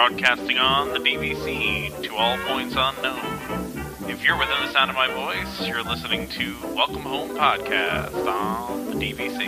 [0.00, 3.18] broadcasting on the DVC to all points unknown.
[4.08, 8.86] If you're within the sound of my voice, you're listening to Welcome Home Podcast on
[8.86, 9.44] the DVC.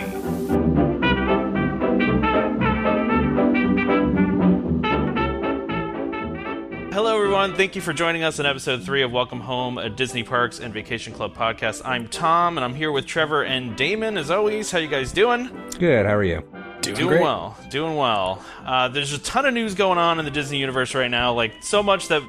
[6.93, 7.55] Hello, everyone.
[7.55, 10.71] Thank you for joining us in episode three of Welcome Home, a Disney Parks and
[10.71, 11.81] Vacation Club podcast.
[11.83, 14.19] I'm Tom, and I'm here with Trevor and Damon.
[14.19, 15.49] As always, how you guys doing?
[15.79, 16.05] Good.
[16.05, 16.43] How are you?
[16.83, 18.43] Doing, Doing well, doing well.
[18.65, 21.53] Uh, there's a ton of news going on in the Disney universe right now, like
[21.61, 22.21] so much that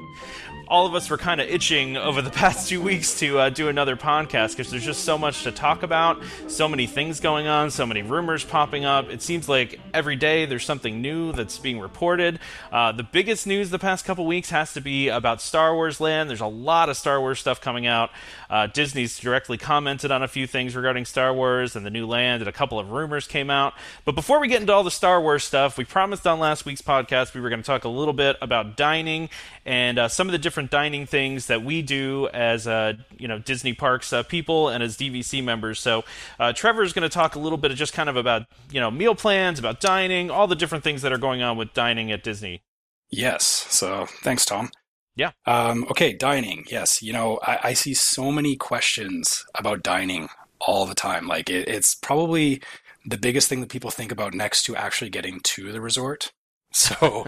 [0.67, 3.67] all of us were kind of itching over the past two weeks to uh, do
[3.67, 7.71] another podcast because there's just so much to talk about, so many things going on,
[7.71, 9.09] so many rumors popping up.
[9.09, 12.39] It seems like every day there's something new that's being reported.
[12.71, 16.29] Uh, the biggest news the past couple weeks has to be about Star Wars Land.
[16.29, 18.09] There's a lot of Star Wars stuff coming out.
[18.49, 22.41] Uh, Disney's directly commented on a few things regarding Star Wars and the new land,
[22.41, 23.73] and a couple of rumors came out.
[24.03, 26.81] But before we get into all the Star Wars stuff, we promised on last week's
[26.81, 29.29] podcast we were going to talk a little bit about dining
[29.65, 33.39] and uh, some of the different dining things that we do as uh, you know
[33.39, 35.79] Disney Parks uh, people and as DVC members.
[35.79, 36.03] So
[36.39, 38.79] uh, Trevor is going to talk a little bit of just kind of about you
[38.79, 42.11] know meal plans, about dining, all the different things that are going on with dining
[42.11, 42.61] at Disney.
[43.09, 43.45] Yes.
[43.45, 44.71] So thanks, Tom.
[45.15, 45.31] Yeah.
[45.45, 46.65] Um, okay, dining.
[46.69, 47.01] Yes.
[47.01, 51.27] You know, I, I see so many questions about dining all the time.
[51.27, 52.61] Like, it, it's probably
[53.05, 56.33] the biggest thing that people think about next to actually getting to the resort.
[56.75, 57.25] So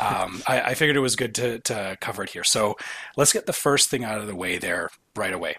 [0.00, 2.44] um, I, I figured it was good to, to cover it here.
[2.44, 2.76] So
[3.16, 5.56] let's get the first thing out of the way there right away.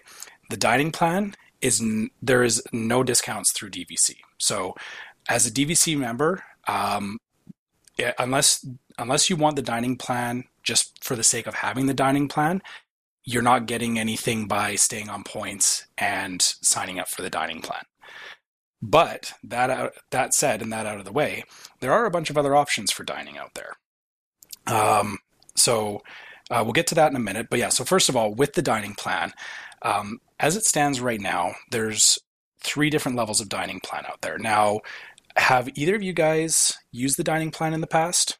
[0.50, 4.16] The dining plan is n- there is no discounts through DVC.
[4.38, 4.74] So
[5.28, 7.18] as a DVC member, um,
[7.96, 8.66] yeah, unless
[8.98, 12.60] unless you want the dining plan just for the sake of having the dining plan,
[13.24, 17.82] you're not getting anything by staying on points and signing up for the dining plan.
[18.80, 21.44] But that out, that said, and that out of the way,
[21.80, 23.72] there are a bunch of other options for dining out there.
[24.66, 25.18] Um,
[25.56, 26.02] so
[26.50, 27.48] uh, we'll get to that in a minute.
[27.50, 29.32] But yeah, so first of all, with the dining plan,
[29.82, 32.18] um, as it stands right now, there's
[32.62, 34.38] three different levels of dining plan out there.
[34.38, 34.80] Now,
[35.36, 38.38] have either of you guys used the dining plan in the past?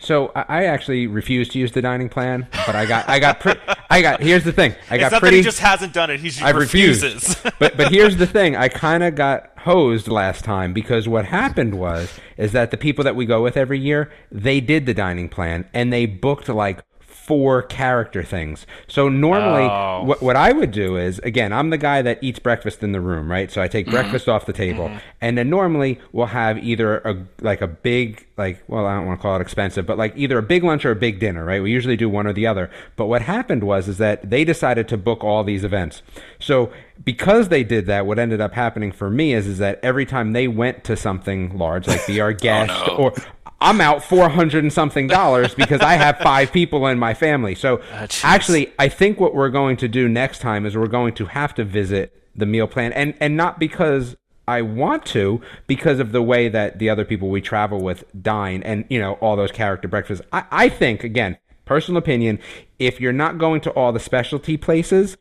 [0.00, 3.54] So I actually refused to use the dining plan, but I got I got pre-
[3.90, 6.10] I got here's the thing I It's got not pretty that he just hasn't done
[6.10, 7.02] it; he just I refused.
[7.02, 7.36] refuses.
[7.58, 11.74] but but here's the thing I kind of got hosed last time because what happened
[11.78, 15.28] was is that the people that we go with every year they did the dining
[15.28, 16.82] plan and they booked like
[17.30, 18.66] four character things.
[18.88, 20.02] So normally Oh.
[20.02, 23.00] what what I would do is again I'm the guy that eats breakfast in the
[23.00, 23.52] room, right?
[23.52, 23.94] So I take mm-hmm.
[23.94, 24.98] breakfast off the table mm-hmm.
[25.20, 29.20] and then normally we'll have either a like a big like well I don't want
[29.20, 31.62] to call it expensive, but like either a big lunch or a big dinner, right?
[31.62, 32.68] We usually do one or the other.
[32.96, 36.02] But what happened was is that they decided to book all these events.
[36.40, 36.72] So
[37.04, 40.32] because they did that, what ended up happening for me is is that every time
[40.32, 42.96] they went to something large, like Be Our oh, Guest no.
[42.96, 43.14] or
[43.60, 47.54] I'm out four hundred and something dollars because I have five people in my family.
[47.54, 48.24] So ah, jeez.
[48.24, 51.54] actually, I think what we're going to do next time is we're going to have
[51.56, 54.16] to visit the meal plan, and and not because
[54.48, 58.62] I want to, because of the way that the other people we travel with dine,
[58.62, 60.24] and you know all those character breakfasts.
[60.32, 62.38] I, I think again, personal opinion,
[62.78, 65.16] if you're not going to all the specialty places.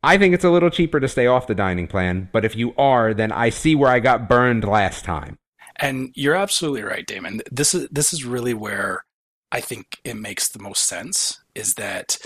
[0.00, 2.72] I think it's a little cheaper to stay off the dining plan, but if you
[2.78, 5.38] are, then I see where I got burned last time.
[5.78, 7.42] And you're absolutely right, Damon.
[7.50, 9.04] This is this is really where
[9.52, 12.18] I think it makes the most sense is that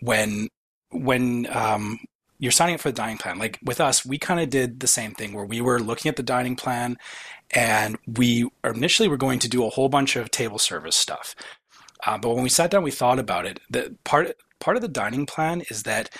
[0.00, 0.48] when
[0.90, 1.98] when um,
[2.38, 4.86] you're signing up for the dining plan, like with us, we kind of did the
[4.86, 6.96] same thing where we were looking at the dining plan,
[7.50, 11.34] and we initially were going to do a whole bunch of table service stuff.
[12.06, 13.60] Uh, but when we sat down, we thought about it.
[13.68, 16.10] The part part of the dining plan is that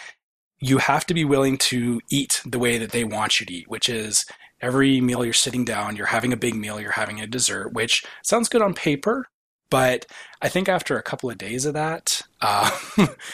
[0.61, 3.69] you have to be willing to eat the way that they want you to eat,
[3.69, 4.27] which is
[4.61, 8.05] every meal you're sitting down, you're having a big meal, you're having a dessert, which
[8.23, 9.27] sounds good on paper,
[9.71, 10.05] but
[10.43, 12.71] I think after a couple of days of that, uh,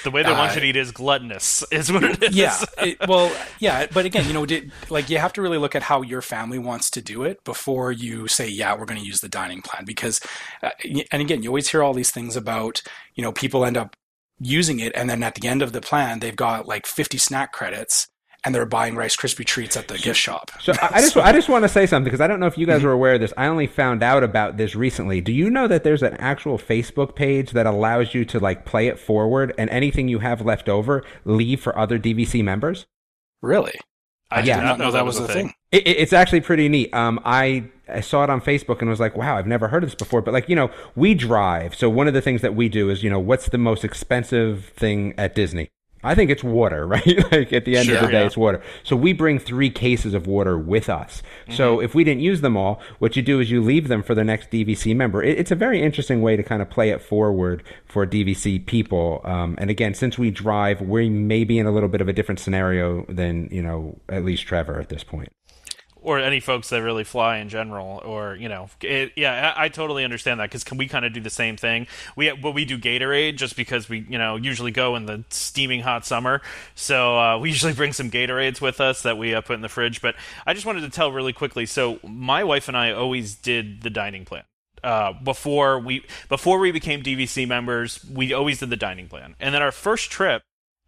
[0.05, 2.37] the way they want Uh, you to eat is gluttonous, is what it is.
[2.37, 5.75] yeah, it, well, yeah, but again, you know, did, like you have to really look
[5.75, 9.06] at how your family wants to do it before you say, yeah, we're going to
[9.06, 10.20] use the dining plan, because,
[10.62, 10.70] uh,
[11.11, 12.82] and again, you always hear all these things about,
[13.14, 13.96] you know, people end up
[14.38, 17.52] using it, and then at the end of the plan, they've got like 50 snack
[17.52, 18.08] credits.
[18.46, 20.52] And they're buying Rice Krispie treats at the gift shop.
[20.60, 22.56] So I, I just I just want to say something because I don't know if
[22.56, 23.32] you guys were aware of this.
[23.37, 25.20] I only found out about this recently.
[25.20, 28.87] Do you know that there's an actual Facebook page that allows you to like play
[28.87, 32.87] it forward and anything you have left over leave for other DVC members?
[33.43, 33.75] Really?
[34.31, 34.58] I Yeah.
[34.58, 35.52] did not know that was a a thing.
[35.72, 36.94] It, it- it's actually pretty neat.
[36.94, 39.90] Um, I, I saw it on Facebook and was like, wow, I've never heard of
[39.90, 40.22] this before.
[40.22, 41.75] But like, you know, we drive.
[41.75, 44.66] So one of the things that we do is, you know, what's the most expensive
[44.76, 45.70] thing at Disney?
[46.06, 47.06] I think it's water, right?
[47.32, 48.26] like at the end Sure, of the day, yeah.
[48.26, 48.62] it's water.
[48.85, 51.23] So we bring three cases of water with us.
[51.50, 51.85] So Mm-hmm.
[51.85, 54.25] if we didn't use them all, what you do is you leave them for the
[54.25, 55.23] next DVC member.
[55.23, 59.20] It, it's a very interesting way to kind of play it forward for DVC people.
[59.25, 62.12] Um, and again, since we drive, we may be in a little bit of a
[62.12, 65.31] different scenario than you know at least Trevor at this point.
[66.06, 69.69] Or any folks that really fly in general or you know it, yeah I, I
[69.69, 71.88] totally understand that because we kind of do the same thing?
[72.14, 75.81] We but we do gatorade just because we you know usually go in the steaming
[75.81, 76.43] hot summer.
[76.76, 79.69] So uh, we usually bring some gatorades with us that we uh, put in the
[79.69, 80.00] fridge.
[80.00, 80.14] But
[80.47, 83.91] i just wanted to tell really quickly so my wife and i always did the
[83.91, 84.44] dining plan.
[84.85, 89.35] Uh, before we before we became DVC members, we always did the dining plan.
[89.41, 90.43] And then our first trip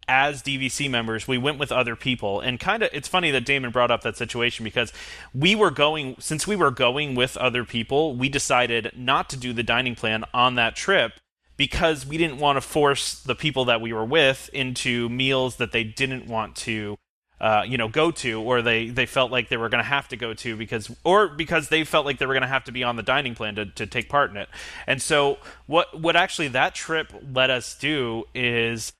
[0.09, 3.69] as DVC members, we went with other people, and kind of it's funny that Damon
[3.69, 4.91] brought up that situation because
[5.33, 9.53] we were going since we were going with other people, we decided not to do
[9.53, 11.13] the dining plan on that trip
[11.55, 15.71] because we didn't want to force the people that we were with into meals that
[15.71, 16.97] they didn't want to
[17.41, 20.09] uh, you know, go to, or they, they felt like they were going to have
[20.09, 22.71] to go to because, or because they felt like they were going to have to
[22.71, 24.49] be on the dining plan to, to take part in it.
[24.85, 28.91] And so, what what actually that trip let us do is,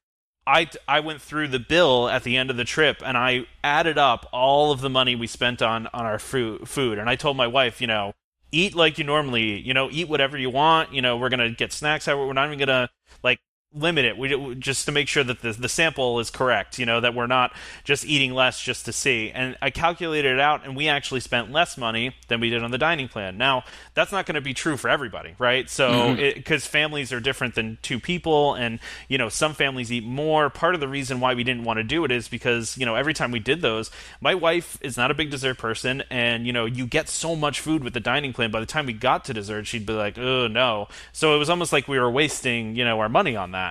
[0.49, 3.99] I I went through the bill at the end of the trip and I added
[3.99, 7.37] up all of the money we spent on on our food food, and I told
[7.37, 8.13] my wife, you know,
[8.51, 10.91] eat like you normally, you know, eat whatever you want.
[10.91, 12.07] You know, we're gonna get snacks.
[12.07, 12.89] We're not even gonna
[13.23, 13.39] like
[13.74, 14.18] limit it.
[14.18, 17.27] We, just to make sure that the, the sample is correct you know that we're
[17.27, 19.30] not just eating less just to see.
[19.31, 22.71] And i calculated it out and we actually spent less money than we did on
[22.71, 23.38] the dining plan.
[23.38, 23.63] Now
[23.94, 25.69] that's not going to be true for everybody right?
[25.69, 26.39] So mm-hmm.
[26.39, 30.50] because families are different than two people and you know some families eat more.
[30.50, 32.95] Part of the reason why we didn't want to do it is because you know
[32.95, 36.54] every time we did those my wife is not a big dessert person and you
[36.54, 38.50] know you get so much food with the dining plan.
[38.50, 40.88] By the time we got to dessert she'd be like oh no.
[41.13, 43.69] So it was almost like we were wasting you know our money on that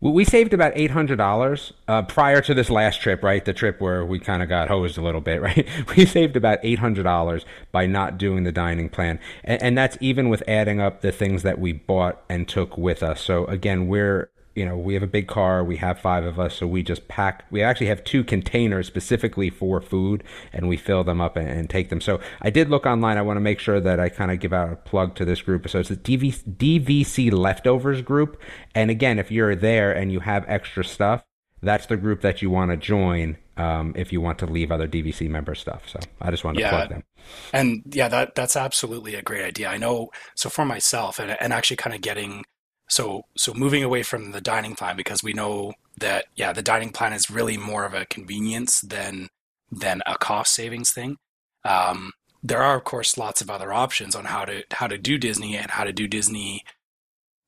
[0.00, 3.42] We- saved about eight hundred dollars uh, prior to this last trip, right?
[3.42, 5.66] The trip where we kind of got hosed a little bit, right?
[5.96, 9.96] We saved about eight hundred dollars by not doing the dining plan, and, and that's
[10.00, 13.22] even with adding up the things that we bought and took with us.
[13.22, 16.54] So again, we're you know we have a big car, we have five of us,
[16.56, 17.44] so we just pack.
[17.50, 20.22] We actually have two containers specifically for food,
[20.52, 22.00] and we fill them up and, and take them.
[22.00, 23.18] So I did look online.
[23.18, 25.42] I want to make sure that I kind of give out a plug to this
[25.42, 25.68] group.
[25.68, 28.40] So it's the DV, DVC leftovers group,
[28.74, 31.24] and again, if you're there and you have extra stuff,
[31.62, 34.88] that's the group that you want to join um, if you want to leave other
[34.88, 35.88] DVC member stuff.
[35.88, 36.70] So I just wanted Yeah.
[36.70, 37.04] to plug them.
[37.52, 39.68] And yeah, that that's absolutely a great idea.
[39.68, 40.10] I know.
[40.36, 42.44] So for myself, and and actually kind of getting
[42.88, 46.90] so so moving away from the dining plan because we know that yeah, the dining
[46.90, 49.28] plan is really more of a convenience than
[49.70, 51.16] than a cost savings thing.
[51.64, 55.18] Um, there are of course lots of other options on how to how to do
[55.18, 56.64] Disney and how to do Disney.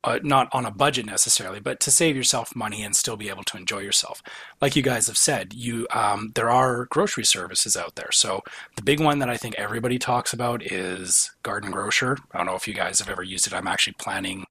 [0.05, 3.43] Uh, not on a budget necessarily, but to save yourself money and still be able
[3.43, 4.23] to enjoy yourself.
[4.61, 8.13] Like you guys have said, you um, there are grocery services out there.
[8.13, 8.43] So
[8.77, 12.19] the big one that I think everybody talks about is Garden Grocer.
[12.31, 13.53] I don't know if you guys have ever used it.
[13.53, 14.45] I'm actually planning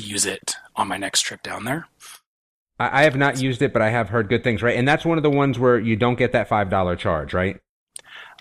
[0.00, 1.86] to use it on my next trip down there.
[2.78, 4.76] I, I have not used it, but I have heard good things, right?
[4.76, 7.58] And that's one of the ones where you don't get that five dollar charge, right?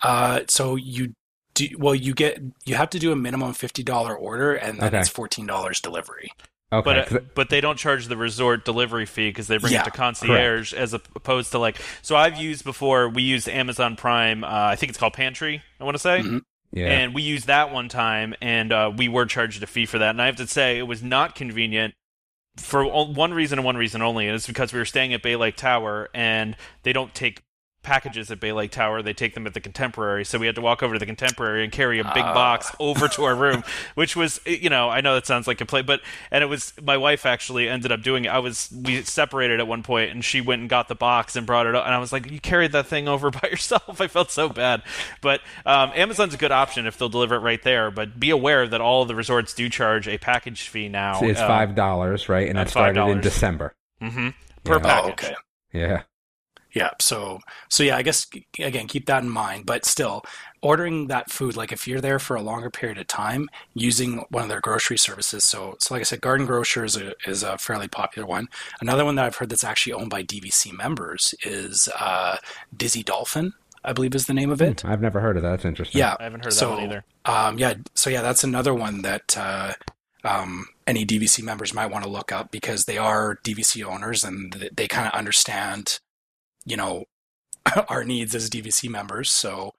[0.02, 1.14] Uh, so you
[1.54, 1.96] do well.
[1.96, 5.00] You get you have to do a minimum fifty dollar order, and then Okay.
[5.00, 6.30] it's fourteen dollars delivery.
[6.72, 6.86] Okay.
[6.86, 9.82] But 'cause- uh, but they don't charge the resort delivery fee because they bring Yeah,
[9.82, 11.78] it to concierge as opposed to like.
[12.04, 13.10] So I've used before.
[13.10, 14.44] We used Amazon Prime.
[14.44, 15.64] Uh, I think it's called Pantry.
[15.80, 16.20] I want to say.
[16.22, 16.42] Mhm.
[16.72, 16.88] Yeah.
[16.88, 20.12] And we used that one time, and uh, we were charged a fee for that.
[20.12, 21.94] And I have to say, it was not convenient
[22.58, 25.36] for one reason and one reason only, and it's because we were staying at Bay
[25.36, 27.42] Lake Tower, and they don't take
[27.82, 30.26] packages at Bay Lake Tower; they take them at the Contemporary.
[30.26, 32.34] So we had to walk over to the Contemporary and carry a big Ah.
[32.34, 33.64] box over to our room,
[33.96, 36.74] which was, you know, I know that sounds like a play, but and it was
[36.82, 38.30] my wife actually ended up doing it.
[38.30, 41.46] I was we separated at one point, and she went and got the box and
[41.48, 44.08] brought it up, and I was like, "You carried that thing over by yourself." I
[44.08, 44.84] felt so bad,
[45.22, 47.92] but um, Amazon's a good option if they'll deliver it right there.
[47.92, 51.20] But be aware that all of the resorts do charge a package fee now.
[51.22, 52.48] it's five dollars, right?
[52.50, 53.22] And uh, that started in $5.
[53.22, 53.74] December.
[54.02, 54.30] hmm
[54.64, 54.80] per Yeah.
[54.80, 55.26] package.
[55.26, 55.36] Oh, okay.
[55.74, 56.02] Yeah.
[56.74, 56.92] Yeah.
[57.00, 58.28] So so yeah, I guess
[58.60, 59.66] again keep that in mind.
[59.66, 60.24] But still,
[60.62, 64.44] ordering that food, like if you're there for a longer period of time, using one
[64.44, 65.44] of their grocery services.
[65.44, 68.48] So so like I said, Garden Grocer is a is a fairly popular one.
[68.82, 72.38] Another one that I've heard that's actually owned by DVC members is uh,
[72.76, 73.54] Dizzy Dolphin.
[73.84, 74.84] I believe is the name of it.
[74.84, 75.52] I've never heard of that.
[75.52, 76.00] That's interesting.
[76.00, 77.04] Yeah, I haven't heard of so, that one either.
[77.26, 79.74] Um, yeah, so yeah, that's another one that uh,
[80.24, 84.52] um, any DVC members might want to look up because they are DVC owners and
[84.52, 86.00] th- they kind of understand,
[86.70, 87.06] you know,
[87.90, 89.32] our needs as DVC members.
[89.32, 89.74] So,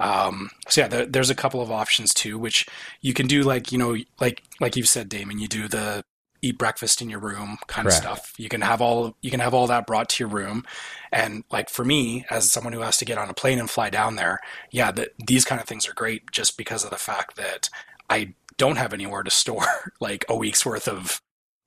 [0.00, 2.66] um, so yeah, there, there's a couple of options too, which
[3.00, 6.04] you can do like you know, like like you've said, Damon, you do the
[6.44, 8.04] eat breakfast in your room kind Correct.
[8.04, 8.34] of stuff.
[8.36, 10.64] You can have all you can have all that brought to your room.
[11.10, 13.88] And like for me, as someone who has to get on a plane and fly
[13.90, 14.40] down there,
[14.70, 17.70] yeah, that these kind of things are great just because of the fact that
[18.10, 19.66] I don't have anywhere to store
[20.00, 21.22] like a week's worth of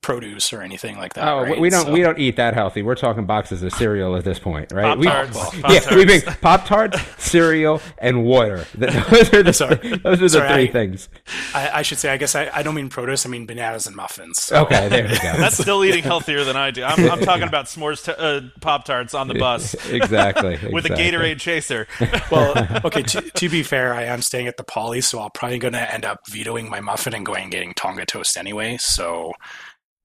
[0.07, 1.27] produce or anything like that.
[1.27, 1.59] Oh, right?
[1.59, 2.81] we don't So- we don't eat that healthy.
[2.81, 4.83] We're talking boxes of cereal at this point, right?
[4.85, 5.53] Pop We- tarts.
[5.69, 8.65] yeah, we make Pop Tarts, cereal, and water.
[8.77, 9.75] Those are the Sorry.
[9.97, 11.09] those are the Sorry, three I- things.
[11.53, 13.95] I, I should say, I guess I, I don't mean produce, I mean bananas and
[13.97, 14.41] muffins.
[14.41, 15.33] So- Okay, there we go.
[15.37, 16.83] That's still eating healthier than I do.
[16.85, 20.89] I'm, I'm talking about s'mores t- uh, Pop Tarts on the bus exactly with a.
[20.89, 21.85] Gatorade chaser.
[22.31, 23.03] well, okay.
[23.03, 25.93] To, to be fair, I am staying at the Poly, so I'll probably going to
[25.93, 28.77] end up vetoing my muffin and going and getting Tonga toast anyway.
[28.77, 29.33] So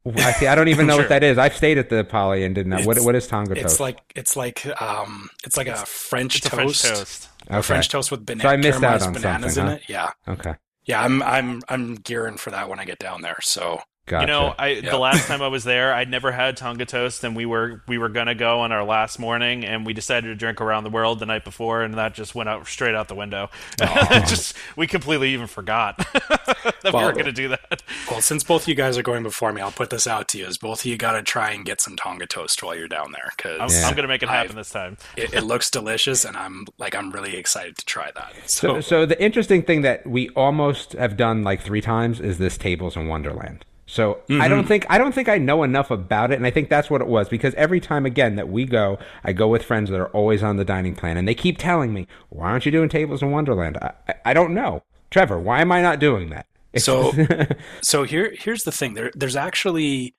[0.05, 0.47] I see.
[0.47, 1.03] I don't even know Sure.
[1.03, 1.39] what that is.
[1.39, 3.73] I've stayed at the Poly and didn't know what what is Tonga it's toast.
[3.75, 7.29] It's like it's like um it's like a French It's a toast, French toast.
[7.49, 7.59] okay.
[7.59, 9.83] a French toast with banana So I missed out on bananas something, in huh?
[9.85, 9.89] it.
[9.89, 10.55] Yeah, Okay,
[10.87, 11.03] yeah.
[11.03, 13.39] I'm I'm I'm gearing for that when I get down there.
[13.43, 14.23] So gotcha.
[14.23, 14.91] You know, I Yeah.
[14.91, 17.99] the last time I was there, I'd never had Tonga toast, and we were we
[17.99, 21.19] were gonna go on our last morning, and we decided to drink around the world
[21.19, 23.51] the night before, and that just went out straight out the window.
[24.27, 27.83] just we completely even forgot that we Well, were gonna do that.
[28.11, 30.47] well, since both you guys are going before me, I'll put this out to you:
[30.47, 33.13] is both of you got to try and get some Tonga toast while you're down
[33.13, 33.89] there I'm, because Yeah.
[33.89, 34.97] I'm gonna make it happen I've- this time.
[35.17, 38.33] it, it looks delicious, and I'm like I'm really excited to try that.
[38.51, 42.39] So, So, so the interesting thing that we almost have done like three times is
[42.39, 43.65] this tables in Wonderland.
[43.93, 44.49] So I Mm-hmm.
[44.49, 47.03] don't think I don't think I know enough about it, and I think that's what
[47.03, 50.09] it was because every time again that we go, I go with friends that are
[50.09, 53.21] always on the dining plan, and they keep telling me, "Why aren't you doing tables
[53.21, 55.39] in Wonderland?" I, I, I don't know, Trevor.
[55.39, 56.47] Why am I not doing that?
[56.79, 57.13] So-
[57.83, 58.95] So here, here's the thing.
[58.95, 60.15] There, there's actually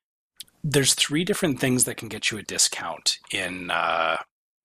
[0.64, 4.18] there's three different things that can get you a discount in uh,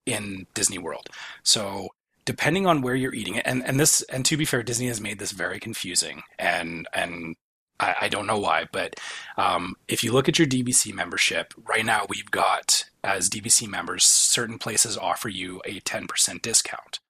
[0.05, 1.09] in Disney World.
[1.43, 1.89] So
[2.27, 5.01] depending on where you're eating it, and and this, and to be fair, Disney has
[5.01, 7.37] made this very confusing, and and
[7.81, 8.97] I, I don't know why, but
[9.37, 14.05] um, if you look at your DVC membership right now, we've got as DVC members,
[14.05, 17.01] certain places offer you a 10% discount.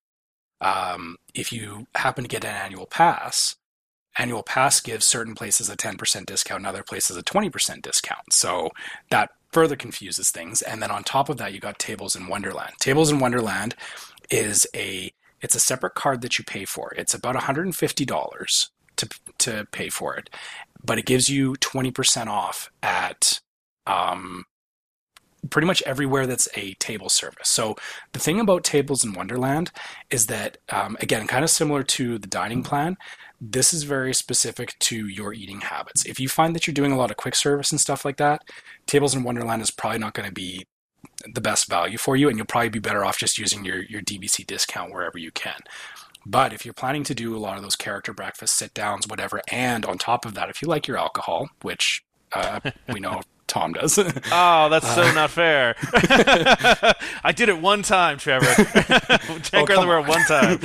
[0.60, 3.56] Um, if you happen to get an annual pass,
[4.18, 8.32] annual pass gives certain places a 10% discount and other places a 20% discount.
[8.32, 8.70] So
[9.10, 10.60] that further confuses things.
[10.62, 12.74] And then on top of that, you got Tables in Wonderland.
[12.80, 13.74] Tables in Wonderland
[14.30, 16.92] is a it's a separate card that you pay for.
[16.96, 18.68] It's about $150
[18.98, 20.30] to to pay for it,
[20.84, 23.40] but it gives you 20% off at
[23.86, 24.44] um,
[25.50, 27.48] pretty much everywhere that's a table service.
[27.48, 27.76] So
[28.12, 29.70] the thing about Tables in Wonderland
[30.10, 32.96] is that um, again, kind of similar to the dining plan,
[33.40, 36.04] this is very specific to your eating habits.
[36.04, 38.42] If you find that you're doing a lot of quick service and stuff like that,
[38.86, 40.66] Tables in Wonderland is probably not going to be
[41.32, 44.02] the best value for you, and you'll probably be better off just using your, your
[44.02, 45.60] DVC discount wherever you can.
[46.30, 49.40] But if you're planning to do a lot of those character breakfasts, sit downs, whatever,
[49.50, 52.04] and on top of that, if you like your alcohol, which
[52.34, 52.60] uh,
[52.92, 55.74] we know Tom does, Oh, that's so not fair.
[57.24, 58.44] I did it one time, Trevor.
[58.62, 60.60] Drank Oh, come Earthenware one time.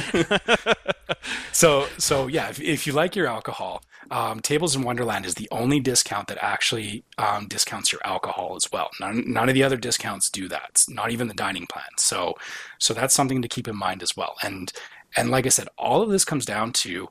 [1.51, 5.47] so so yeah, if, if you like your alcohol, um, Tables in Wonderland is the
[5.49, 8.89] only discount that actually um, discounts your alcohol as well.
[8.99, 10.63] None, none of the other discounts do that.
[10.69, 11.85] It's not even the dining plan.
[11.97, 12.33] So
[12.79, 14.35] so that's something to keep in mind as well.
[14.43, 14.71] And
[15.15, 17.07] and like I said, all of this comes down to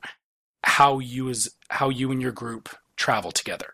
[0.63, 3.73] how you as how you and your group travel together.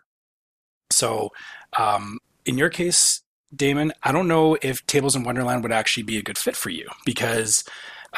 [0.90, 1.30] So
[1.78, 3.22] um, in your case,
[3.54, 6.70] Damon, I don't know if Tables in Wonderland would actually be a good fit for
[6.70, 7.64] you because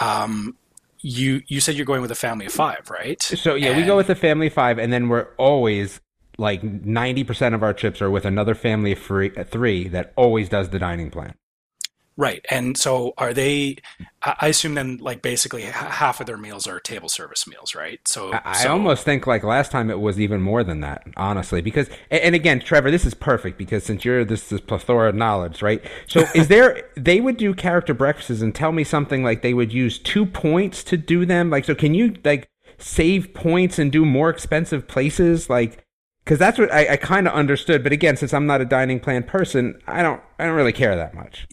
[0.00, 0.56] um,
[1.00, 3.20] you you said you're going with a family of five, right?
[3.22, 6.00] So yeah, we go with a family of five, and then we're always
[6.38, 10.48] like ninety percent of our trips are with another family of three, three that always
[10.48, 11.34] does the dining plan.
[12.16, 12.44] Right.
[12.50, 13.76] And so are they?
[14.22, 18.00] I assume then, like basically, half of their meals are table service meals, right?
[18.06, 21.60] So I, so- almost think like last time it was even more than that, honestly.
[21.60, 25.14] Because and, and again, Trevor, this is perfect because since you're this this plethora of
[25.14, 25.84] knowledge, right?
[26.06, 26.88] So is there?
[26.96, 30.84] They would do character breakfasts and tell me something like they would use two points
[30.84, 31.50] to do them.
[31.50, 35.50] Like, so can you like save points and do more expensive places?
[35.50, 35.84] Like,
[36.32, 37.82] because that's what I, I kind of understood.
[37.82, 40.96] But again, since I'm not a dining plan person, I don't I don't really care
[40.96, 41.46] that much.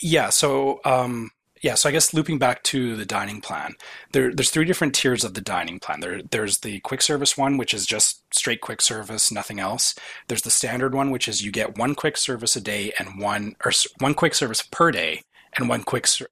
[0.00, 0.30] Yeah.
[0.30, 1.30] So, um,
[1.62, 1.76] yeah.
[1.76, 3.74] So I guess looping back to the dining plan,
[4.10, 6.00] there, there's three different tiers of the dining plan.
[6.00, 9.94] There, there's the quick service one, which is just straight quick service, nothing else.
[10.26, 13.54] There's the standard one, which is you get one quick service a day and one
[13.64, 15.22] or one quick service per day
[15.56, 16.08] and one quick.
[16.08, 16.26] Ser-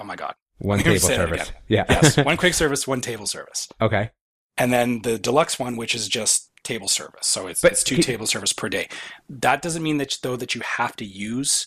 [0.00, 0.36] oh my god.
[0.56, 1.52] One table service.
[1.68, 1.84] Yeah.
[1.86, 4.10] Yes, one quick service, one table service, okay.
[4.56, 7.26] and then the deluxe one, which is just table service.
[7.26, 8.88] So it's But it's two can- table service per day.
[9.28, 11.66] That doesn't mean that though that you have to use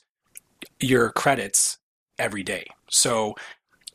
[0.80, 1.78] your credits
[2.18, 2.66] every day.
[2.90, 3.36] So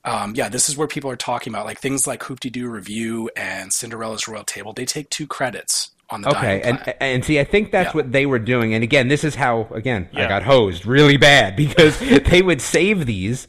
[0.04, 3.28] um, yeah, this is where people are talking about like things like Hoop Doo Revue
[3.36, 4.72] and Cinderella's Royal Table.
[4.72, 6.96] They take two credits on the Okay, and plan.
[7.00, 7.92] and see, I think that's Yeah.
[7.98, 8.72] what they were doing.
[8.72, 11.98] And again, this is how again I got hosed really bad because
[12.30, 13.48] they would save these,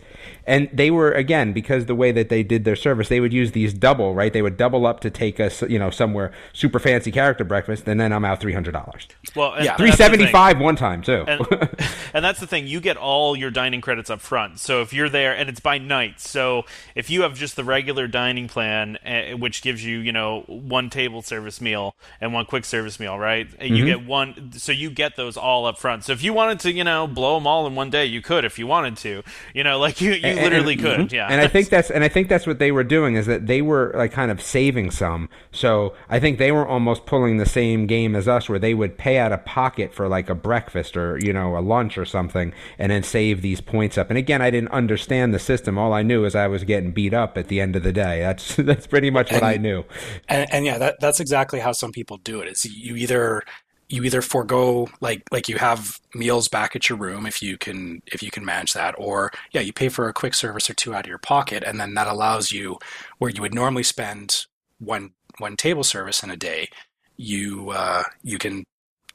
[0.50, 3.54] and they were again because the way that they did their service, they would use
[3.54, 4.34] these double right.
[4.34, 8.00] They would double up to take us, you know, somewhere super fancy character breakfast, and
[8.00, 9.78] then I'm out three hundred dollars, Well, and Yeah.
[9.78, 10.14] three that's the thing.
[10.18, 11.24] seventy five one time too.
[11.28, 11.42] and,
[12.14, 15.10] and that's the thing you get all your dining credits up front so if you're
[15.10, 16.66] there and it's by night so
[16.96, 20.90] if you have just the regular dining plan uh, which gives you you know one
[20.90, 24.90] table service meal and one quick service meal right And you get one so you
[24.90, 27.68] get those all up front so if you wanted to you know blow them all
[27.68, 29.22] in one day you could if you wanted to
[29.54, 31.16] you know like you, you literally and- could mm-hmm.
[31.16, 33.48] yeah And I think that's and I think that's what they were doing is that
[33.48, 35.30] they were like kind of saving some.
[35.52, 38.98] So I think they were almost pulling the same game as us, where they would
[38.98, 42.54] pay out of pocket for like a breakfast or you know a lunch or something,
[42.78, 44.10] and then save these points up.
[44.10, 45.78] And again, I didn't understand the system.
[45.78, 48.20] All I knew is I was getting beat up at the end of the day.
[48.22, 49.84] That's that's pretty much what I knew.
[50.28, 52.48] And, and yeah, that, that's exactly how some people do it.
[52.48, 53.44] Is you either
[53.90, 58.02] you either forego like like you have meals back at your room if you can
[58.06, 60.94] if you can manage that, or yeah, you pay for a quick service or two
[60.94, 62.78] out of your pocket, and then that allows you
[63.18, 64.46] where you would normally spend
[64.80, 66.70] one one table service in a day,
[67.18, 68.64] you uh, you can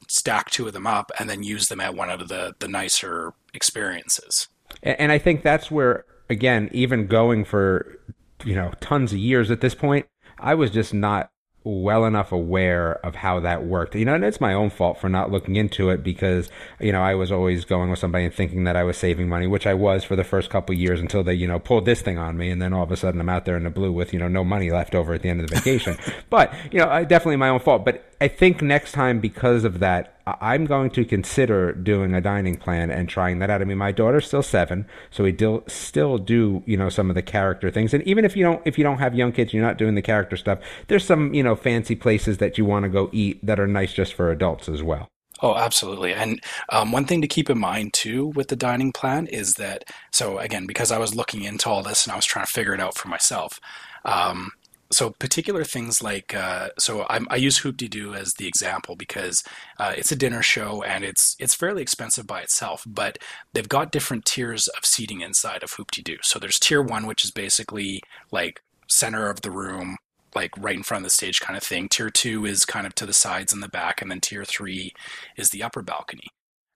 [0.07, 3.33] stack two of them up and then use them at one of the the nicer
[3.53, 4.47] experiences.
[4.83, 7.99] And, and I think that's where, again, even going for,
[8.43, 10.05] you know, tons of years at this point,
[10.39, 11.29] I was just not
[11.65, 13.95] well enough aware of how that worked.
[13.95, 17.01] You know, and it's my own fault for not looking into it because, you know,
[17.01, 19.73] I was always going with somebody and thinking that I was saving money, which I
[19.73, 22.37] was for the first couple of years until they, you know, pulled this thing on
[22.37, 22.51] me.
[22.51, 24.27] And then all of a sudden I'm out there in the blue with, you know,
[24.27, 25.97] no money left over at the end of the vacation.
[26.29, 27.83] but, you know, I, definitely my own fault.
[27.83, 32.55] But I think next time because of that, I'm going to consider doing a dining
[32.57, 33.61] plan and trying that out.
[33.61, 37.15] I mean, my daughter's still seven, so we do, still do, you know, some of
[37.15, 37.93] the character things.
[37.93, 40.01] And even if you don't, if you don't have young kids, you're not doing the
[40.01, 40.59] character stuff.
[40.87, 43.93] There's some, you know, fancy places that you want to go eat that are nice
[43.93, 45.07] just for adults as well.
[45.41, 46.13] Oh, absolutely.
[46.13, 49.83] And um, one thing to keep in mind too with the dining plan is that,
[50.11, 52.73] so again, because I was looking into all this and I was trying to figure
[52.73, 53.59] it out for myself.
[54.05, 54.51] Um,
[54.95, 58.95] so particular things like, uh, so I'm, I use Hoop De Doo as the example
[58.95, 59.43] because
[59.77, 63.17] uh, it's a dinner show and it's it's fairly expensive by itself, but
[63.51, 66.19] they've got different tiers of seating inside of Hoop De Doo.
[66.21, 69.97] So there's tier one, which is basically like center of the room,
[70.33, 71.89] like right in front of the stage kind of thing.
[71.89, 74.93] Tier two is kind of to the sides and the back, and then tier three
[75.35, 76.29] is the upper balcony.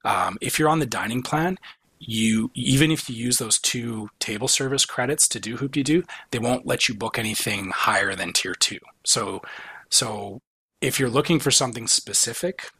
[0.03, 1.57] Um, if you're on the dining plan,
[1.99, 6.39] you even if you use those two table service credits to do hoop doo, they
[6.39, 8.79] won't let you book anything higher than tier two.
[9.05, 9.41] So,
[9.89, 10.41] so
[10.81, 12.71] if you're looking for something specific,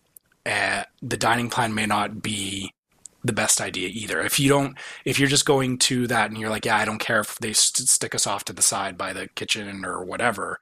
[0.46, 2.74] uh, the dining plan may not be
[3.24, 4.22] the best idea either.
[4.22, 7.00] If you don't, if you're just going to that and you're like, yeah, I don't
[7.00, 10.62] care if they st- stick us off to the side by the kitchen or whatever,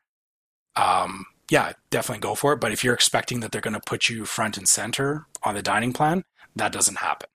[0.76, 2.60] um, yeah, definitely go for it.
[2.60, 5.62] But if you're expecting that they're going to put you front and center on the
[5.62, 6.24] dining plan,
[6.56, 7.30] that doesn't happen.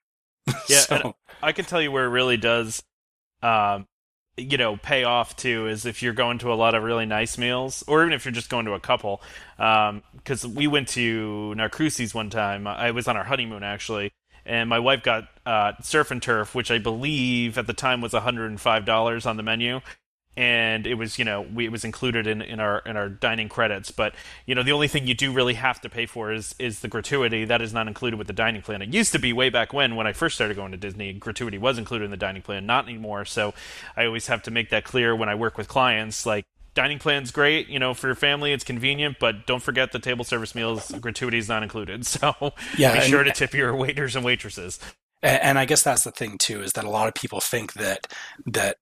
[0.69, 2.81] Yeah, So- I can tell you where it really does,
[3.41, 3.85] um,
[4.37, 7.37] you know, pay off too is if you're going to a lot of really nice
[7.37, 9.21] meals, or even if you're just going to a couple.
[9.57, 12.65] Because we went to Narcoossee's one time.
[12.65, 14.11] I was on our honeymoon actually,
[14.45, 18.13] and my wife got uh, surf and turf, which I believe at the time was
[18.13, 19.81] $105 on the menu.
[20.35, 23.49] And it was, you know, we, it was included in, in our in our dining
[23.49, 23.91] credits.
[23.91, 24.15] But
[24.45, 26.87] you know, the only thing you do really have to pay for is is the
[26.87, 27.45] gratuity.
[27.45, 28.81] That is not included with the dining plan.
[28.81, 31.57] It used to be way back when, when I first started going to Disney, gratuity
[31.57, 32.65] was included in the dining plan.
[32.65, 33.25] Not anymore.
[33.25, 33.53] So
[33.95, 36.25] I always have to make that clear when I work with clients.
[36.25, 39.99] Like dining plan's great, you know, for your family, it's convenient, but don't forget the
[39.99, 42.05] table service meals gratuity is not included.
[42.07, 44.79] So Yeah, be and- sure to tip your waiters and waitresses.
[45.21, 47.73] And, and I guess that's the thing too, is that a lot of people think
[47.73, 48.07] that
[48.47, 48.77] that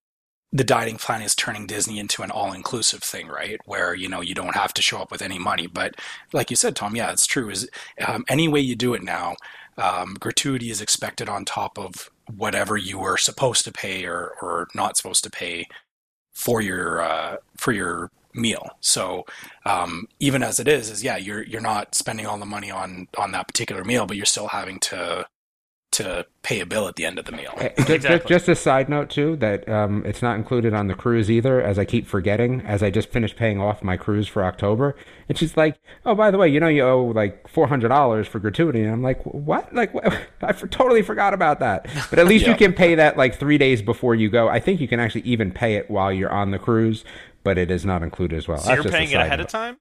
[0.53, 3.59] the dining plan is turning Disney into an all-inclusive thing, right?
[3.65, 5.67] Where you know you don't have to show up with any money.
[5.67, 5.95] But
[6.33, 7.49] like you said, Tom, yeah, it's true.
[7.49, 7.69] Is
[8.05, 9.35] um, any way you do it now,
[9.77, 14.67] um, gratuity is expected on top of whatever you were supposed to pay or or
[14.75, 15.67] not supposed to pay
[16.33, 18.69] for your uh, for your meal.
[18.81, 19.25] So
[19.65, 23.07] um, even as it is, is yeah, you're you're not spending all the money on
[23.17, 25.25] on that particular meal, but you're still having to
[25.91, 27.51] to pay a bill at the end of the meal.
[27.57, 28.29] Uh, ju- ju- Exactly.
[28.29, 31.77] Just a side note too that um, it's not included on the cruise either, as
[31.77, 32.61] I keep forgetting.
[32.61, 34.95] As I just finished paying off my cruise for October,
[35.27, 38.25] and she's like, "Oh, by the way, you know you owe like four hundred dollars
[38.27, 39.73] for gratuity." And I'm like, "What?
[39.75, 40.05] Like, what?
[40.41, 43.57] I for- totally forgot about that." But at least you can pay that like three
[43.57, 44.47] days before you go.
[44.47, 47.03] I think you can actually even pay it while you're on the cruise,
[47.43, 48.59] but it is not included as well.
[48.59, 49.45] So That's you're just paying it ahead note.
[49.45, 49.77] of time?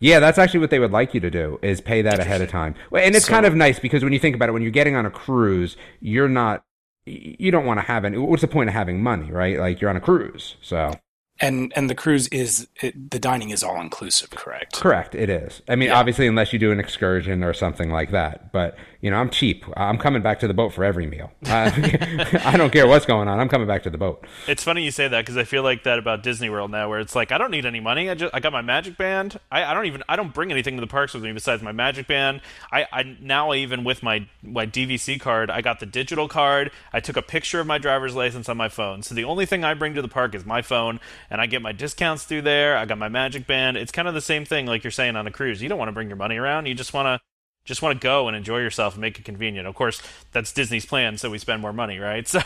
[0.00, 2.48] Yeah, that's actually what they would like you to do is pay that ahead of
[2.48, 2.74] time.
[2.92, 4.96] And it's So- kind of nice because when you think about it, when you're getting
[4.96, 6.64] on a cruise, you're not,
[7.04, 8.16] you don't want to have any.
[8.18, 9.58] What's the point of having money, right?
[9.58, 10.92] Like you're on a cruise, so
[11.40, 14.74] And and the cruise is it, the dining is all inclusive, correct?
[14.80, 15.62] Correct, it is.
[15.68, 15.98] I mean, Yeah.
[15.98, 18.52] obviously, unless you do an excursion or something like that.
[18.52, 19.64] But you know, I'm cheap.
[19.76, 21.30] I'm coming back to the boat for every meal.
[21.46, 21.70] Uh,
[22.44, 23.40] I don't care what's going on.
[23.40, 24.26] I'm coming back to the boat.
[24.46, 27.00] It's funny you say that because I feel like that about Disney World now, where
[27.00, 28.10] it's like I don't need any money.
[28.10, 29.40] I just I got my Magic Band.
[29.50, 31.72] I, I don't even I don't bring anything to the parks with me besides my
[31.72, 32.42] Magic Band.
[32.70, 36.70] I, I now even with my my DVC card, I got the digital card.
[36.92, 39.02] I took a picture of my driver's license on my phone.
[39.02, 41.62] So the only thing I bring to the park is my phone, and I get
[41.62, 42.76] my discounts through there.
[42.76, 43.78] I got my Magic Band.
[43.78, 45.62] It's kind of the same thing like you're saying on a cruise.
[45.62, 46.66] You don't want to bring your money around.
[46.66, 47.29] You just want to
[47.64, 49.66] just want to go and enjoy yourself and make it convenient.
[49.66, 52.26] Of course, that's Disney's plan, so we spend more money, right?
[52.28, 52.40] So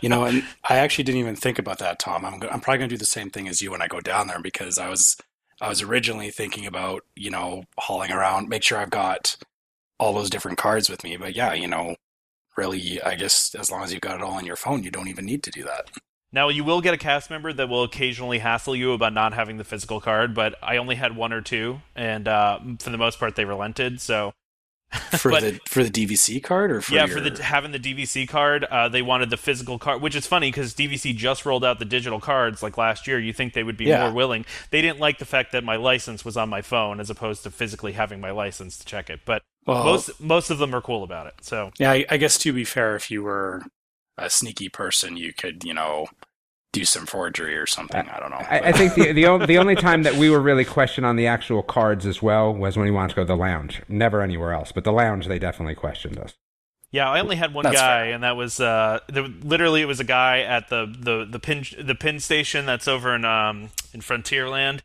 [0.00, 2.24] You know, and I actually didn't even think about that, Tom.
[2.24, 4.26] I'm I'm probably going to do the same thing as you when I go down
[4.26, 5.16] there because I was
[5.60, 9.36] I was originally thinking about you know hauling around, make sure I've got
[9.98, 11.16] all those different cards with me.
[11.16, 11.96] But yeah, you know,
[12.56, 15.08] really, I guess as long as you've got it all on your phone, you don't
[15.08, 15.90] even need to do that.
[16.32, 19.56] Now you will get a cast member that will occasionally hassle you about not having
[19.56, 23.18] the physical card, but I only had one or two, and uh, for the most
[23.18, 24.00] part they relented.
[24.00, 24.32] So
[25.18, 27.18] For But- the for the DVC card or for yeah, your...
[27.18, 30.48] for the having the DVC card, uh, they wanted the physical card, which is funny
[30.50, 33.18] because DVC just rolled out the digital cards like last year.
[33.18, 34.02] You think they would be Yeah.
[34.04, 34.44] more willing?
[34.70, 37.50] They didn't like the fact that my license was on my phone as opposed to
[37.52, 39.20] physically having my license to check it.
[39.24, 41.34] But well, most most of them are cool about it.
[41.42, 43.62] So yeah, I, I guess to be fair, if you were
[44.18, 46.06] a sneaky person, you could you know
[46.72, 48.08] do some forgery or something.
[48.08, 48.36] I don't know.
[48.36, 51.16] I, I think the the, o- the only time that we were really questioned on
[51.16, 53.82] the actual cards as well was when we wanted to go to the lounge.
[53.88, 56.34] Never anywhere else, but the lounge they definitely questioned us.
[56.92, 58.14] Yeah, I only had one That's guy, fair.
[58.14, 61.64] and that was uh, the, literally it was a guy at the, the, the pin
[61.80, 64.80] the pin station that's over in um in Frontierland,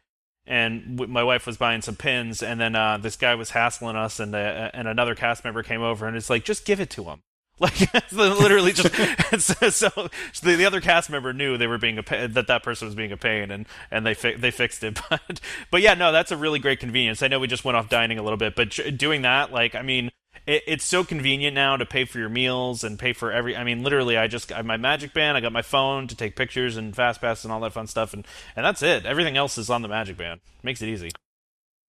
[0.45, 3.95] and w- my wife was buying some pins, and then uh, this guy was hassling
[3.95, 6.89] us, and uh, and another cast member came over, and it's like just give it
[6.91, 7.21] to him.
[7.60, 8.94] Like literally, just
[9.39, 10.10] so, so
[10.44, 12.96] the, the other cast member knew they were being a pa- that that person was
[12.96, 15.00] being a pain, and and they fi- they fixed it.
[15.10, 15.39] But
[15.72, 17.24] but yeah, no, that's a really great convenience.
[17.24, 19.84] I know we just went off dining a little bit, but doing that, like, I
[19.84, 20.12] mean,
[20.46, 23.56] it, it's so convenient now to pay for your meals and pay for every.
[23.56, 26.15] I mean, literally, I just I have my Magic Band, I got my phone to
[26.15, 29.06] take pictures and Fast Pass and all that fun stuff, and and that's it.
[29.06, 30.41] Everything else is on the Magic Band.
[30.62, 31.12] Makes it easy.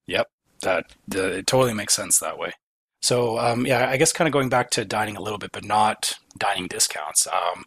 [0.07, 0.29] Yep,
[0.63, 2.53] that the, it totally makes sense that way.
[3.07, 5.64] So um, yeah, I guess kind of going back to dining a little bit, but
[5.64, 7.29] not dining discounts.
[7.29, 7.62] Um,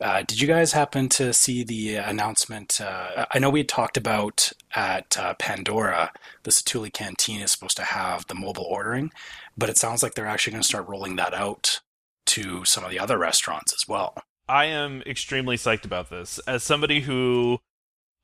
[0.00, 2.80] uh, did you guys happen to see the announcement?
[2.80, 6.10] Uh, I know we talked about at uh, Pandora,
[6.44, 9.12] the Satu'li Canteen is supposed to have the mobile ordering,
[9.58, 11.80] but it sounds like they're actually going to start rolling that out
[12.24, 14.14] to some of the other restaurants as well.
[14.48, 16.38] I am extremely psyched about this.
[16.46, 17.58] As somebody who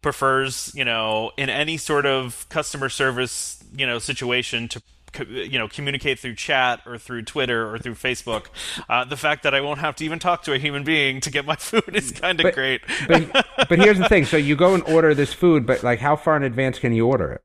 [0.00, 4.80] prefers, you know, in any sort of customer service, you know, situation to
[5.28, 8.46] you know communicate through chat or through Twitter or through Facebook,
[8.88, 11.30] uh, the fact that I won't have to even talk to a human being to
[11.30, 12.82] get my food is kind of great.
[13.06, 16.16] But but here's the thing: so you go and order this food, but like, how
[16.16, 17.42] far in advance can you order it?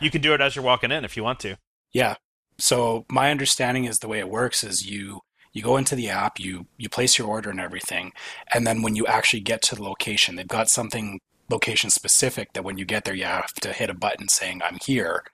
[0.00, 1.56] you can do it as you're walking in if you want to.
[1.92, 2.16] Yeah.
[2.58, 5.20] So my understanding is the way it works is you
[5.52, 8.12] you go into the app, you you place your order and everything,
[8.54, 12.64] and then when you actually get to the location, they've got something location specific that
[12.64, 15.24] when you get there you have to hit a button saying I'm here,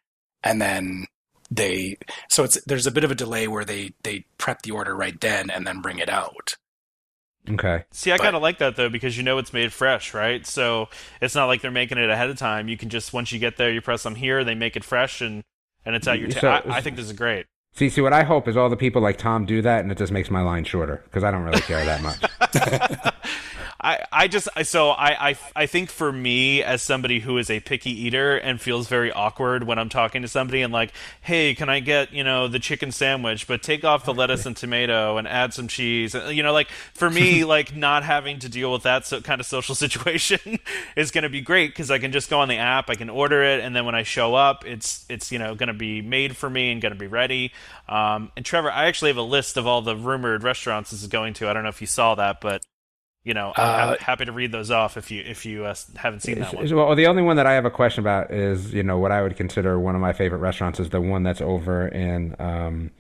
[0.42, 1.06] and then
[1.50, 1.96] they
[2.28, 5.20] so it's there's a bit of a delay where they they prep the order right
[5.20, 6.56] then and then bring it out.
[7.50, 7.84] Okay.
[7.92, 10.46] See, I kind of like that though because you know it's made fresh, right?
[10.46, 10.88] So
[11.20, 12.68] it's not like they're making it ahead of time.
[12.68, 15.20] You can just once you get there, you press "I'm here," they make it fresh,
[15.20, 15.42] and
[15.84, 16.28] and it's at your.
[16.28, 17.46] Mm, so- I, I think this is great.
[17.74, 19.98] See, see, what I hope is all the people like Tom do that, and it
[19.98, 23.12] just makes my line shorter because I don't really care that much.
[23.80, 27.60] I, I just so I, I I think for me as somebody who is a
[27.60, 31.68] picky eater and feels very awkward when I'm talking to somebody and like, hey, can
[31.68, 35.28] I get you know the chicken sandwich, but take off the lettuce and tomato and
[35.28, 39.06] add some cheese, you know, like for me like not having to deal with that
[39.06, 40.58] so, kind of social situation
[40.96, 43.10] is going to be great because I can just go on the app, I can
[43.10, 46.02] order it, and then when I show up, it's it's you know going to be
[46.02, 47.52] made for me and going to be ready.
[47.88, 51.08] Um, and Trevor, I actually have a list of all the rumored restaurants this is
[51.08, 51.48] going to.
[51.48, 52.64] I don't know if you saw that, but
[53.28, 55.74] you know, I'm Uh, hap- happy to read those off if you if you uh,
[55.96, 56.74] haven't seen that one.
[56.74, 59.22] well, the only one that I have a question about is, you know, what I
[59.22, 62.90] would consider one of my favorite restaurants is the one that's over in um,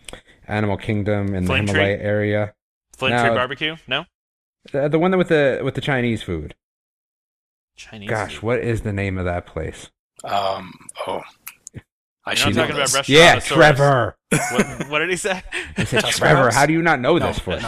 [0.46, 1.80] Animal Kingdom in Flame the Tree?
[1.80, 2.54] Himalaya area.
[2.96, 3.26] Flame no.
[3.26, 3.76] Tree Barbecue?
[3.86, 4.04] No,
[4.72, 6.54] The, the one that with the with the Chinese food.
[7.76, 8.10] Chinese.
[8.10, 9.88] Gosh, what is the name of that place?
[10.24, 10.72] Um
[11.06, 11.22] oh.
[12.26, 12.94] I You're should not know talking about this.
[12.94, 13.08] restaurant.
[13.08, 14.16] Yeah, Trevor.
[14.30, 15.42] What, what did he say?
[15.78, 17.64] I said, Trevor, how do you not know No, this place?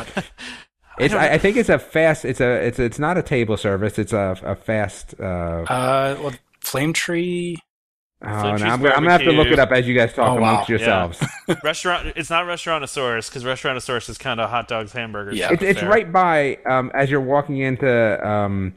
[1.01, 1.33] Not- It's, don't I.
[1.35, 2.25] I think it's a fast.
[2.25, 2.67] It's a.
[2.67, 3.99] It's it's not a table service.
[3.99, 5.15] It's a a fast.
[5.19, 5.23] Uh,
[5.69, 7.57] uh well Flame Tree
[8.23, 10.13] oh, Flint no, I'm, gonna- I'm gonna have to look it up as you guys
[10.13, 10.51] talk Oh, wow.
[10.51, 11.25] amongst yourselves.
[11.65, 12.13] Restaurant.
[12.17, 15.37] It's not Restaurantosaurus because Restaurantosaurus is kind of hot dogs, hamburgers.
[15.37, 15.49] Yeah.
[15.49, 18.75] type It's, it's right by um, as you're walking into um,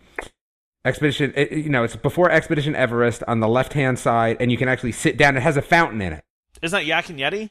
[0.85, 4.57] Expedition, it, you know, it's before Expedition Everest on the left hand side, and you
[4.57, 5.37] can actually sit down.
[5.37, 6.23] It has a fountain in it.
[6.61, 7.49] Isn't that Yak and Yeti?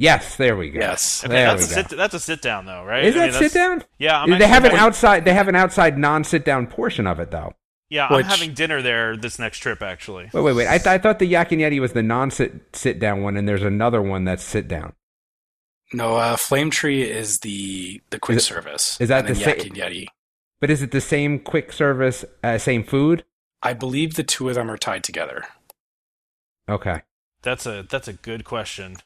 [0.00, 0.80] Yes, there we go.
[0.80, 1.22] Yes.
[1.22, 1.88] Okay, there that's we a go.
[1.88, 1.96] sit.
[1.98, 3.04] That's a sit down though, right?
[3.04, 3.84] Is I that mean, sit down?
[3.98, 5.26] Yeah, I'm they have an going- outside.
[5.26, 7.52] They have an outside non sit down portion of it though.
[7.90, 10.30] Yeah, I'm having dinner there this next trip actually.
[10.32, 10.68] Wait, wait, wait.
[10.68, 13.36] I, th- I thought the Yak and Yeti was the non sit sit down one,
[13.36, 14.94] and there's another one that's sit down.
[15.92, 18.98] No, uh, Flame Tree is the the quick Is it- service.
[19.02, 20.06] is that and then the sa- Yak and Yeti?
[20.62, 23.24] But is it the same quick service, uh, same food?
[23.62, 25.44] I believe the two of them are tied together.
[26.70, 27.02] Okay.
[27.42, 28.96] That's a that's a good question.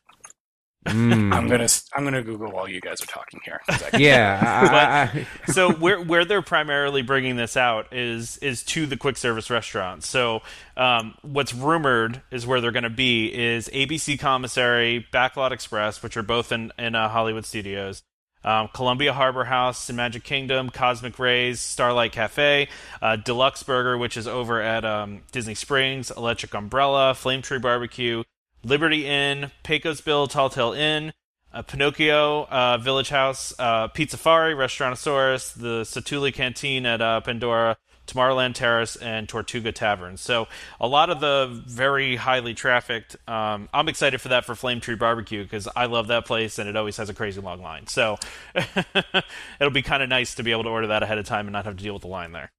[0.84, 1.32] Mm.
[1.32, 3.60] I'm gonna I'm gonna Google while you guys are talking here.
[3.98, 4.38] Yeah.
[5.14, 9.16] I- I- so where where they're primarily bringing this out is is to the quick
[9.16, 10.06] service restaurants.
[10.06, 10.42] So
[10.76, 16.16] um, what's rumored is where they're going to be is ABC Commissary, Backlot Express, which
[16.16, 18.02] are both in in uh, Hollywood studios.
[18.44, 22.68] Um, Columbia Harbor House in Magic Kingdom, Cosmic Ray's, Starlight Cafe,
[23.00, 28.22] uh, D-Luxe Burger, which is over at um, Disney Springs, Electric Umbrella, Flame Tree Barbecue,
[28.64, 31.12] Liberty Inn, Pecos Bill, Tall Tale Inn,
[31.52, 38.54] uh, Pinocchio uh, Village Haus, uh, Pizzafari, Restaurantosaurus, the Satu'li Canteen at uh, Pandora, Tomorrowland
[38.54, 40.16] Terrace, and Tortuga Tavern.
[40.16, 40.48] So
[40.80, 43.16] a lot of the very highly trafficked.
[43.28, 46.68] Um, I'm excited for that for Flame Tree Barbecue because I love that place and
[46.68, 47.86] it always has a crazy long line.
[47.86, 48.18] So
[49.60, 51.52] it'll be kind of nice to be able to order that ahead of time and
[51.52, 52.50] not have to deal with the line there.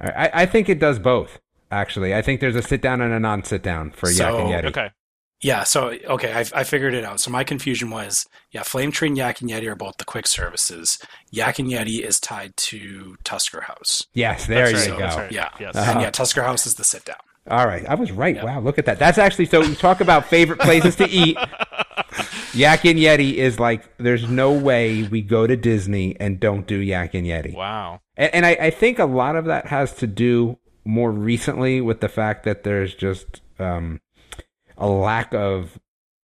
[0.00, 1.38] I, I think it does both.
[1.70, 4.48] Actually, I think there's a sit down and a non sit down for Yak and
[4.48, 4.64] So- Yeti.
[4.66, 4.90] Okay.
[5.42, 7.20] Yeah, so okay, I, I figured it out.
[7.20, 10.26] So my confusion was, yeah, Flame Tree and Yak and Yeti are both the quick
[10.26, 10.98] services.
[11.30, 14.06] Yak and Yeti is tied to Tusker House.
[14.14, 15.04] Yes, there That's you right, go.
[15.04, 15.32] that's right.
[15.32, 15.76] Yeah, Yes.
[15.76, 15.92] Uh-huh.
[15.92, 17.16] and yeah, Tusker House is the sit down.
[17.48, 18.42] All right, I was right.
[18.42, 18.98] Wow, look at that.
[18.98, 19.62] That's actually so.
[19.62, 21.36] You talk about favorite places to eat.
[22.54, 23.96] Yak and Yeti is like.
[23.98, 27.54] There's no way we go to Disney and don't do Yak and Yeti.
[27.54, 28.00] Wow.
[28.16, 32.00] And, and I, I think a lot of that has to do more recently with
[32.00, 34.00] the fact that there's just um,
[34.78, 35.78] a lack of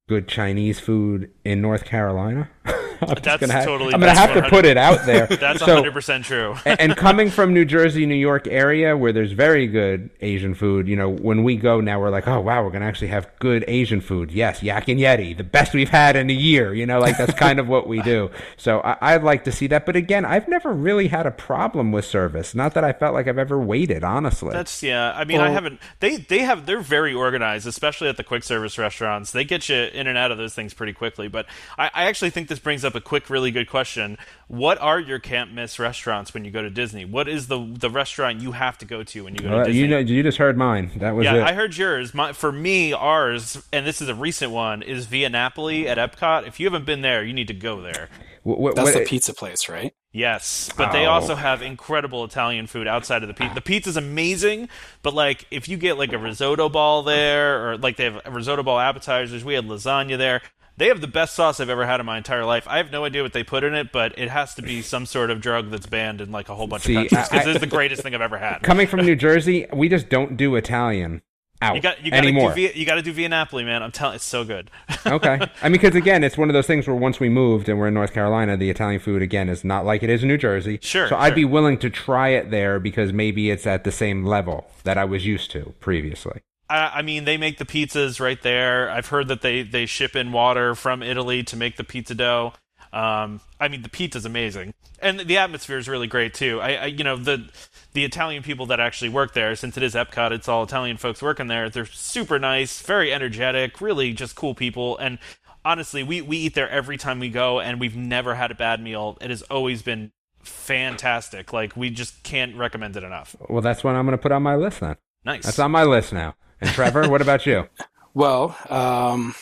[0.09, 2.51] good Chinese food in North Carolina.
[3.09, 5.27] I'm That's gonna have, totally- I'm gonna have to put it out there.
[5.41, 6.55] That's So- 100% true.
[6.65, 10.97] and, coming from New Jersey, New York area where there's very good Asian food, you
[10.97, 14.01] know, when we go now, we're like, oh wow, we're gonna actually have good Asian
[14.01, 14.31] food.
[14.31, 16.73] Yes, Yak and Yeti, the best we've had in a year.
[16.75, 18.31] You know, like that's kind of what we do.
[18.57, 19.87] So I, I'd like to see that.
[19.87, 22.55] But again, I've never really had a problem with service.
[22.55, 24.05] Not that I felt like I've ever waited.
[24.05, 25.13] Honestly, That's yeah.
[25.13, 25.81] I mean, I haven't.
[26.01, 26.67] They they have.
[26.67, 29.33] They're very organized, especially at the quick service restaurants.
[29.33, 31.29] They get you in and out of those things pretty quickly.
[31.29, 31.47] But
[31.79, 34.19] I, I actually think this brings up a quick, really good question.
[34.49, 37.05] What are your can't miss restaurants when you go to Disney?
[37.05, 39.81] What is the the restaurant you have to go to when you go to Disney?
[39.81, 40.91] you know, you just heard mine.
[40.97, 41.43] That was yeah, it.
[41.43, 42.13] I heard yours.
[42.15, 46.47] My, for me, ours, and this is a recent one, is Via Napoli at Epcot.
[46.47, 48.09] If you haven't been there, you need to go there.
[48.45, 49.95] Wh- wh- That's what- the pizza place, right?
[50.15, 51.13] Yes, but they Oh.
[51.13, 53.55] also have incredible Italian food outside of the pizza.
[53.55, 54.69] The pizza's amazing,
[55.03, 58.63] but like if you get like a risotto ball there, or like they have risotto
[58.63, 60.43] ball appetizers, we had lasagna there.
[60.77, 62.67] They have the best sauce I've ever had in my entire life.
[62.67, 65.07] I have no idea what they put in it, but it has to be some
[65.07, 67.61] sort of drug that's banned in like a whole bunch See, of countries because it's
[67.61, 68.63] the greatest thing I've ever had.
[68.63, 71.23] Coming from New Jersey, we just don't do Italian
[71.63, 72.55] out You got you got to anymore.
[72.55, 73.83] do you got to do Via Napoli, man.
[73.83, 74.71] I'm telling, it's so good.
[75.07, 75.41] okay.
[75.63, 77.89] I mean, because again, it's one of those things where once we moved and we're
[77.89, 80.79] in North Carolina, the Italian food again is not like it is in New Jersey.
[80.83, 84.25] Sure, So I'd be willing to try it there because maybe it's at the same
[84.25, 86.43] level that I was used to previously.
[86.73, 88.91] I, I mean, they make the pizzas right there.
[88.91, 92.55] I've heard that they they ship in water from Italy to make the pizza dough.
[92.95, 96.61] Um, I mean, the pizza's amazing, and the atmosphere is really great too.
[96.61, 97.49] I, I, you know, the
[97.93, 101.23] the Italian people that actually work there, since it is Epcot, it's all Italian folks
[101.23, 101.69] working there.
[101.69, 104.97] They're super nice, very energetic, really just cool people.
[104.99, 105.19] And
[105.65, 108.83] honestly, we we eat there every time we go, and we've never had a bad
[108.83, 109.19] meal.
[109.21, 111.53] It has always been fantastic.
[111.53, 113.37] Like we just can't recommend it enough.
[113.49, 114.97] Well, that's what I'm going to put on my list then.
[115.25, 115.45] Nice.
[115.45, 116.35] That's on my list now.
[116.63, 117.69] And Trevor, what about you?
[118.15, 119.35] Well, um,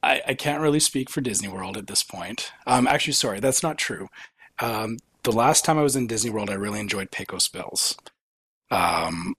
[0.00, 2.52] I, I can't really speak for Disney World at this point.
[2.64, 4.06] Um, actually, sorry, that's not true.
[4.60, 7.96] Um, the last time I was in Disney World, I really enjoyed Pecos Bills.
[8.70, 9.34] Um,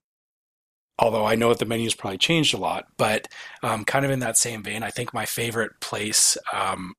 [0.99, 3.29] although I know that the menu's probably changed a lot, but
[3.63, 6.93] um, kind of in that same vein, I think my favorite place um,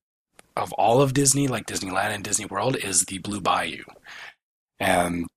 [0.57, 3.83] of all of Disney, like Disneyland and Disney World, is the Blue Bayou.
[4.79, 5.27] And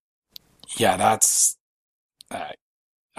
[0.79, 1.59] yeah, that's
[2.31, 2.53] uh,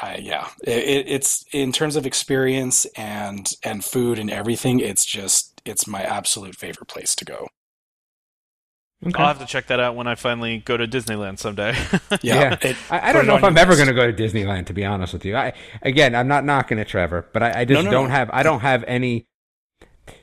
[0.03, 4.79] I, yeah, it, it's in terms of experience and and food and everything.
[4.79, 7.47] It's just it's my absolute favorite place to go.
[9.05, 9.21] Okay.
[9.21, 11.75] I'll have to check that out when I finally go to Disneyland someday.
[12.21, 12.57] Yeah.
[12.61, 14.67] it- I, I don't know if I'm your ever going to go to Disneyland.
[14.67, 17.65] To be honest with you, I again, I'm not knocking it, Trevor, but I, I
[17.65, 18.15] just No, no, don't no.
[18.15, 18.29] have.
[18.31, 19.27] I don't have any.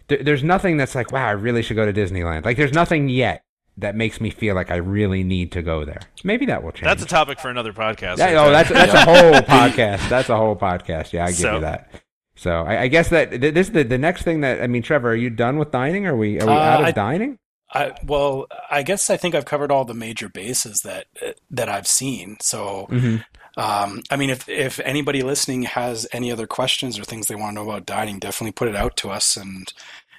[0.08, 2.44] There, there's nothing that's like, wow, I really should go to Disneyland.
[2.44, 3.44] Like, there's nothing yet
[3.80, 6.00] that makes me feel like I really need to go there.
[6.24, 6.84] Maybe that will change.
[6.84, 8.16] That's a topic for another podcast.
[8.16, 8.64] That- right oh, there.
[8.64, 10.08] that's that's a whole podcast.
[10.08, 11.12] That's a whole podcast.
[11.12, 11.90] Yeah, I give So- you that.
[12.36, 15.10] So I, I guess that th- this the the next thing that I mean, Trevor,
[15.10, 16.06] are you done with dining?
[16.06, 17.38] Are we are we Uh, out of I- dining?
[17.72, 21.06] I, well, I guess I think I've covered all the major bases that
[21.50, 22.36] that I've seen.
[22.40, 23.24] So, Mhm.
[23.56, 27.56] um, I mean, if if anybody listening has any other questions or things they want
[27.56, 29.72] to know about dining, definitely put it out to us, and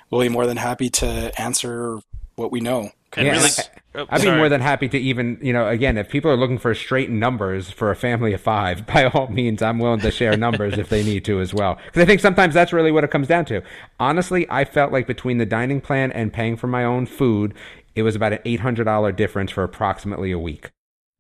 [0.10, 2.00] we'll be more than happy to answer
[2.36, 2.91] what we know.
[3.17, 5.97] And Yeah, really, I- oh, I'd be more than happy to even, you know, again,
[5.97, 9.62] if people are looking for straight numbers for a family of five, by all means,
[9.62, 11.78] I'm willing to share numbers if they need to as well.
[11.86, 13.62] Because I think sometimes that's really what it comes down to.
[14.00, 17.54] Honestly, I felt like between the dining plan and paying for my own food,
[17.95, 20.71] it was about an $800 difference for approximately a week.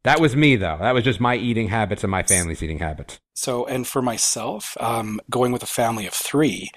[0.03, 0.77] That was me, though.
[0.79, 3.19] That was just my eating habits and my family's eating habits.
[3.35, 6.71] So, and for myself, um, going with a family of three,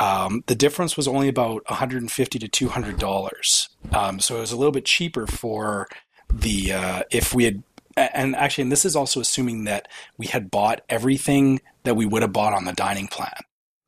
[0.00, 3.68] um, the difference was only about 150 to 200 dollars.
[3.92, 5.88] Um, so it was a little bit cheaper for
[6.32, 7.62] the uh, if we had,
[7.96, 12.22] and actually, and this is also assuming that we had bought everything that we would
[12.22, 13.32] have bought on the dining plan.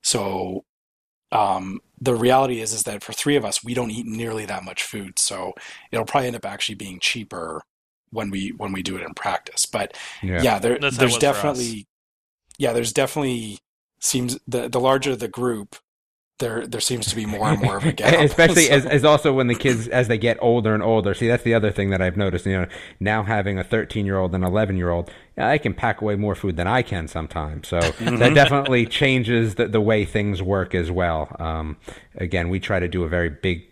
[0.02, 0.64] So
[1.32, 4.64] um, the reality is is that for three of us, we don't eat nearly that
[4.64, 5.18] much food.
[5.18, 5.52] So
[5.92, 7.62] it'll probably end up actually being cheaper
[8.10, 9.66] when we when we do it in practice.
[9.66, 10.42] But Yeah.
[10.42, 11.56] yeah, there, That's how it there's was for us.
[11.56, 11.86] definitely
[12.58, 13.58] yeah there's definitely
[14.00, 15.76] seems the the larger the group
[16.40, 19.04] there there seems to be more and more of a gap Especially So- as, as
[19.04, 21.14] also when the kids as they get older and older.
[21.14, 22.44] See, that's the other thing that I've noticed.
[22.46, 22.66] You know,
[22.98, 26.34] now having a 13 year old and 11 year old, I can pack away more
[26.34, 27.68] food than I can sometimes.
[27.68, 31.34] So that definitely changes the, the way things work as well.
[31.38, 31.76] Um,
[32.16, 33.62] again, we try to do a very big,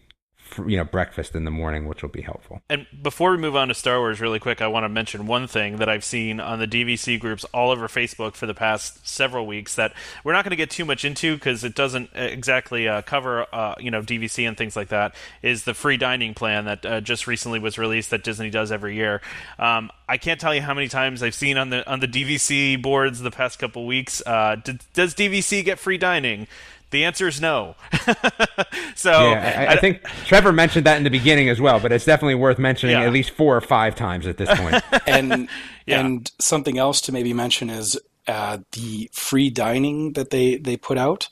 [0.66, 2.62] you know, breakfast in the morning, which will be helpful.
[2.68, 5.46] And before we move on to Star Wars, really quick, I want to mention one
[5.46, 9.46] thing that I've seen on the DVC groups all over Facebook for the past several
[9.46, 9.92] weeks that
[10.24, 13.74] we're not going to get too much into because it doesn't exactly uh, cover, uh,
[13.78, 15.14] you know, DVC and things like that.
[15.42, 18.94] Is the free dining plan that uh, just recently was released that Disney does every
[18.94, 19.20] year?
[19.58, 22.80] Um, I can't tell you how many times I've seen on the on the DVC
[22.80, 24.22] boards the past couple weeks.
[24.24, 26.46] Uh, d- does DVC get free dining?
[26.90, 27.74] The answer is no.
[28.94, 32.04] so yeah, I, I think Trevor mentioned that in the beginning as well, but it's
[32.04, 33.04] definitely worth mentioning Yeah.
[33.06, 34.82] at least four or five times at this point.
[35.06, 35.48] and
[35.86, 36.00] Yeah.
[36.00, 40.98] and something else to maybe mention is uh, the free dining that they they put
[40.98, 41.28] out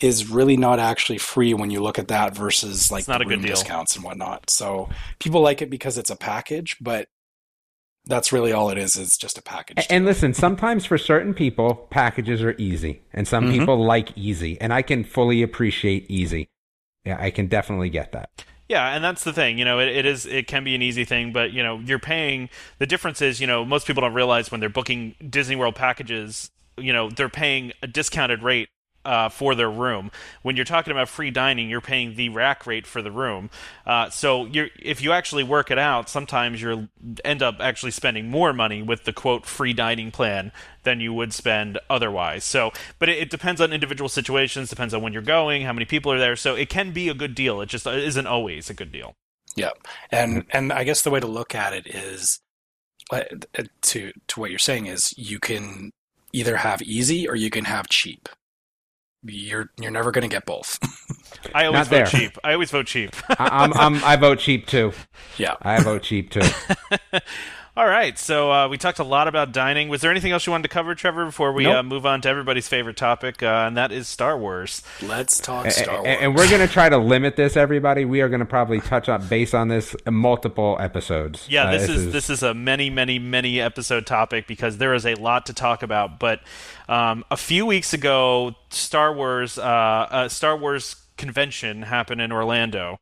[0.00, 3.28] is really not actually free when you look at that versus like not the a
[3.28, 3.48] good deal.
[3.54, 4.50] discounts and whatnot.
[4.50, 4.88] So
[5.18, 7.08] people like it because it's a package, but
[8.06, 8.96] that's really all it is.
[8.96, 9.86] It's just a package.
[9.90, 13.58] And listen, sometimes for certain people, packages are easy, and some Mm-hmm.
[13.58, 16.48] people like easy, and I can fully appreciate easy.
[17.04, 18.44] Yeah, I can definitely get that.
[18.68, 19.58] Yeah, and that's the thing.
[19.58, 21.98] You know, it, it is it can be an easy thing, but you know, you're
[21.98, 22.48] paying.
[22.78, 26.50] The difference is, you know, most people don't realize when they're booking Disney World packages,
[26.78, 28.68] you know, they're paying a discounted rate.
[29.04, 30.10] Uh, for their room.
[30.40, 33.50] When you're talking about free dining, you're paying the rack rate for the room.
[33.84, 36.88] Uh, so if you actually work it out, sometimes you'll
[37.22, 40.52] end up actually spending more money with the quote free dining plan
[40.84, 42.44] than you would spend otherwise.
[42.44, 45.84] So, but it, it depends on individual situations, depends on when you're going, how many
[45.84, 46.36] people are there.
[46.36, 47.60] So it can be a good deal.
[47.60, 49.14] It just isn't always a good deal.
[49.54, 49.72] Yeah,
[50.10, 52.40] and and I guess the way to look at it is
[53.12, 53.24] uh,
[53.82, 55.90] to to what you're saying is you can
[56.32, 58.28] either have easy or you can have cheap.
[59.26, 60.78] You're you're never going to get both.
[61.54, 62.06] I always Not vote there.
[62.06, 62.38] cheap.
[62.44, 63.10] I always vote cheap.
[63.38, 64.92] I, I'm, I'm, I vote cheap too.
[65.38, 65.54] yeah.
[65.62, 66.42] I vote cheap too.
[67.76, 69.88] All right, so uh, we talked a lot about dining.
[69.88, 71.74] Was there anything else you wanted to cover, Trevor, before we Nope.
[71.76, 74.80] uh, move on to everybody's favorite topic, uh, and that is Star Wars?
[75.02, 76.18] Let's talk Star a- Wars.
[76.20, 78.04] and we're going to try to limit this, everybody.
[78.04, 81.48] We are going to probably touch up base on this multiple episodes.
[81.50, 85.04] Yeah, Uh, this is this is a many, many, many episode topic because there is
[85.04, 86.20] a lot to talk about.
[86.20, 86.42] But
[86.88, 92.98] um, a few weeks ago, Star Wars, uh, uh, Star Wars convention happened in Orlando,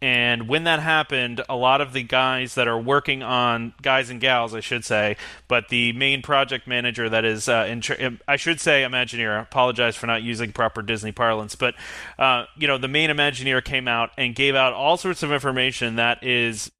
[0.00, 4.20] and when that happened, a lot of the guys that are working on guys and
[4.20, 5.16] gals, I should say,
[5.48, 7.94] but the main project manager that is uh, in, tr-
[8.28, 9.38] I should say Imagineer.
[9.38, 11.74] I apologize for not using proper Disney parlance, but
[12.18, 15.96] uh, you know the main Imagineer came out and gave out all sorts of information
[15.96, 16.70] that is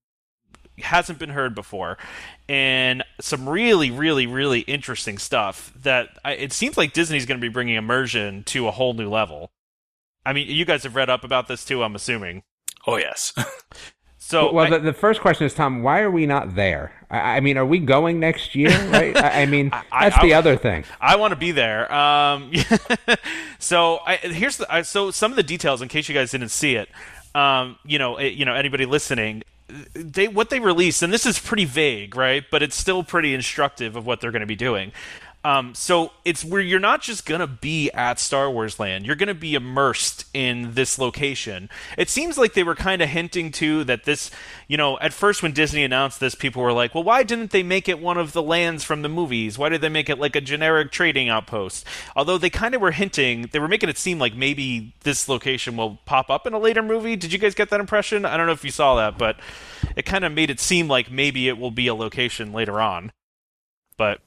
[0.78, 1.96] hasn't been heard before
[2.48, 7.44] and some really really really interesting stuff that I, it seems like disney's going to
[7.44, 9.52] be bringing immersion to a whole new level
[10.26, 12.42] i mean you guys have read up about this too i'm assuming
[12.86, 13.32] oh yes.
[14.18, 16.92] so well, I- the, the first question is, Tom, why are we not there?
[17.10, 18.70] I, I mean, are we going next year?
[18.90, 19.16] Right?
[19.16, 20.84] I, I mean, that's the other thing.
[21.00, 21.92] I want to be there.
[21.92, 22.52] Um,
[23.58, 26.76] so I, here's the, so some of the details in case you guys didn't see
[26.76, 26.88] it.
[27.34, 29.42] Um, you know, it, you know anybody listening,
[29.94, 32.44] they what they released, and this is pretty vague, right?
[32.50, 34.92] But it's still pretty instructive of what they're going to be doing.
[35.44, 39.04] Um, so it's where you're not just gonna be at Star Wars Land.
[39.04, 41.68] You're gonna be immersed in this location.
[41.98, 44.30] It seems like they were kind of hinting to that this,
[44.68, 47.62] you know, at first when Disney announced this, people were like, "Well, why didn't they
[47.62, 49.58] make it one of the lands from the movies?
[49.58, 51.84] Why did they make it like a generic trading outpost?"
[52.16, 55.76] Although they kind of were hinting, they were making it seem like maybe this location
[55.76, 57.16] will pop up in a later movie.
[57.16, 58.24] Did you guys get that impression?
[58.24, 59.36] I don't know if you saw that, but
[59.94, 63.12] it kind of made it seem like maybe it will be a location later on.
[63.98, 64.20] But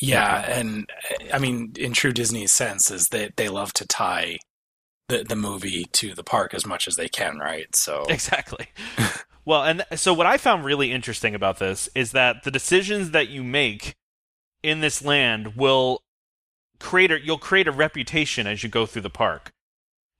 [0.00, 0.88] Yeah, and
[1.32, 4.38] I mean, in true Disney sense, is that they love to tie
[5.08, 7.74] the the movie to the park as much as they can, right?
[7.76, 8.68] So Exactly.
[9.44, 13.28] well, and so what I found really interesting about this is that the decisions that
[13.28, 13.94] you make
[14.62, 16.00] in this land will
[16.80, 19.50] create a, you'll create a reputation as you go through the park.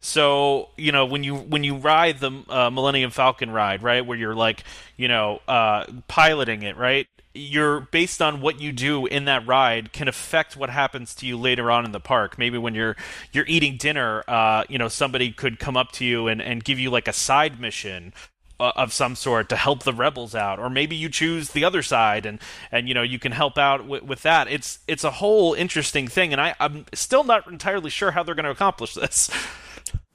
[0.01, 4.18] So you know when you when you ride the uh, Millennium Falcon ride, right, where
[4.18, 4.64] you're like
[4.97, 7.07] you know uh, piloting it, right?
[7.35, 11.39] You're based on what you do in that ride can affect what happens to you
[11.39, 12.39] later on in the park.
[12.39, 12.97] Maybe when you're
[13.33, 16.78] you're eating dinner, uh, you know somebody could come up to you and, and give
[16.78, 18.12] you like a side mission
[18.61, 20.59] uh, of some sort to help the rebels out.
[20.59, 22.39] Or maybe you choose the other side and
[22.70, 24.47] and you know you can help out with, with that.
[24.49, 28.35] It's it's a whole interesting thing and I, i'm still not entirely sure how they're
[28.35, 29.30] going to accomplish this.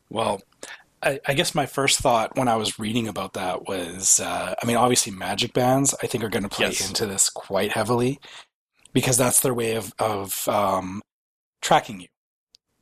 [0.09, 0.41] Well,
[1.01, 4.65] I, I guess my first thought when I was reading about that was, uh, I
[4.65, 6.87] mean, obviously magic bands I think are going to play Yes.
[6.87, 8.19] into this quite heavily
[8.93, 11.01] because that's their way of of um,
[11.61, 12.07] tracking you.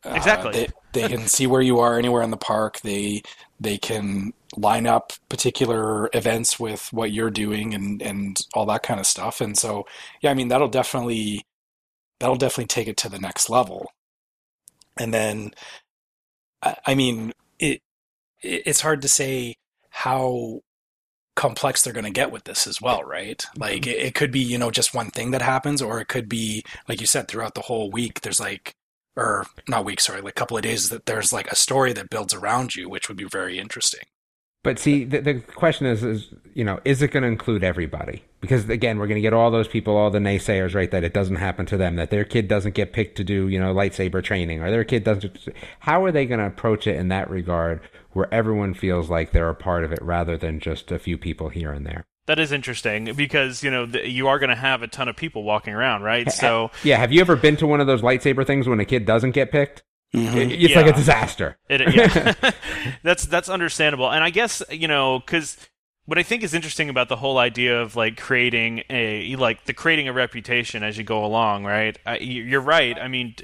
[0.05, 0.51] Uh, Exactly.
[0.51, 2.79] they, they can see where you are anywhere in the park.
[2.81, 3.21] They
[3.59, 8.99] they can line up particular events with what you're doing and and all that kind
[8.99, 9.41] of stuff.
[9.41, 9.85] And so,
[10.21, 11.43] yeah, I mean, that'll definitely
[12.19, 13.91] that'll definitely take it to the next level.
[14.99, 15.51] And then,
[16.61, 17.31] I, I mean,
[18.41, 19.55] it's hard to say
[19.89, 20.61] how
[21.35, 23.43] complex they're going to get with this as well, right?
[23.57, 23.91] Like mm-hmm.
[23.91, 26.63] it, it could be, you know, just one thing that happens, or it could be,
[26.87, 28.73] like you said, throughout the whole week, there's like,
[29.17, 32.09] or not week, sorry, like a couple of days that there's like a story that
[32.09, 34.05] builds around you, which would be very interesting.
[34.65, 38.23] But see, the, the question is, is you know, is it going to include everybody?
[38.41, 40.89] Because again, we're going to get all those people, all the naysayers, right?
[40.89, 43.59] That it doesn't happen to them, that their kid doesn't get picked to do, you
[43.59, 45.37] know, lightsaber training, or their kid doesn't.
[45.81, 47.79] How are they going to approach it in that regard,
[48.13, 51.49] where everyone feels like they're a part of it, rather than just a few people
[51.49, 52.03] here and there?
[52.25, 55.15] that is interesting because you know th- you are going to have a ton of
[55.15, 58.47] people walking around right so Yeah, have you ever been to one of those lightsaber
[58.47, 59.83] things when a kid doesn't get picked?
[60.15, 60.51] Mhm.
[60.63, 61.57] It's like a disaster.
[61.69, 62.51] It, yeah,
[63.03, 65.57] that's that's understandable, and I guess you know because
[66.05, 69.73] what I think is interesting about the whole idea of like creating a like the
[69.73, 71.97] creating a reputation as you go along, right?
[72.05, 72.97] I, you- you're right.
[72.99, 73.35] I mean,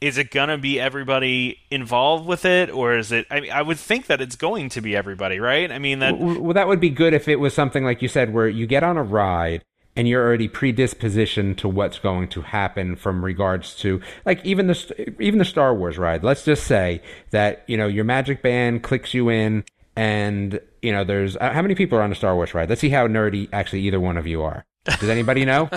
[0.00, 3.26] is it gonna be everybody involved with it, or is it?
[3.30, 5.70] I mean, I would think that it's going to be everybody, right?
[5.70, 6.12] I mean that.
[6.18, 8.66] W- Well, that would be good if it was something like you said, where you
[8.66, 9.64] get on a ride
[9.98, 15.14] and you're already predispositioned to what's going to happen from regards to like even the
[15.20, 16.22] even the Star Wars ride.
[16.24, 19.64] Let's just say that you know your magic band clicks you in,
[19.96, 22.68] and you know there's uh, how many people are on the Star Wars ride?
[22.70, 24.64] Let's see how nerdy actually either one of you are.
[24.84, 25.68] Does anybody know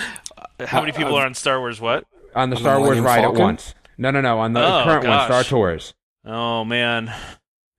[0.66, 1.80] How many people are on Star Wars?
[1.80, 2.04] What?
[2.34, 3.40] on the On the Star Wars ride Falcon?
[3.40, 3.74] at once?
[3.98, 4.38] No, no, no.
[4.40, 5.44] On the Oh, current one, Star.
[5.44, 5.94] Tours.
[6.24, 7.12] Oh man,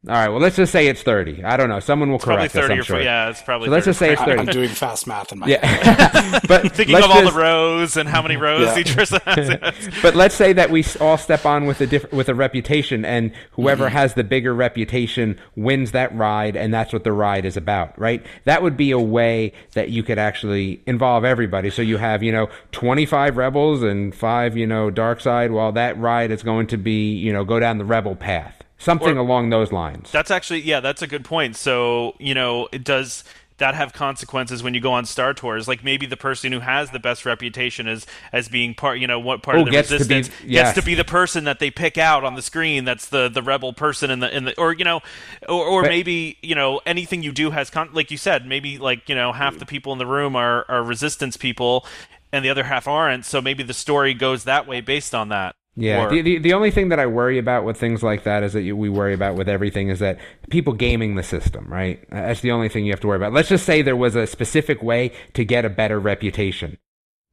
[0.08, 0.30] All right.
[0.30, 1.44] Well, let's just say it's thirty.
[1.44, 1.82] I don't know.
[1.82, 2.62] Someone will probably correct us.
[2.62, 3.02] thirty I'm sure.
[3.02, 3.68] Yeah, it's probably.
[3.68, 4.40] So let's just say it's thirty.
[4.40, 5.60] I'm doing fast math in my head.
[5.62, 8.80] Yeah, but Thinking of all just- the rows and how many rows Yeah.
[8.80, 9.50] each person has.
[10.02, 13.34] but let's say that we all step on with a diff- with a reputation, and
[13.52, 13.98] whoever Mm-hmm.
[13.98, 18.26] has the bigger reputation wins that ride, and that's what the ride is about, right?
[18.46, 21.70] That would be a way that you could actually involve everybody.
[21.72, 25.52] So you have, you know, twenty five rebels and five, you know, dark side.
[25.52, 29.18] While that ride is going to be, you know, go down the rebel path, something
[29.18, 30.12] Or- along those lines.
[30.12, 31.56] That's actually yeah, that's a good point.
[31.56, 33.24] So you know, it does
[33.58, 35.68] that have consequences when you go on Star Tours?
[35.68, 39.20] Like maybe the person who has the best reputation as as being part, you know,
[39.20, 40.68] what part Oh, of the gets to be- resistance yes.
[40.74, 42.86] gets to be the person that they pick out on the screen.
[42.86, 45.02] That's the the rebel person in the in the or you know,
[45.50, 48.78] or, or But- maybe you know anything you do has con- like you said, maybe
[48.78, 51.86] like you know half the people in the room are are resistance people.
[52.32, 55.56] And the other half aren't, so maybe the story goes that way based on that.
[55.80, 58.44] Yeah, Or- the, the the only thing that I worry about with things like that
[58.44, 60.20] is that you, we worry about with everything is that
[60.50, 62.04] people gaming the system, right?
[62.10, 63.32] That's the only thing you have to worry about.
[63.34, 66.78] Let's just say there was a specific way to get a better reputation.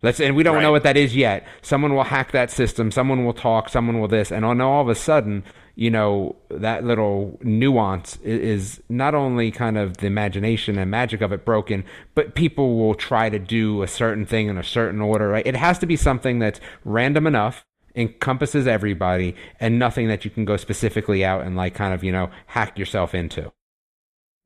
[0.03, 0.63] Let's and we don't Right.
[0.63, 1.47] know what that is yet.
[1.63, 2.91] Someone will hack that system.
[2.91, 3.69] Someone will talk.
[3.69, 5.43] Someone will this, and on all of a sudden,
[5.75, 11.21] you know, that little nuance i- is not only kind of the imagination and magic
[11.21, 11.83] of it broken,
[12.15, 15.29] but people will try to do a certain thing in a certain order.
[15.29, 15.47] Right?
[15.47, 17.65] It has to be something that's random enough
[17.97, 22.13] encompasses everybody and nothing that you can go specifically out and like kind of you
[22.13, 23.51] know hack yourself into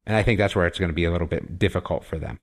[0.07, 2.38] and i think that's where it's going to be a little bit difficult for them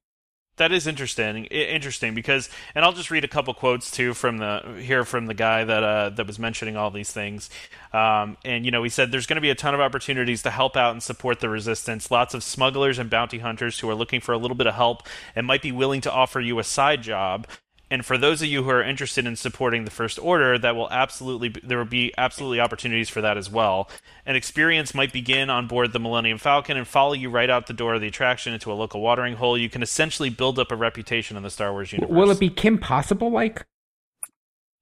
[0.58, 1.46] That is interesting.
[1.46, 5.36] Interesting because, and I'll just read a couple quotes too from the here from the
[5.36, 7.52] guy that uh, that was mentioning all these things.
[7.94, 10.50] Um, and you know, he said there's going to be a ton of opportunities to
[10.50, 12.10] help out and support the resistance.
[12.10, 15.04] Lots of smugglers and bounty hunters who are looking for a little bit of help
[15.36, 17.46] and might be willing to offer you a side job.
[17.90, 20.90] And for those of you who are interested in supporting the First Order, that will
[20.92, 23.90] absolutely there will be absolutely opportunities for that as well.
[24.26, 27.74] An experience might begin on board the Millennium Falcon and follow you right out the
[27.74, 29.58] door of the attraction into a local watering hole.
[29.58, 32.14] You can essentially build up a reputation in the Star Wars universe.
[32.14, 33.66] Will it be Kim Possible like?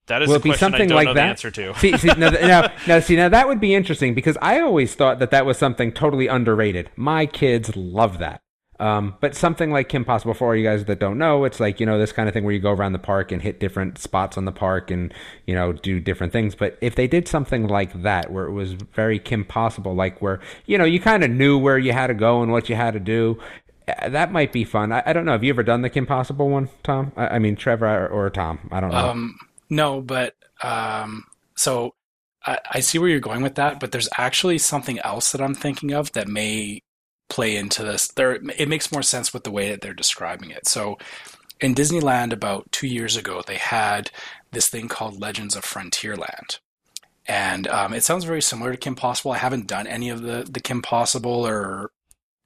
[0.08, 1.24] That is Will a it be something I don't like know that?
[1.24, 1.74] the answer to.
[1.80, 5.20] see, see, no, no, no, see, now that would be interesting because I always thought
[5.20, 6.92] that that was something totally underrated.
[6.96, 8.42] My kids love that.
[8.80, 11.86] Um, but something like Kim Possible, for you guys that don't know, it's like, you
[11.86, 14.38] know, this kind of thing where you go around the park and hit different spots
[14.38, 15.14] on the park and,
[15.46, 16.56] you know, do different things.
[16.56, 20.42] But if they did something like that, where it was very Kim Possible, like where,
[20.66, 22.96] you know, you kind of knew where you had to go and what you had
[22.96, 23.40] to do,
[23.88, 24.92] uh, that might be fun.
[24.92, 25.32] I, I don't know.
[25.32, 27.14] Have you ever done the Kim Possible one, Tom?
[27.16, 28.68] I, I mean, Trevor or, or Tom?
[28.72, 28.98] I don't know.
[29.10, 29.38] Um,
[29.70, 31.24] no, but um,
[31.56, 31.96] so
[32.46, 35.56] I, I see where you're going with that, but there's actually something else that I'm
[35.56, 36.82] thinking of that may
[37.30, 38.08] play into this.
[38.08, 40.68] There, it makes more sense with the way that they're describing it.
[40.68, 40.98] So,
[41.62, 44.12] in Disneyland about two years ago, they had
[44.52, 46.60] this thing called Legends of Frontierland,
[47.28, 49.32] and um, it sounds very similar to Kim Possible.
[49.32, 51.92] I haven't done any of the the Kim Possible or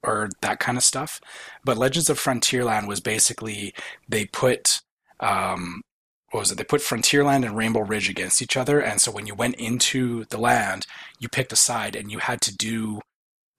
[0.02, 1.20] or that kind of stuff,
[1.64, 3.74] but Legends of Frontierland was basically
[4.08, 4.80] they put
[5.20, 5.82] um,
[6.30, 6.58] what was it?
[6.58, 10.24] They put Frontierland and Rainbow Ridge against each other, and so when you went into
[10.26, 10.86] the land,
[11.18, 13.00] you picked a side and you had to do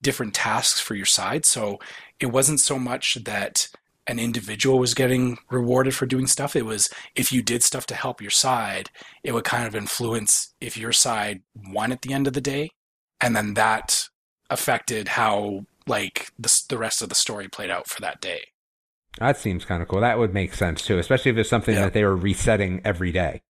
[0.02, 1.44] different tasks for your side.
[1.44, 1.78] So
[2.20, 3.68] it wasn't so much that
[4.06, 6.56] an individual was getting rewarded for doing stuff.
[6.56, 8.90] It was if you did stuff to help your side,
[9.22, 12.70] it would kind of influence if your side won at the end of the day,
[13.20, 14.08] and then that
[14.50, 18.48] affected how like the the rest of the story played out for that day.
[19.18, 20.00] that seems kind of cool.
[20.00, 23.42] That would make sense too, especially if it's something that they were resetting every day.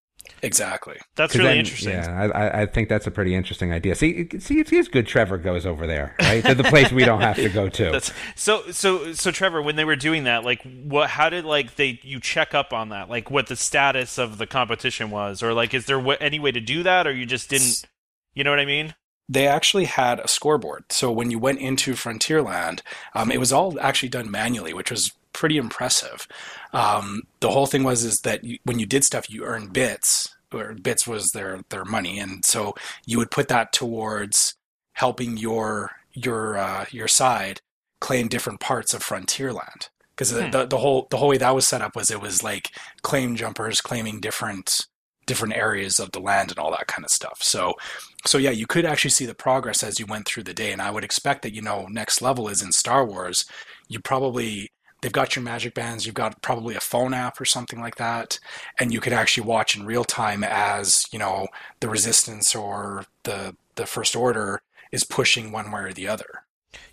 [0.43, 0.99] Exactly.
[1.15, 1.93] That's really then- interesting.
[1.93, 3.95] Yeah, I, I- I think that's a pretty interesting idea.
[3.95, 5.07] See, see, it's, it's good.
[5.07, 6.45] Trevor goes over there, right?
[6.45, 7.91] to the place we don't have to go to.
[7.93, 11.77] That's so so so Trevor, when they were doing that, like what how did like
[11.77, 13.09] they you check up on that?
[13.09, 16.51] Like what the status of the competition was or like is there w- any way
[16.53, 17.85] to do that or you just didn't
[18.35, 18.95] you know what I mean?
[19.29, 20.85] they actually had a scoreboard.
[20.91, 22.81] So when you went into Frontierland,
[23.15, 26.27] um, it was all actually done manually, which was pretty impressive.
[26.73, 30.35] Um, the whole thing was is that you, when you did stuff, you earned bits,
[30.53, 32.75] or bits was their their money, and so
[33.07, 34.55] you would put that towards
[34.95, 37.61] helping your your uh, your side
[38.01, 39.89] claim different parts of Frontierland.
[40.11, 40.51] Because Hmm.
[40.51, 42.71] the, the whole the whole way that was set up was it was like
[43.03, 44.87] claim jumpers claiming different
[45.27, 47.43] different areas of the land and all that kind of stuff.
[47.43, 47.75] So
[48.27, 50.83] so yeah, you could actually see the progress as you went through the day, and
[50.83, 53.45] I would expect that you know next level is in Star Wars.
[53.89, 54.72] You probably
[55.03, 58.39] they've got your magic bands, you've got probably a phone app or something like that,
[58.79, 61.49] and you could actually watch in real time as you know
[61.81, 66.45] the Resistance or the the First Order is pushing one way or the other.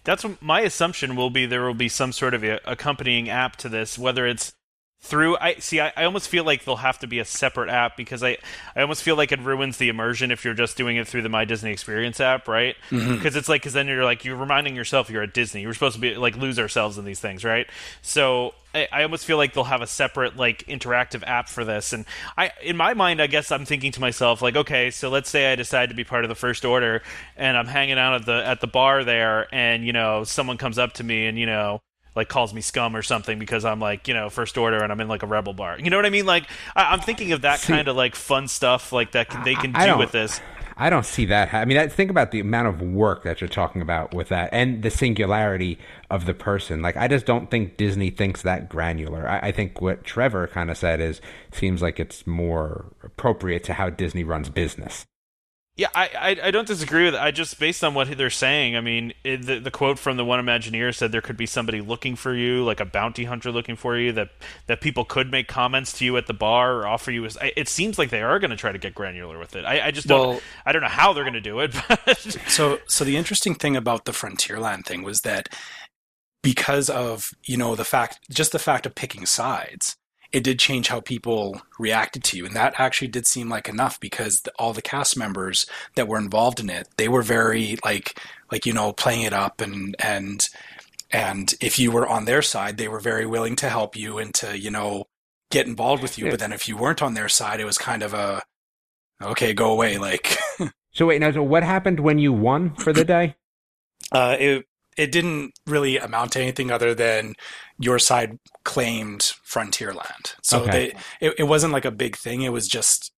[0.03, 3.69] That's what my assumption will be there will be some sort of accompanying app to
[3.69, 4.53] this whether it's
[5.01, 7.95] through I see I, I almost feel like there'll have to be a separate app
[7.95, 8.37] because I
[8.75, 11.29] I almost feel like it ruins the immersion if you're just doing it through the
[11.29, 12.75] My Disney Experience app, right?
[12.89, 13.15] Mm-hmm.
[13.15, 15.61] Because it's like because then you're like you're reminding yourself you're at Disney.
[15.61, 17.67] You're supposed to be like lose ourselves in these things, right?
[18.01, 21.93] So I, I almost feel like they'll have a separate like interactive app for this.
[21.93, 22.05] And
[22.37, 25.49] I in my mind, I guess I'm thinking to myself like, okay, so let's say
[25.49, 27.01] I decide to be part of the First Order
[27.37, 30.77] and I'm hanging out at the at the bar there, and you know someone comes
[30.77, 31.81] up to me and you know
[32.15, 34.99] like calls me scum or something because I'm like you know first order and I'm
[34.99, 35.77] in like a rebel bar.
[35.79, 36.25] You know what I mean?
[36.25, 36.45] Like
[36.75, 39.75] I, I'm thinking of that kind of like fun stuff like that can, they can
[39.75, 40.39] I do don't- with this.
[40.81, 41.53] I don't see that.
[41.53, 44.47] I mean, that, think about the amount of work that you're talking about with that,
[44.53, 45.77] and the singularity
[46.09, 46.81] of the person.
[46.81, 49.27] Like, I just don't think Disney thinks that granular.
[49.27, 51.19] I, I think what Trevor kind of said is
[51.51, 55.05] seems like it's more appropriate to how Disney runs business.
[55.79, 57.21] Yeah, I, I I don't disagree with it.
[57.21, 58.75] I just based on what they're saying.
[58.75, 61.79] I mean, it, the the quote from the one Imagineer said there could be somebody
[61.79, 64.11] looking for you, like a bounty hunter looking for you.
[64.11, 64.27] That
[64.67, 67.23] that people could make comments to you at the bar or offer you.
[67.23, 69.63] As, I- it seems like they are going to try to get granular with it.
[69.63, 70.27] I, I just don't.
[70.27, 71.73] Well- I don't know how they're going to do it.
[71.87, 72.17] But
[72.47, 75.47] So, so the interesting thing about the Frontierland thing was that
[76.43, 79.95] because of you know the fact, just the fact of picking sides,
[80.31, 83.99] it did change how people reacted to you, and that actually did seem like enough
[83.99, 85.65] because the, all the cast members
[85.95, 88.19] that were involved in it, they were very like,
[88.51, 90.49] like you know, playing it up, and and
[91.11, 94.33] and if you were on their side, they were very willing to help you and
[94.35, 95.05] to you know
[95.51, 96.25] get involved with you.
[96.25, 96.31] Yeah.
[96.31, 98.43] But then if you weren't on their side, it was kind of a
[99.21, 100.37] okay, go away, like.
[100.91, 103.35] So wait, now, so what happened when you won for the day?
[104.11, 104.65] Uh, it
[104.97, 107.35] it didn't really amount to anything other than
[107.79, 110.35] your side claimed Frontierland.
[110.43, 110.93] So Okay.
[111.19, 112.41] they, it, it wasn't like a big thing.
[112.41, 113.11] It was just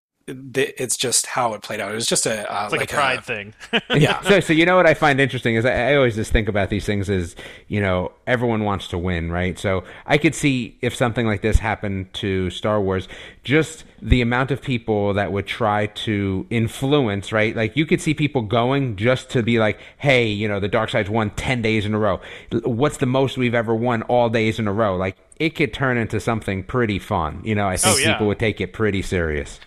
[0.55, 1.91] it's just how it played out.
[1.91, 3.53] It was just a uh, It's like, a pride thing.
[3.95, 4.21] yeah.
[4.21, 6.69] So, so you know what I find interesting is I, I always just think about
[6.69, 7.36] these things as
[7.67, 9.57] you know everyone wants to win, right?
[9.59, 13.07] So I could see if something like this happened to Star Wars,
[13.43, 17.55] just the amount of people that would try to influence, right?
[17.55, 20.89] Like you could see people going just to be like, hey, you know, the dark
[20.89, 22.19] side's won ten days in a row.
[22.63, 24.95] What's the most we've ever won all days in a row?
[24.95, 27.41] Like it could turn into something pretty fun.
[27.43, 28.13] You know, I think Oh, yeah.
[28.13, 29.59] people would take it pretty serious.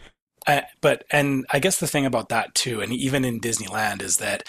[0.80, 4.48] But and I guess the thing about that too, and even in Disneyland, is that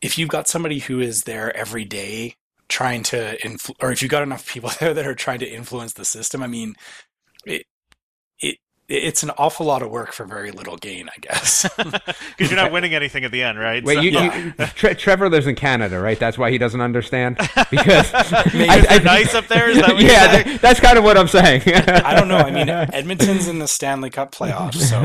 [0.00, 2.36] if you've got somebody who is there every day
[2.68, 5.94] trying to influ- or if you've got enough people there that are trying to influence
[5.94, 6.74] the system, I mean,
[7.46, 7.66] it
[8.88, 11.66] it's an awful lot of work for very little gain, I guess.
[11.76, 13.82] Because you're not winning anything at the end, right?
[13.84, 16.18] Wait, So- you, you, Tre- Trevor lives in Canada, right?
[16.18, 17.36] That's why he doesn't understand.
[17.70, 18.12] Because
[18.52, 20.58] Maybe I- I- nice up there, is that what yeah, saying?
[20.60, 21.62] that's kind of what I'm saying.
[21.66, 22.36] I don't know.
[22.38, 25.00] I mean, Edmonton's in the Stanley Cup playoffs, so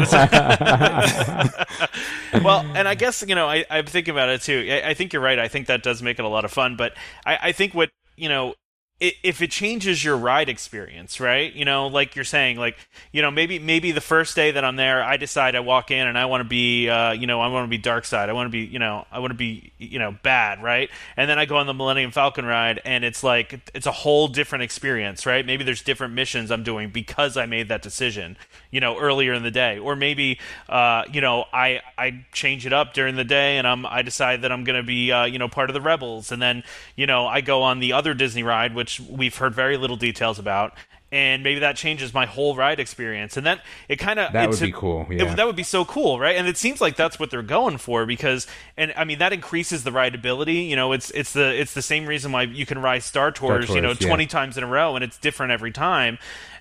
[2.43, 4.67] well, and I guess you know I, I'm thinking about it too.
[4.69, 5.39] I, I think you're right.
[5.39, 6.75] I think that does make it a lot of fun.
[6.75, 6.93] But
[7.25, 8.53] I, I think what you know, i
[8.99, 11.53] if it changes your ride experience, right?
[11.53, 12.77] You know, like you're saying, like
[13.11, 16.07] you know, maybe maybe the first day that I'm there, I decide I walk in
[16.07, 18.29] and I want to be, uh, you know, I want to be dark side.
[18.29, 20.89] I want to be, you know, I want to be, you know, bad, right?
[21.15, 24.27] And then I go on the Millennium Falcon ride, and it's like it's a whole
[24.27, 25.45] different experience, right?
[25.45, 28.35] Maybe there's different missions I'm doing because I made that decision,
[28.71, 30.39] you know, earlier in the day, or maybe,
[30.69, 34.41] uh, you know, I I change it up during the day, and I'm I decide
[34.41, 36.63] that I'm going to be, uh, you know, part of the rebels, and then
[36.95, 40.39] you know I go on the other Disney ride, which we've heard very little details
[40.39, 40.73] about.
[41.09, 44.59] And maybe that changes my whole ride experience, and then it kind of That would
[44.59, 45.35] be cool, yeah.
[45.35, 46.35] that would be so cool, right?
[46.35, 48.45] And it seems like that's what they're going for because,
[48.75, 50.67] and I mean that increases the rideability.
[50.67, 53.69] You know, it's it's the it's the same reason why you can ride Star Tours,
[53.69, 54.07] you know, Tours, yeah.
[54.09, 56.19] twenty times in a row, and it's different every time.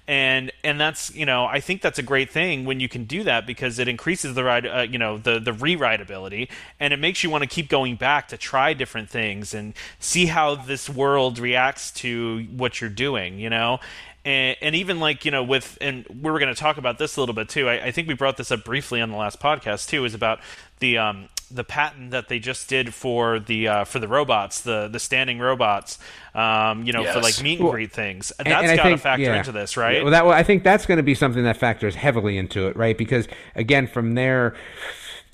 [0.08, 3.24] And and that's you know I think that's a great thing when you can do
[3.24, 6.48] that because it increases the ride uh, you know the the re-rideability
[6.78, 10.26] and it makes you want to keep going back to try different things and see
[10.26, 13.80] how this world reacts to what you're doing you know?
[14.24, 17.16] And, and even like you know with and we were going to talk about this
[17.16, 17.68] a little bit too.
[17.68, 20.40] I, I think we brought this up briefly on the last podcast too is about
[20.80, 24.88] the um the patent that they just did for the uh, for the robots the
[24.88, 25.98] the standing robots
[26.34, 28.82] um you know for like meet and Well, greet things And- that's and I got
[28.82, 29.36] to think- factor yeah.
[29.38, 31.94] into this right Well, that well, I think that's going to be something that factors
[31.94, 32.96] heavily into it, right?
[32.98, 34.54] Because again, from their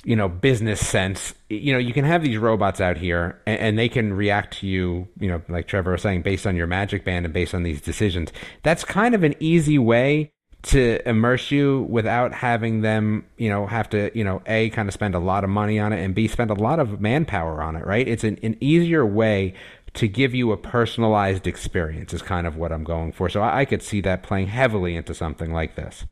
[0.04, 3.78] you know business sense, you know, you can have these robots out here, and, and
[3.78, 7.04] they can react to you, you know, like Trevor was saying, based on your magic
[7.04, 8.32] band and based on these decisions.
[8.64, 10.32] That's kind of an easy way
[10.62, 14.94] to immerse you without having them, you know, have to, you know, a kind of
[14.94, 17.76] spend a lot of money on it, and b spend a lot of manpower on
[17.76, 18.06] it, right?
[18.06, 19.54] It's an, an easier way
[19.94, 23.28] to give you a personalized experience is kind of what I'm going for.
[23.28, 26.06] So I, I could see that playing heavily into something like this.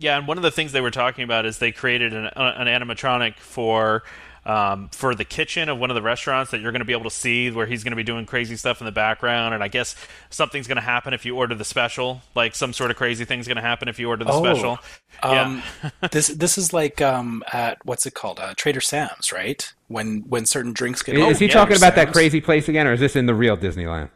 [0.00, 2.54] Yeah, and one of the things they were talking about is they created an, uh,
[2.56, 4.02] an animatronic for
[4.44, 7.04] um, for the kitchen of one of the restaurants that you're going to be able
[7.04, 9.68] to see where he's going to be doing crazy stuff in the background, and I
[9.68, 9.94] guess
[10.30, 13.46] something's going to happen if you order the special, like some sort of crazy thing's
[13.46, 14.78] going to happen if you order the Oh, special.
[15.22, 15.62] Um,
[16.10, 18.40] this this is like um, at what's it called?
[18.40, 19.72] Uh, Trader Sam's, right?
[19.88, 22.94] When when certain drinks get is he yeah, talking about that crazy place again, or
[22.94, 24.10] is this in the real Disneyland?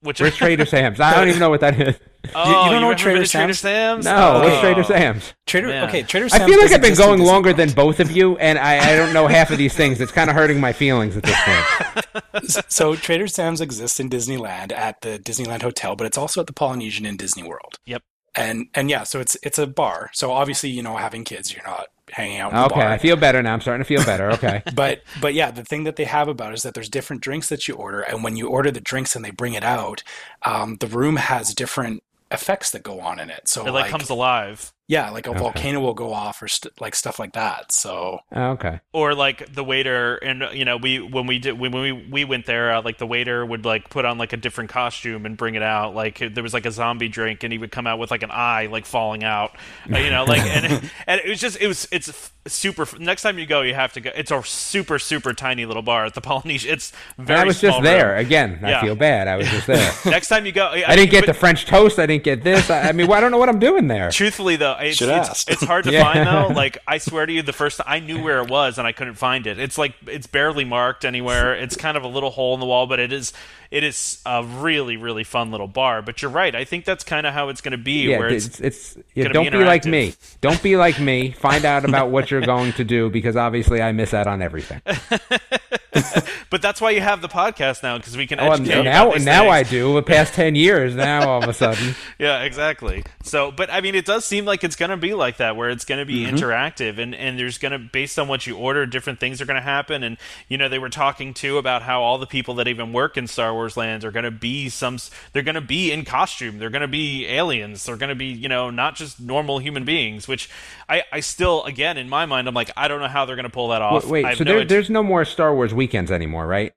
[0.00, 1.00] Which Where's Trader Sam's?
[1.00, 1.96] I don't even know what that is.
[2.34, 3.60] Oh, you don't know what Trader been to Trader Sam's?
[3.60, 4.04] Sam's?
[4.06, 4.60] No, what's Oh.
[4.60, 5.34] Trader Sam's?
[5.46, 5.68] Trader?
[5.68, 5.88] Man.
[5.88, 6.42] Okay, Trader Sam's.
[6.42, 9.12] I feel like I've been going longer than both of you, and I, I don't
[9.12, 10.00] know half of these things.
[10.00, 12.64] It's kind of hurting my feelings at this point.
[12.68, 16.52] so Trader Sam's exists in Disneyland at the Disneyland Hotel, but it's also at the
[16.52, 17.78] Polynesian in Disney World.
[17.86, 18.02] Yep.
[18.38, 20.10] And and yeah, so it's it's a bar.
[20.12, 22.88] So obviously, you know, having kids, you're not hanging out in the Okay, bar.
[22.88, 23.54] I feel better now.
[23.54, 24.30] I'm starting to feel better.
[24.32, 24.62] Okay.
[24.74, 27.48] but but yeah, the thing that they have about it is that there's different drinks
[27.48, 30.02] that you order, and when you order the drinks and they bring it out,
[30.44, 33.48] um, the room has different effects that go on in it.
[33.48, 34.72] So It like like comes alive.
[34.88, 35.38] Yeah, like a Okay.
[35.40, 37.72] volcano will go off or st- like stuff like that.
[37.72, 38.80] So Oh, okay.
[38.92, 42.46] or like the waiter and you know we when we did when we we went
[42.46, 45.54] there uh, like the waiter would like put on like a different costume and bring
[45.56, 48.10] it out like there was like a zombie drink and he would come out with
[48.10, 49.56] like an eye like falling out
[49.92, 50.66] uh, you know like and
[51.06, 54.00] and it was just it was it's super next time you go you have to
[54.00, 57.44] go it's a super super tiny little bar at the Polynesian it's And very I
[57.44, 58.18] was small just there room.
[58.20, 58.58] again.
[58.62, 58.78] Yeah.
[58.78, 59.26] I feel bad.
[59.26, 59.92] I was just there.
[60.06, 61.98] next time you go I didn't get but- the French toast.
[61.98, 62.70] I didn't get this.
[62.70, 64.10] I, I mean, well, I don't know what I'm doing there.
[64.10, 65.50] Truthfully, though, it's, Should it's, ask.
[65.50, 66.02] it's hard to Yeah.
[66.12, 66.54] find though.
[66.54, 69.14] Like I swear to you, the first I knew where it was and I couldn't
[69.14, 69.58] find it.
[69.58, 71.54] It's like it's barely marked anywhere.
[71.54, 73.32] It's kind of a little hole in the wall, but it is
[73.70, 76.02] it is a really really fun little bar.
[76.02, 76.54] But you're right.
[76.54, 78.08] I think that's kind of how it's going to be.
[78.10, 80.14] Yeah, where it's, it's, it's yeah, don't be be, like me.
[80.40, 81.30] Don't be like me.
[81.38, 84.80] Find out about what you're going to do because obviously I miss out on everything.
[86.50, 89.48] but that's why you have the podcast now because we can Oh, educate now now
[89.48, 89.94] I do.
[89.94, 91.94] The past ten years, now all of a sudden.
[92.18, 93.04] Yeah, exactly.
[93.24, 95.68] So, but I mean, it does seem like it's going to be like that, where
[95.70, 96.36] it's going to be Mm-hmm.
[96.36, 99.56] interactive, and and there's going to, based on what you order, different things are going
[99.56, 100.02] to happen.
[100.02, 100.16] And
[100.48, 103.26] you know, they were talking too about how all the people that even work in
[103.26, 104.98] Star Wars lands are going to be some,
[105.32, 108.26] they're going to be in costume, they're going to be aliens, they're going to be,
[108.26, 110.28] you know, not just normal human beings.
[110.28, 110.50] Which
[110.90, 113.44] I, I still, again, in my mind, I'm like, I don't know how they're going
[113.44, 114.04] to pull that off.
[114.06, 114.68] Wait, I have so no there, idea.
[114.68, 116.74] there's no more Star Wars weekends anymore, right?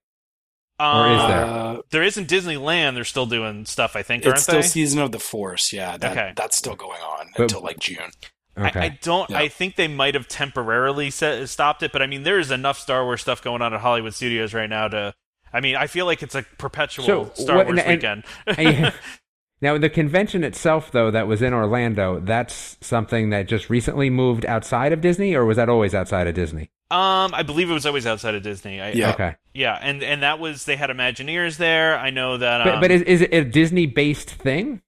[0.81, 1.43] or is there?
[1.45, 2.95] Uh, There isn't Disneyland.
[2.95, 4.67] They're still doing stuff, I think, aren't it's still they?
[4.67, 5.73] season of the Force.
[5.73, 6.31] Yeah, that, Okay.
[6.37, 8.11] that's still going on But- until like June.
[8.57, 8.79] Okay.
[8.79, 9.29] I, I don't.
[9.29, 9.39] Yeah.
[9.39, 12.77] I think they might have temporarily set, stopped it, but I mean, there is enough
[12.79, 15.13] Star Wars stuff going on at Hollywood Studios right now to.
[15.53, 18.23] I mean, I feel like it's a perpetual So, Star what- Wars and- weekend.
[18.57, 18.93] And-
[19.61, 24.45] now, the convention itself, though, that was in Orlando, that's something that just recently moved
[24.45, 26.69] outside of Disney, or was that always outside of Disney?
[26.91, 28.81] um, I believe it was always outside of Disney.
[28.81, 29.11] I, Yeah.
[29.11, 29.35] Okay.
[29.53, 31.95] yeah, and and that was they had Imagineers there.
[31.95, 32.63] I know that.
[32.65, 34.81] But, Um, but is, is it a Disney based thing?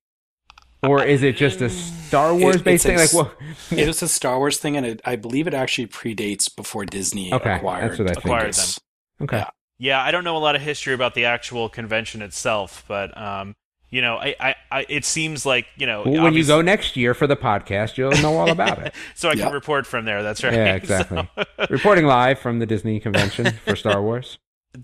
[0.84, 2.98] Or is it just a Star Wars based thing?
[2.98, 3.34] it's Like, a well,
[3.80, 7.32] It was a Star Wars thing, and it, I believe it actually predates before Disney
[7.32, 8.80] Okay, acquired, that's what I Acquired Lucas.
[9.22, 9.38] okay.
[9.38, 9.50] yeah.
[9.82, 13.56] Yeah, I don't know a lot of history about the actual convention itself, but um,
[13.90, 16.96] you know, I, I, I it seems like you know Well, when you go next
[16.96, 18.94] year for the podcast, you'll know all about it.
[19.16, 20.22] so I can report from there.
[20.22, 20.54] That's right.
[20.54, 21.28] Yeah, exactly.
[21.72, 24.38] Reporting live from the Disney convention for Star Wars.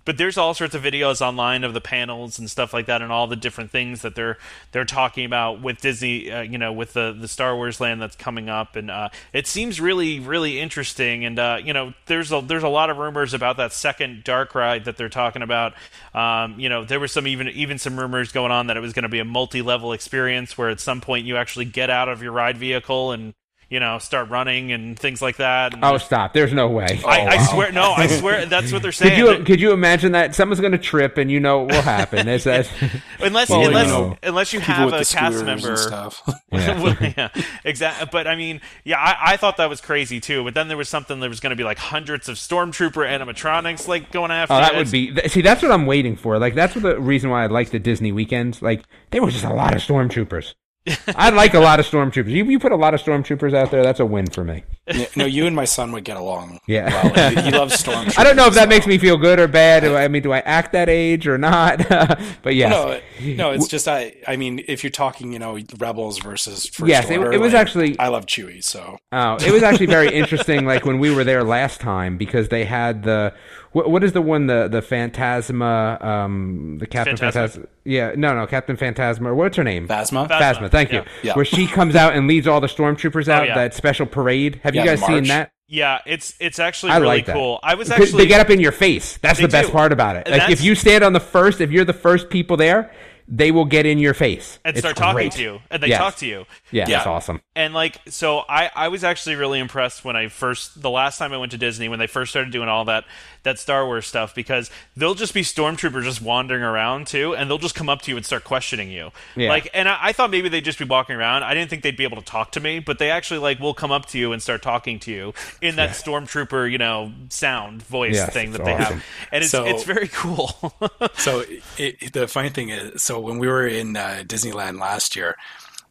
[0.04, 3.10] But there's all sorts of videos online of the panels and stuff like that and
[3.10, 4.38] all the different things that they're
[4.74, 8.16] they're talking about with Disney uh, you know with the the Star Wars land that's
[8.16, 8.76] coming up.
[8.76, 11.24] And uh, it seems really really interesting.
[11.24, 14.54] And uh, you know there's a there's a lot of rumors about that second dark
[14.56, 15.74] ride that they're talking about.
[16.14, 18.92] Um, you know there was some even even some rumors going on that it was
[18.92, 22.22] going to be a multi-level experience where at some point you actually get out of
[22.22, 23.34] your ride vehicle and
[23.70, 26.34] you know start running and things like that and Oh, stop!
[26.34, 27.00] There's no way.
[27.06, 27.44] I, I wow.
[27.52, 30.60] swear no I swear that's what they're Could saying you could you imagine that someone's
[30.62, 32.28] going to trip and you know what will happen?
[32.28, 32.70] It's that.
[33.20, 35.70] Unless Well, unless you know, unless you have a cast member.
[35.70, 36.22] and stuff.
[36.50, 36.82] Yeah.
[36.82, 37.30] Well, yeah,
[37.66, 38.08] exactly.
[38.12, 40.44] But I mean, yeah, I, I thought that was crazy too.
[40.46, 43.88] But then there was something that was going to be like hundreds of stormtrooper animatronics
[43.88, 44.54] like going after.
[44.54, 45.12] Oh, that It's- would be.
[45.14, 46.40] th- See, that's what I'm waiting for.
[46.40, 48.62] Like, that's what the reason why I like the Disney weekends.
[48.62, 50.54] Like, there was just a lot of stormtroopers.
[51.16, 52.30] I like a lot of stormtroopers.
[52.30, 54.64] You, you put a lot of stormtroopers out there, that's a win for me.
[54.94, 56.60] Yeah, no, you and my son would get along.
[56.68, 57.12] Yeah.
[57.16, 57.30] well.
[57.32, 58.18] He, he loves stormtroopers.
[58.20, 59.82] I don't know if that so- makes me feel good or bad.
[59.84, 61.80] Do I I mean, do I act that age or not?
[62.42, 64.16] but yeah, No, no, it's just I.
[64.28, 67.62] I mean, if you're talking, you know, rebels versus first Yes, it- it was like,
[67.62, 70.66] actually- I love Chewie, so Oh, it was actually very interesting.
[70.66, 73.34] Like when we were there last time, because they had the
[73.78, 77.42] what, what is the one the the Phantasma, um, the Captain Phantasma.
[77.42, 77.68] Phantasma.
[77.86, 79.34] Yeah, no, no, Captain Phantasma.
[79.36, 79.88] What's her name?
[79.88, 80.28] Phasma.
[80.28, 80.40] Phasma.
[80.40, 80.72] Phasma.
[80.72, 81.00] Thank you.
[81.00, 81.08] Yeah.
[81.24, 81.34] Yeah.
[81.36, 83.48] Where she comes out and leads all the stormtroopers out.
[83.48, 83.56] yeah.
[83.56, 84.60] That special parade.
[84.64, 85.52] Have you guys the seen that?
[85.68, 87.36] yeah, it's it's actually I really like that.
[87.36, 87.60] cool.
[87.62, 89.18] I was actually they get up in your face.
[89.18, 89.74] That's the best do.
[89.74, 90.28] part about it.
[90.28, 92.92] And Like if you stand on the first, if you're the first people there,
[93.28, 95.32] they will get in your face and It's start talking great.
[95.34, 95.98] to you, and they Yes.
[96.00, 96.46] talk to you.
[96.72, 96.98] Yeah, Yeah.
[96.98, 97.42] that's awesome.
[97.56, 101.34] And like, so I, I was actually really impressed when I first, the last time
[101.34, 103.04] I went to Disney, when they first started doing all that,
[103.44, 107.58] that Star Wars stuff, because they'll just be stormtroopers just wandering around too, and they'll
[107.58, 109.12] just come up to you and start questioning you.
[109.36, 109.50] Yeah.
[109.50, 111.44] Like, and I, I thought maybe they'd just be walking around.
[111.44, 113.74] I didn't think they'd be able to talk to me, but they actually like will
[113.74, 117.82] come up to you and start talking to you in that stormtrooper, you know, sound
[117.84, 118.94] voice Yes, thing that they awesome.
[119.00, 120.74] have, and it's So- it's very cool.
[121.16, 121.40] So
[121.78, 125.36] it, it- the funny thing is, so when we were in uh, Disneyland last year,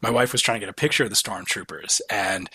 [0.01, 2.49] my wife was trying to get a picture of the stormtroopers, and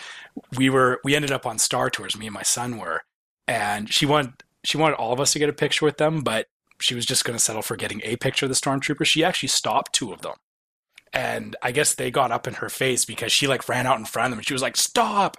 [0.57, 2.17] we were we ended up on Star Tours.
[2.17, 3.01] Me and my son were,
[3.47, 6.47] and she wanted she wanted all of us to get a picture with them, but
[6.79, 9.05] she was just going to settle for getting a picture of the stormtroopers.
[9.05, 10.35] She actually stopped two of them,
[11.11, 14.05] and I guess they got up in her face because she like ran out in
[14.05, 15.37] front of them, and she was like, "Stop!"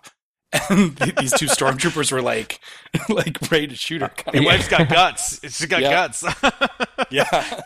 [0.70, 2.60] And these two stormtroopers were like,
[3.08, 4.08] like ready to shoot her.
[4.08, 4.46] kind Your of.
[4.46, 5.40] wife's got guts.
[5.42, 5.90] She's got Yeah.
[5.90, 6.24] guts.
[7.10, 7.60] Yeah.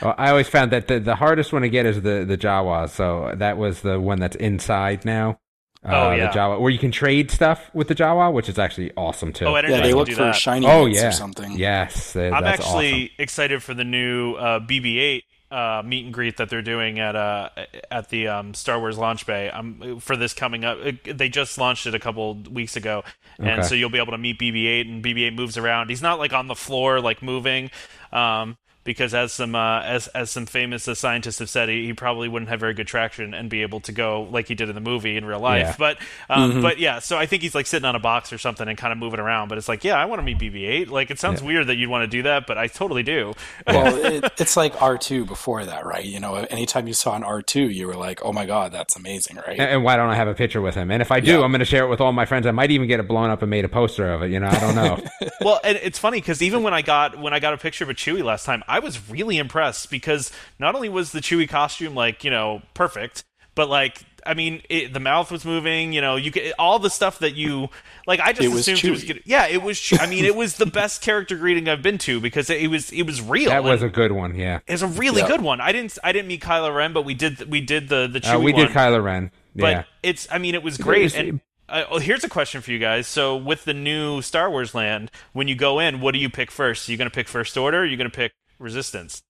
[0.00, 2.90] Well, I always found that the, the hardest one to get is the the Jawas.
[2.90, 5.38] So that was the one that's inside now.
[5.84, 6.30] Uh, Oh, yeah.
[6.30, 9.46] the Jawa where you can trade stuff with the Jawa, which is actually awesome too.
[9.46, 10.34] Oh, I didn't Yeah, know they look for that.
[10.36, 11.52] shiny Oh, yeah, or something.
[11.52, 13.14] Yes, that- I'm that's actually awesome.
[13.18, 17.48] excited for the new uh, BB-8 uh, meet and greet that they're doing at uh,
[17.90, 19.50] at the um, Star Wars launch bay.
[19.50, 23.02] Um, for this coming up, it- they just launched it a couple weeks ago,
[23.38, 23.62] and Okay.
[23.62, 25.88] so you'll be able to meet BB-8, and BB-8 moves around.
[25.90, 27.70] He's not like on the floor, like moving.
[28.12, 31.92] Um, because as some uh, as as some famous uh, scientists have said, he, he,
[31.92, 34.74] probably wouldn't have very good traction and be able to go like he did in
[34.74, 35.66] the movie in real life.
[35.66, 35.74] Yeah.
[35.78, 35.98] But
[36.30, 36.62] um, mm-hmm.
[36.62, 38.92] but yeah, so I think he's like sitting on a box or something and kind
[38.92, 39.48] of moving around.
[39.48, 40.88] But it's like, yeah, I want to meet BB-8.
[40.88, 41.46] Like it sounds yeah.
[41.46, 43.34] weird that you'd want to do that, but I totally do.
[43.66, 46.04] well, it, it's like R2 before that, right?
[46.04, 49.36] You know, anytime you saw an R2, you were like, oh my god, that's amazing,
[49.36, 49.58] right?
[49.58, 50.90] And, and why don't I have a picture with him?
[50.90, 51.42] And if I do, yeah.
[51.42, 52.46] I'm going to share it with all my friends.
[52.46, 54.30] I might even get it blown up and made a poster of it.
[54.30, 55.02] You know, I don't know.
[55.42, 57.90] well, and it's funny because even when I got when I got a picture of
[57.90, 61.48] a Chewie last time, I was really impressed impressed because not only was the Chewie
[61.48, 65.92] costume like you know perfect, but like I mean, it, the mouth was moving.
[65.92, 67.68] You know, you could all the stuff that you
[68.06, 68.20] like.
[68.20, 69.22] I just it assumed it was good.
[69.24, 69.92] Yeah, it was.
[69.98, 73.04] I mean, it was the best character greeting I've been to because it, was it
[73.04, 73.50] was real.
[73.50, 74.34] That was a good one.
[74.34, 75.60] Yeah, it was a really good one.
[75.60, 78.34] I didn't I didn't meet Kylo Ren, but we did we did the the Chewie.
[78.34, 78.66] Uh, we one.
[78.66, 79.30] did Kylo Ren.
[79.54, 79.60] Yeah.
[79.62, 80.28] But it's.
[80.30, 81.00] I mean, it was great.
[81.00, 83.06] It was, and uh, oh, here's a question for you guys.
[83.06, 86.50] So, with the new Star Wars land, when you go in, what do you pick
[86.50, 86.88] first?
[86.88, 87.78] Are you going to pick First Order?
[87.78, 89.22] Or are you going to pick Resistance?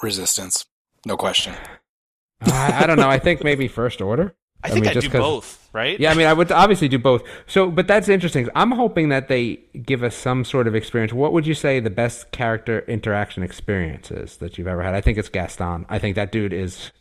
[0.00, 0.64] Resistance,
[1.04, 1.54] no question.
[2.40, 3.10] Uh, I, I don't know.
[3.10, 4.34] I think maybe First Order.
[4.62, 5.98] I, I think mean, I'd do both, right?
[5.98, 7.24] Yeah, I mean, I would obviously do both.
[7.48, 8.48] So, but that's interesting.
[8.54, 11.12] I'm hoping that they give us some sort of experience.
[11.12, 14.94] What would you say the best character interaction experience is that you've ever had?
[14.94, 15.84] I think it's Gaston.
[15.88, 16.92] I think that dude is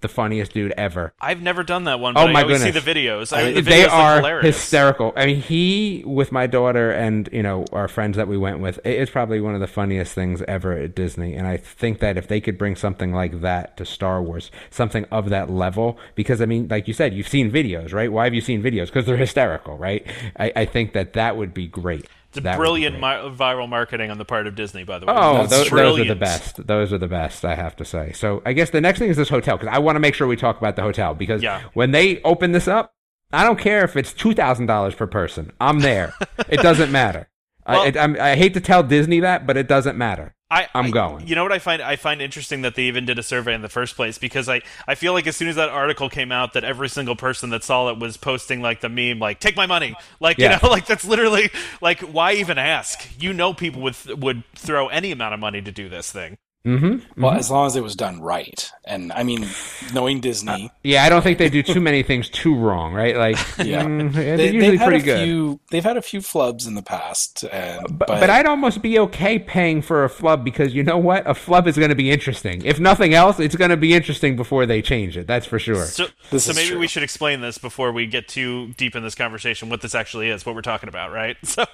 [0.00, 1.12] the funniest dude ever.
[1.20, 2.16] I've never done that one.
[2.16, 2.62] Oh but oh my I goodness!
[2.62, 3.36] See the videos.
[3.36, 5.12] I, the videos they are hysterical.
[5.16, 8.78] I mean, he with my daughter and you know our friends that we went with.
[8.84, 11.34] It's probably one of the funniest things ever at Disney.
[11.34, 15.04] And I think that if they could bring something like that to Star Wars, something
[15.10, 18.10] of that level, because I mean, like you said, you've seen videos, right?
[18.10, 18.86] Why have you seen videos?
[18.86, 20.06] Because they're hysterical, right?
[20.38, 22.06] I, I think that that would be great.
[22.38, 25.14] It's a brilliant viral marketing on the part of Disney, by the way.
[25.16, 26.66] Oh, those, those, are the best.
[26.66, 28.12] Those are the best, I have to say.
[28.12, 30.26] So I guess the next thing is this hotel because I want to make sure
[30.26, 31.62] we talk about the hotel because yeah.
[31.74, 32.94] when they open this up,
[33.32, 35.52] I don't care if it's two thousand dollars per person.
[35.60, 36.14] I'm there.
[36.48, 37.28] it doesn't matter.
[37.68, 40.34] Well, I, I, I, hate to tell Disney that, but it doesn't matter.
[40.50, 41.26] I, I'm I, going.
[41.26, 43.60] You know what I find I find interesting that they even did a survey in
[43.60, 46.54] the first place because I, I feel like as soon as that article came out
[46.54, 49.66] that every single person that saw it was posting like the meme like take my
[49.66, 50.54] money like yeah.
[50.54, 51.50] you know like that's literally
[51.82, 55.70] like why even ask you know people would would throw any amount of money to
[55.70, 57.22] do this thing Mm-hmm, mm-hmm.
[57.22, 59.46] Well, as long as it was done right, and I mean,
[59.94, 63.16] knowing Disney, uh, yeah, I don't think they do too many things too wrong, right?
[63.16, 65.24] Like, yeah, mm, they're they, usually pretty good.
[65.24, 68.82] Few, they've had a few flubs in the past, and, but, but, but I'd almost
[68.82, 71.94] be okay paying for a flub because you know what, a flub is going to
[71.94, 72.62] be interesting.
[72.64, 75.28] If nothing else, it's going to be interesting before they change it.
[75.28, 75.84] That's for sure.
[75.84, 76.78] So, so maybe true.
[76.80, 79.68] we should explain this before we get too deep in this conversation.
[79.68, 81.36] What this actually is, what we're talking about, right?
[81.48, 81.64] So,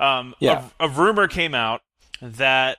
[0.00, 1.82] um, yeah, a, a rumor came out
[2.20, 2.78] that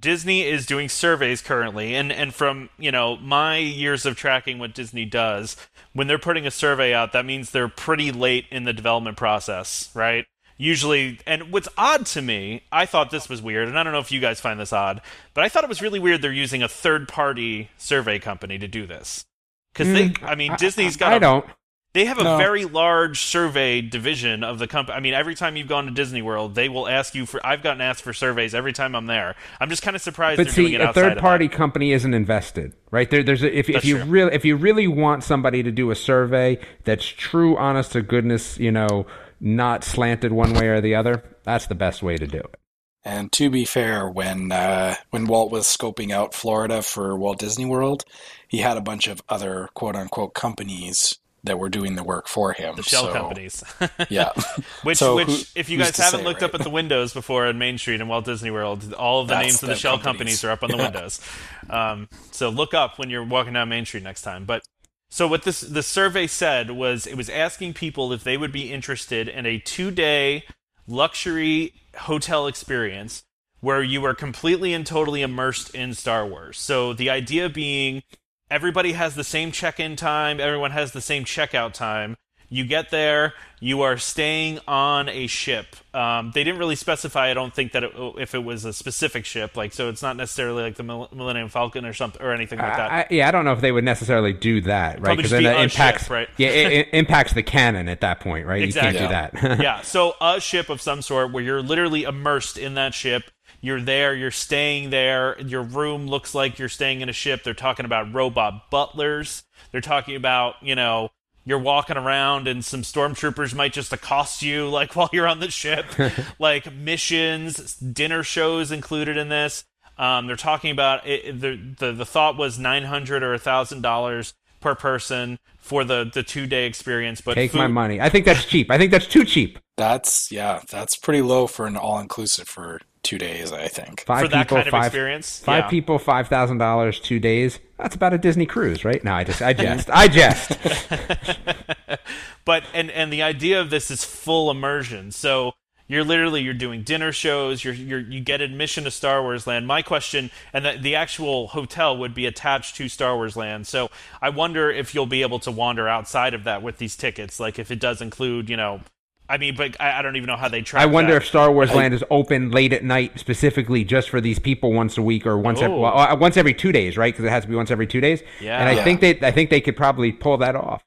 [0.00, 4.74] Disney is doing surveys currently, and, and from you know my years of tracking what
[4.74, 5.56] Disney does,
[5.92, 9.90] when they're putting a survey out, that means they're pretty late in the development process,
[9.94, 10.24] right?
[10.56, 13.98] Usually, and what's odd to me, I thought this was weird, and I don't know
[13.98, 15.00] if you guys find this odd,
[15.32, 18.86] but I thought it was really weird they're using a third-party survey company to do
[18.86, 19.24] this
[19.72, 21.12] because mm, they, I mean, Disney's got.
[21.12, 21.46] I, I a, don't.
[21.92, 22.36] They have a no.
[22.36, 24.96] very large survey division of the company.
[24.96, 27.44] I mean, every time you've gone to Disney World, they will ask you for.
[27.44, 29.34] I've gotten asked for surveys every time I'm there.
[29.58, 30.36] I'm just kind of surprised.
[30.36, 33.10] But see, a third party company isn't invested, right?
[33.10, 34.04] There, there's a, if, if you true.
[34.06, 38.56] really if you really want somebody to do a survey that's true, honest to goodness,
[38.56, 39.06] you know,
[39.40, 42.54] not slanted one way or the other, that's the best way to do it.
[43.02, 47.64] And to be fair, when uh, when Walt was scoping out Florida for Walt Disney
[47.64, 48.04] World,
[48.46, 52.52] he had a bunch of other quote unquote companies that were doing the work for
[52.52, 52.76] him.
[52.76, 53.64] The shell so, companies.
[54.08, 54.32] yeah.
[54.82, 56.48] which, so which, who, if you guys haven't say, looked right?
[56.52, 59.34] up at the windows before in Main Street in Walt Disney World, all of the
[59.34, 60.40] That's names of the shell companies.
[60.40, 60.44] companies.
[60.44, 60.82] are up on the yeah.
[60.84, 61.20] windows.
[61.68, 64.44] Um, so look up when you're walking down Main Street next time.
[64.44, 64.62] But
[65.08, 68.72] so what this the survey said was it was asking people if they would be
[68.72, 70.44] interested in a two day
[70.86, 73.24] luxury hotel experience
[73.60, 76.58] where you are completely and totally immersed in Star Wars.
[76.58, 78.02] So the idea being
[78.50, 80.40] everybody has the same check-in time.
[80.40, 82.16] Everyone has the same checkout time.
[82.48, 85.76] You get there you are staying on a ship.
[85.92, 89.24] Um, they didn't really specify i don't think that it, if it was a specific
[89.24, 92.76] ship like so it's not necessarily like the millennium falcon or something or anything like
[92.76, 92.92] that.
[92.92, 95.16] I, yeah i don't know if they would necessarily do that right?
[95.16, 96.28] Because then that impacts ship, right?
[96.36, 98.62] Yeah it, it, impacts the canon at that point right?
[98.62, 98.92] Exactly.
[99.02, 99.60] you can't do that.
[99.60, 99.80] Yeah.
[99.90, 103.24] So a ship of some sort where you're literally immersed in that ship
[103.60, 105.38] you're there, you're staying there.
[105.40, 107.44] Your room looks like you're staying in a ship.
[107.44, 109.44] They're talking about robot butlers.
[109.70, 111.10] They're talking about, you know,
[111.44, 115.50] you're walking around and some stormtroopers might just accost you like while you're on the
[115.50, 115.86] ship.
[116.38, 119.64] like missions, dinner shows included in this.
[119.98, 123.82] Um, they're talking about it, the, the the thought was nine hundred or a thousand
[123.82, 127.20] dollars per person for the the two day experience.
[127.20, 127.58] But take food...
[127.58, 128.00] my money.
[128.00, 128.70] I think that's cheap.
[128.70, 129.58] I think that's too cheap.
[129.76, 132.80] That's yeah, that's pretty low for an all inclusive for
[133.10, 133.52] two days.
[133.52, 134.04] I think.
[134.06, 135.70] Five For that people, kind of five, experience, Five yeah.
[135.70, 137.58] people, five thousand dollars, two days.
[137.76, 139.02] That's about a Disney cruise, right?
[139.02, 140.52] No, I just, I jest, I jest.
[142.44, 145.10] but and and the idea of this is full immersion.
[145.10, 145.54] So
[145.88, 147.64] you're literally you're doing dinner shows.
[147.64, 149.66] You're, you're you get admission to Star Wars Land.
[149.66, 153.66] My question and the, the actual hotel would be attached to Star Wars Land.
[153.66, 153.90] So
[154.22, 157.40] I wonder if you'll be able to wander outside of that with these tickets.
[157.40, 158.82] Like if it does include, you know.
[159.30, 160.82] I mean, but I, I don't even know how they track.
[160.82, 161.22] I wonder that.
[161.22, 164.98] if Star Wars Land is open late at night specifically just for these people once
[164.98, 167.14] a week or once every, well, uh, once every two days, right?
[167.14, 168.22] Because it has to be once every two days.
[168.40, 168.58] Yeah.
[168.58, 168.84] and I Yeah.
[168.84, 170.82] think they, I think they could probably pull that off.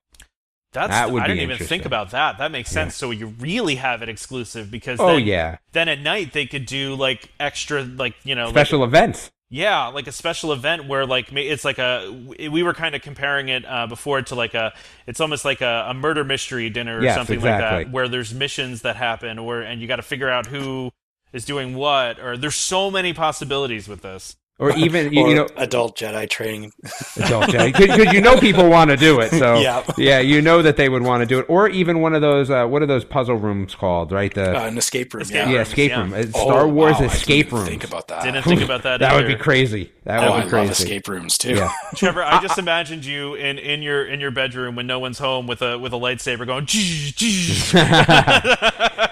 [0.73, 2.39] That's That would I didn't even think about that.
[2.39, 2.95] That makes sense.
[2.95, 6.65] So you really have it exclusive because Oh then, yeah, then at night they could
[6.65, 9.31] do like extra like you know like special events.
[9.53, 13.49] Yeah, like a special event where like it's like a we were kind of comparing
[13.49, 14.73] it uh, before to like a
[15.05, 18.33] it's almost like a, a murder mystery dinner or Yes, something like that where there's
[18.33, 20.91] missions that happen or and you got to figure out who
[21.33, 24.35] is doing what or there's so many possibilities with this.
[24.59, 26.71] Or even you, or you know, adult Jedi training.
[27.17, 29.31] adult Jedi, because you know people want to do it.
[29.31, 29.83] So Yeah.
[29.97, 31.45] yeah, you know that they would want to do it.
[31.49, 34.11] Or even one of those, uh, what are those puzzle rooms called?
[34.11, 35.21] Right, the Uh, an escape room.
[35.23, 35.49] Escape yeah.
[35.49, 36.01] yeah, rooms, escape yeah.
[36.01, 36.13] room.
[36.35, 37.69] Oh, Star Wars wow, I didn't escape even rooms.
[37.69, 38.23] Think about that.
[38.23, 38.99] Didn't think about that.
[39.01, 39.91] that would be crazy.
[40.05, 40.67] That oh, would I be crazy.
[40.67, 41.55] love escape rooms too.
[41.55, 41.71] Yeah.
[41.95, 45.47] Trevor, I just imagined you in, in your in your bedroom when no one's home
[45.47, 46.63] with a with a lightsaber going.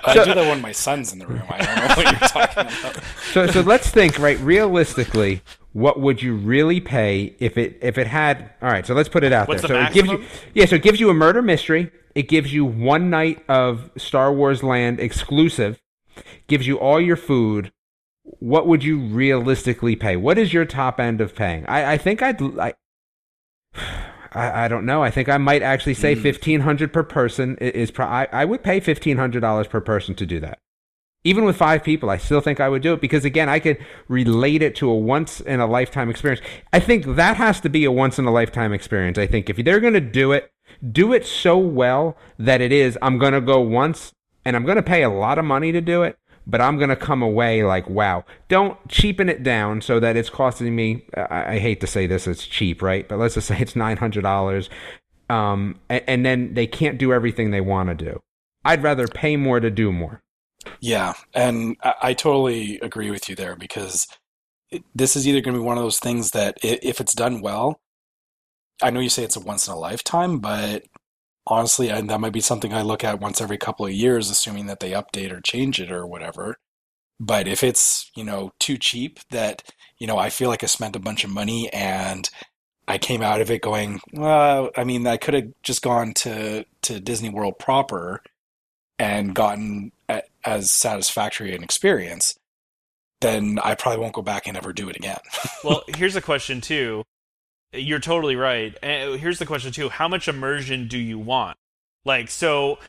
[0.03, 1.43] I do that when my son's in the room.
[1.49, 3.03] I don't know what you're talking about.
[3.31, 5.41] so so let's think right realistically
[5.73, 9.23] what would you really pay if it if it had all right so let's put
[9.23, 10.23] it out What's there the so it gives you
[10.53, 14.33] yeah so it gives you a murder mystery it gives you one night of star
[14.33, 15.81] wars land exclusive
[16.47, 17.71] gives you all your food
[18.23, 22.21] what would you realistically pay what is your top end of paying i i think
[22.21, 22.73] i'd i
[24.33, 25.03] I, I don't know.
[25.03, 26.21] I think I might actually say hmm.
[26.21, 27.91] fifteen hundred per person is.
[27.91, 30.59] Pro- I, I would pay fifteen hundred dollars per person to do that
[31.23, 33.77] even with five people, I still think I would do it because again, I could
[34.07, 36.41] relate it to a once in a lifetime experience.
[36.73, 39.17] I think that has to be a once in a lifetime experience.
[39.17, 40.51] I think if they're going to do it,
[40.91, 44.13] do it so well that it is, I'm going to go once
[44.43, 46.17] and I'm going to pay a lot of money to do it,
[46.47, 48.25] but I'm going to come away like, wow.
[48.47, 52.27] Don't cheapen it down so that it's costing me, I, I hate to say this,
[52.27, 53.07] it's cheap, right?
[53.07, 54.69] But let's just say it's $900.
[55.29, 58.21] Um, and, and then they can't do everything they want to do.
[58.63, 60.21] I'd rather pay more to do more.
[60.79, 64.07] Yeah, and I, I totally agree with you there because
[64.69, 67.41] it, this is either going to be one of those things that if it's done
[67.41, 67.79] well,
[68.81, 70.83] I know you say it's a once in a lifetime, but
[71.47, 74.67] honestly, and that might be something I look at once every couple of years, assuming
[74.67, 76.57] that they update or change it or whatever.
[77.19, 79.63] But if it's you know too cheap that
[79.99, 82.29] you know I feel like I spent a bunch of money and
[82.87, 86.65] I came out of it going, well, I mean, I could have just gone to
[86.83, 88.21] to Disney World proper
[88.99, 89.33] and mm-hmm.
[89.33, 92.37] gotten a, as satisfactory an experience,
[93.21, 95.19] then I probably won't go back and ever do it again.
[95.63, 97.03] well, here's a question too.
[97.73, 98.77] You're totally right.
[98.83, 101.57] And here's the question too: How much immersion do you want?
[102.03, 102.79] Like, so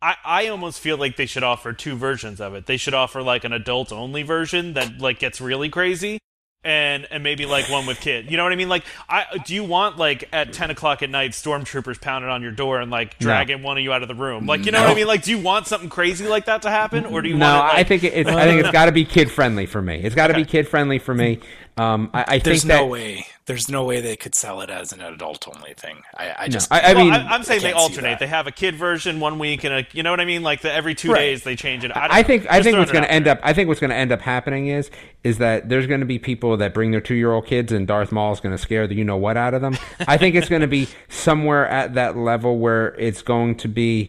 [0.00, 2.66] I I almost feel like they should offer two versions of it.
[2.66, 6.18] They should offer like an adult only version that like gets really crazy.
[6.64, 8.68] And and maybe like one with kid, you know what I mean?
[8.68, 12.50] Like, I do you want like at ten o'clock at night, stormtroopers pounding on your
[12.50, 14.44] door and like dragging one of you out of the room?
[14.44, 15.06] Like, you know what I mean?
[15.06, 17.58] Like, do you want something crazy like that to happen, or do you no, want?
[17.58, 18.28] It, like, I think it, it's.
[18.28, 20.00] I think it's got to be kid friendly for me.
[20.02, 21.38] It's got to be kid friendly for me.
[21.78, 23.26] Um, I, I There's think that no way.
[23.46, 26.02] There's no way they could sell it as an adult only thing.
[26.16, 26.72] I, I no, just.
[26.72, 28.18] I, I well, mean, I, am saying I they alternate.
[28.18, 30.42] They have a kid version one week, and a you know what I mean.
[30.42, 31.20] Like the, every two Right.
[31.20, 31.96] days they change it.
[31.96, 33.34] I, I think I think what's going to end there.
[33.34, 34.90] up I think what's going to end up happening is
[35.24, 37.86] is that there's going to be people that bring their two year old kids and
[37.86, 39.76] Darth Maul is going to scare the you know what out of them.
[40.06, 44.08] I think it's going to be somewhere at that level where it's going to be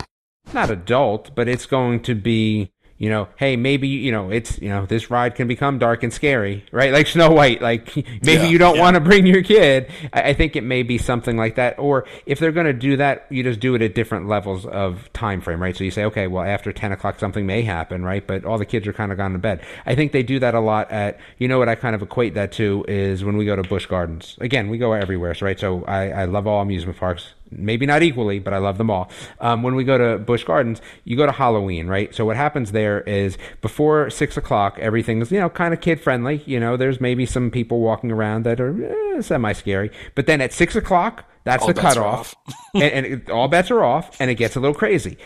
[0.53, 4.67] not adult, but it's going to be you know, hey, maybe you know it's you
[4.67, 6.91] know this ride can become dark and scary, right?
[6.91, 7.61] Like Snow White.
[7.61, 8.81] Like maybe Yeah, you don't yeah.
[8.81, 9.89] want to bring your kid.
[10.11, 11.79] I, I think it may be something like that.
[11.79, 15.11] Or if they're going to do that, you just do it at different levels of
[15.13, 15.75] time frame, right?
[15.75, 18.25] So you say, okay, well after ten o'clock something may happen, right?
[18.25, 19.61] But all the kids are kind of gone to bed.
[19.85, 21.19] I think they do that a lot at.
[21.37, 23.85] You know what I kind of equate that to is when we go to Busch
[23.85, 24.37] Gardens.
[24.41, 25.57] Again, we go everywhere, so, right?
[25.59, 29.09] So I, I love all amusement parks maybe not equally, but I love them all.
[29.39, 32.13] Um, when we go to Busch Gardens, you go to Halloween, right?
[32.13, 36.43] So what happens there is before six o'clock, everything's you know kind of kid friendly.
[36.45, 40.41] You know, there's maybe some people walking around that are eh, semi scary, but then
[40.41, 42.35] at six o'clock, that's All the cutoff,
[42.73, 45.17] and, and it, all bets are off, and it gets a little crazy.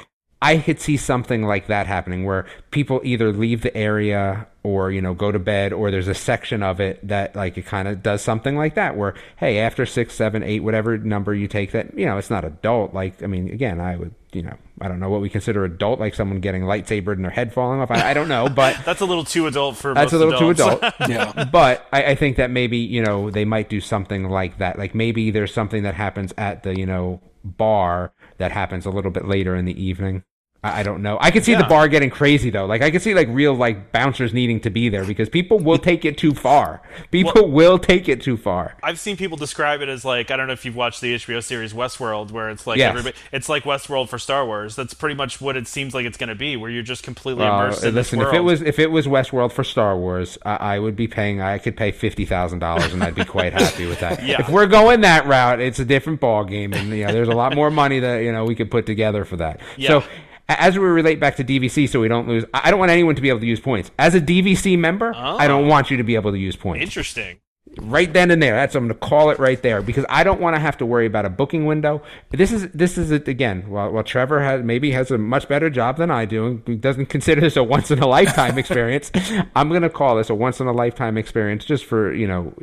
[0.43, 5.01] I could see something like that happening where people either leave the area or you
[5.01, 8.03] know go to bed or there's a section of it that like it kind of
[8.03, 11.97] does something like that where hey after six seven eight whatever number you take that
[11.97, 14.99] you know it's not adult like i mean again i would you know i don't
[14.99, 18.11] know what we consider adult like someone getting lightsabered and their head falling off i,
[18.11, 20.81] I don't know but that's a little too adult for that's a little adults.
[20.81, 21.43] too adult Yeah.
[21.51, 24.95] but I, I think that maybe you know they might do something like that like
[24.95, 29.25] maybe there's something that happens at the you know bar that happens a little bit
[29.25, 30.23] later in the evening
[30.63, 31.17] I I don't know.
[31.21, 32.65] I could see the bar getting crazy though.
[32.65, 35.77] Like I could see like real like bouncers needing to be there because people will
[35.89, 36.81] take it too far.
[37.11, 38.75] People will take it too far.
[38.81, 41.43] I've seen people describe it as like I don't know if you've watched the HBO
[41.43, 42.89] series Westworld, where it's like Yes.
[42.91, 44.75] everybody, it's like Westworld for Star Wars.
[44.75, 47.45] That's pretty much what it seems like it's going to be, where you're just completely
[47.45, 47.95] Uh, immersed in the world.
[47.95, 50.95] listen, this if it was if it was Westworld for Star Wars, I, I would
[50.95, 51.41] be paying.
[51.41, 54.23] I could pay fifty thousand dollars, and I'd be quite happy with that.
[54.23, 54.39] Yeah.
[54.41, 57.31] If we're going that route, it's a different ball game, and you know, there's a
[57.35, 59.59] lot more money that you know we could put together for that.
[59.77, 59.87] Yeah.
[60.01, 60.03] So.
[60.49, 62.43] As we relate back to DVC, so we don't lose.
[62.53, 63.91] I don't want anyone to be able to use points.
[63.97, 65.69] As a DVC member, I don't oh.
[65.69, 66.83] want you to be able to use points.
[66.83, 67.39] interesting.
[67.81, 68.55] right then and there.
[68.55, 70.85] That's I'm going to call it right there because I don't want to have to
[70.85, 72.01] worry about a booking window.
[72.29, 73.69] This is this is it again.
[73.69, 76.75] While, while Trevor has maybe has a much better job than I do, and he
[76.75, 79.11] doesn't consider this a once in a lifetime experience.
[79.55, 82.53] I'm going to call this a once in a lifetime experience just for you know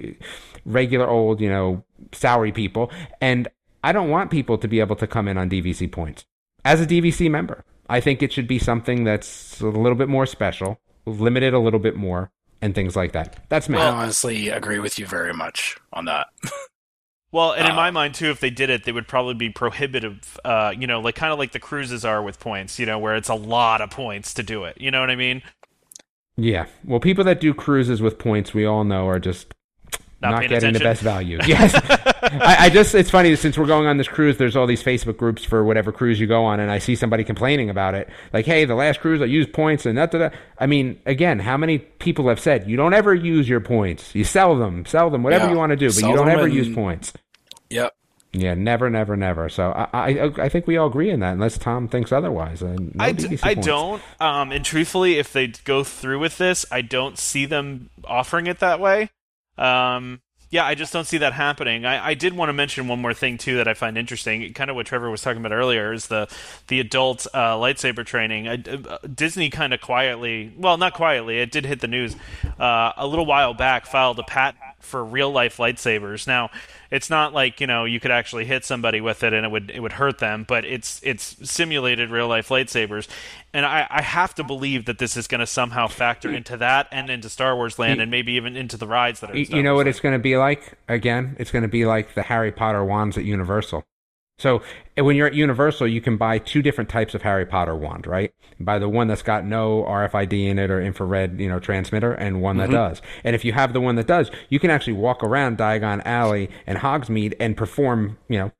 [0.66, 2.90] regular old you know salary people.
[3.22, 3.48] And
[3.82, 6.26] I don't want people to be able to come in on DVC points
[6.64, 7.64] as a DVC member.
[7.90, 11.80] I think it should be something that's a little bit more special, limited a little
[11.80, 12.32] bit more,
[12.62, 13.44] and things like that.
[13.50, 13.78] That's me.
[13.78, 16.28] I honestly agree with you very much on that.
[17.32, 19.50] Well, and in Uh, my mind too, if they did it, they would probably be
[19.50, 20.38] prohibitive.
[20.44, 22.78] Uh, you know, like kind of like the cruises are with points.
[22.78, 24.80] You know, where it's a lot of points to do it.
[24.80, 25.42] You know what I mean?
[26.36, 26.66] Yeah.
[26.84, 29.54] Well, people that do cruises with points, we all know, are just
[30.22, 31.38] Not not, paying getting the best value.
[31.46, 31.74] Yes.
[32.22, 35.16] I, I just, it's funny, since we're going on this cruise, there's all these Facebook
[35.16, 38.08] groups for whatever cruise you go on, and I see somebody complaining about it.
[38.32, 40.34] Like, hey, the last cruise I used points and that, that, that.
[40.58, 44.14] I mean, again, how many people have said, you don't ever use your points?
[44.14, 45.52] You sell them, sell them, whatever Yeah.
[45.52, 47.12] you want to do, but Sell you don't ever and- use points.
[47.70, 47.94] Yep.
[48.32, 49.48] Yeah, never, never, never.
[49.48, 52.62] So I, I, I think we all agree in that, unless Tom thinks otherwise.
[52.62, 54.00] Uh, no I, d- I don't.
[54.20, 58.60] Um, and truthfully, if they go through with this, I don't see them offering it
[58.60, 59.10] that way.
[59.60, 61.84] Um, yeah, I just don't see that happening.
[61.86, 64.52] I, I did want to mention one more thing too that I find interesting.
[64.52, 66.28] Kind of what Trevor was talking about earlier is the
[66.66, 68.48] the adult uh, lightsaber training.
[68.48, 72.16] I, uh, Disney kind of quietly, well, not quietly, it did hit the news
[72.58, 73.86] uh, a little while back.
[73.86, 76.26] Filed a patent for real life lightsabers.
[76.26, 76.50] Now,
[76.90, 79.70] it's not like you know you could actually hit somebody with it and it would
[79.70, 83.08] it would hurt them, but it's it's simulated real life lightsabers,
[83.52, 86.88] and I, I have to believe that this is going to somehow factor into that
[86.90, 89.36] and into Star Wars Land and maybe even into the rides that are.
[89.36, 90.78] You, know Wars what it's going to be like?
[90.88, 93.84] Again, it's going to be like the Harry Potter wands at Universal.
[94.40, 94.62] So
[94.96, 98.32] when you're at Universal, you can buy two different types of Harry Potter wand, right?
[98.58, 102.40] Buy the one that's got no RFID in it or infrared, you know, transmitter, and
[102.40, 102.72] one that mm-hmm.
[102.72, 103.02] does.
[103.22, 106.48] And if you have the one that does, you can actually walk around Diagon Alley
[106.66, 108.52] and Hogsmeade and perform, you know,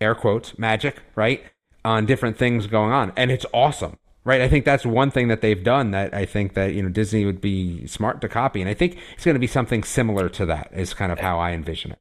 [0.00, 1.44] air quotes, magic, right?
[1.84, 3.12] On different things going on.
[3.16, 3.96] And it's awesome.
[4.24, 6.90] Right, I think that's one thing that they've done that I think that you know
[6.90, 10.28] Disney would be smart to copy, and I think it's going to be something similar
[10.30, 10.68] to that.
[10.74, 11.98] Is kind of how I envision it.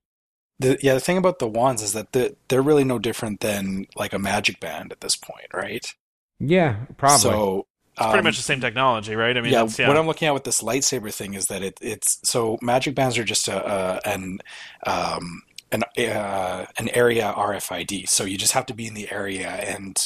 [0.60, 3.86] The, yeah, the thing about the wands is that the, they're really no different than
[3.96, 5.94] like a magic band at this point, right?
[6.40, 7.20] Yeah, probably.
[7.20, 9.38] So It's pretty um, much the same technology, right?
[9.38, 9.88] I mean, yeah, yeah.
[9.88, 13.18] what I'm looking at with this lightsaber thing is that it, it's so magic bands
[13.18, 14.40] are just a, a an
[14.86, 15.42] um,
[15.72, 18.08] an uh, an area RFID.
[18.08, 19.98] So you just have to be in the area and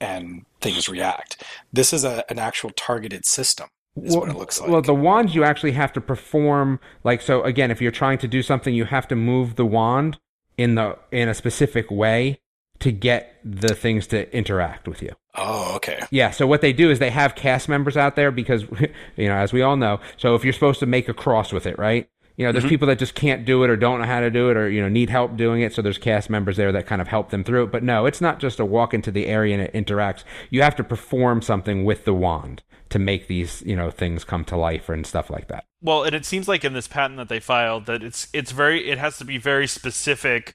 [0.00, 1.42] and things react.
[1.72, 3.68] This is a, an actual targeted system.
[4.00, 4.70] Is what it looks like.
[4.70, 7.42] Well, the wand you actually have to perform like so.
[7.42, 10.18] Again, if you're trying to do something, you have to move the wand
[10.56, 12.40] in the in a specific way
[12.82, 15.12] to get the things to interact with you.
[15.36, 16.00] oh, okay.
[16.10, 18.64] Yeah, so what they do is they have cast members out there because,
[19.16, 21.64] you know, as we all know, so if you're supposed to make a cross with
[21.64, 22.08] it, right?
[22.36, 22.70] You know, there's mm-hmm.
[22.70, 24.80] people that just can't do it or don't know how to do it or, you
[24.80, 25.74] know, need help doing it.
[25.74, 27.72] So there's cast members there that kind of help them through it.
[27.72, 30.24] But no, it's not just a walk into the area and it interacts.
[30.50, 32.62] You have to perform something with the wand
[32.92, 35.64] to make these, you know, things come to life and stuff like that.
[35.80, 38.90] Well, and it seems like in this patent that they filed that it's it's very
[38.90, 40.52] it has to be very specific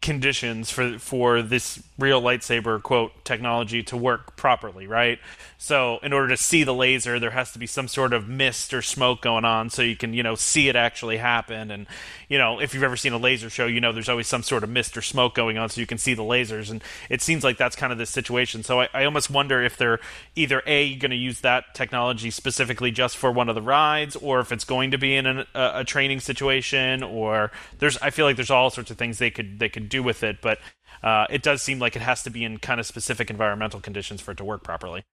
[0.00, 5.18] conditions for for this real lightsaber quote technology to work properly, right?
[5.58, 8.72] So, in order to see the laser, there has to be some sort of mist
[8.72, 11.88] or smoke going on so you can, you know, see it actually happen and
[12.28, 14.64] you know, if you've ever seen a laser show, you know there's always some sort
[14.64, 17.44] of mist or smoke going on so you can see the lasers and it seems
[17.44, 18.62] like that's kind of the situation.
[18.62, 20.00] So, I, I almost wonder if they're
[20.36, 24.40] either A going to use that technology specifically just for one of the rides or
[24.40, 28.26] if it's going to be in an, a, a training situation or there's I feel
[28.26, 30.58] like there's all sorts of things they could they could do with it, but
[31.02, 34.20] uh, it does seem like it has to be in kind of specific environmental conditions
[34.20, 35.04] for it to work properly.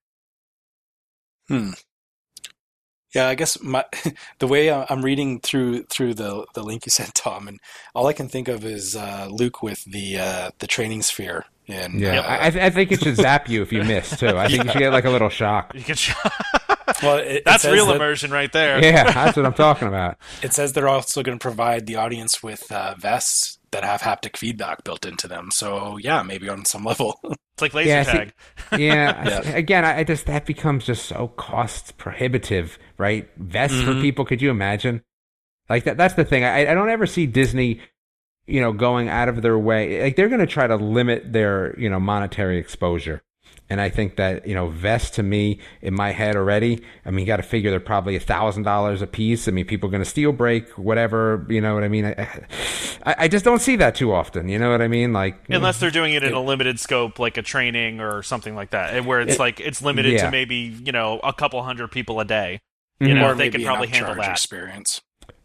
[1.48, 1.70] Hmm.
[3.16, 3.84] Yeah, I guess my
[4.40, 7.58] the way I'm reading through through the the link you sent, Tom, and
[7.94, 11.46] all I can think of is uh, Luke with the uh, the training sphere.
[11.68, 14.16] And Yeah, uh, I, I th- I think it should zap you if you miss
[14.18, 14.28] too.
[14.36, 15.74] I think you should get like a little shock.
[15.74, 15.96] You can
[17.02, 18.80] well, it, it That's says real that- immersion right there.
[18.84, 20.18] Yeah, that's what I'm talking about.
[20.42, 24.38] It says they're also going to provide the audience with uh, vests that have haptic
[24.38, 25.50] feedback built into them.
[25.52, 27.20] So yeah, maybe on some level.
[27.56, 28.32] It's like laser Yeah, see- tag.
[28.72, 29.56] Yeah, Yeah.
[29.56, 33.30] again, I I just that becomes just so cost prohibitive, right?
[33.38, 34.02] Vests for mm-hmm.
[34.02, 35.02] people, could you imagine?
[35.70, 35.96] Like that.
[35.96, 36.44] That's the thing.
[36.44, 37.80] I, I don't ever see Disney,
[38.46, 40.02] you know, going out of their way.
[40.02, 43.22] Like they're going to try to limit their, you know, monetary exposure.
[43.68, 46.82] And I think that you know, vests to me in my head already.
[47.04, 49.48] I mean, you got to figure they're probably a thousand dollars a piece.
[49.48, 51.44] I mean, people are going to steal break, whatever.
[51.48, 52.04] You know what I mean?
[52.04, 52.28] I,
[53.04, 54.48] I, I just don't see that too often.
[54.48, 55.12] You know what I mean?
[55.12, 58.70] Like Unless they're doing it in a limited scope, like a training or something like
[58.70, 60.26] that, where it's like it's limited yeah.
[60.26, 62.60] to maybe you know a couple hundred people a day.
[63.00, 64.30] You know, or they maybe could probably handle that.
[64.30, 65.02] experience.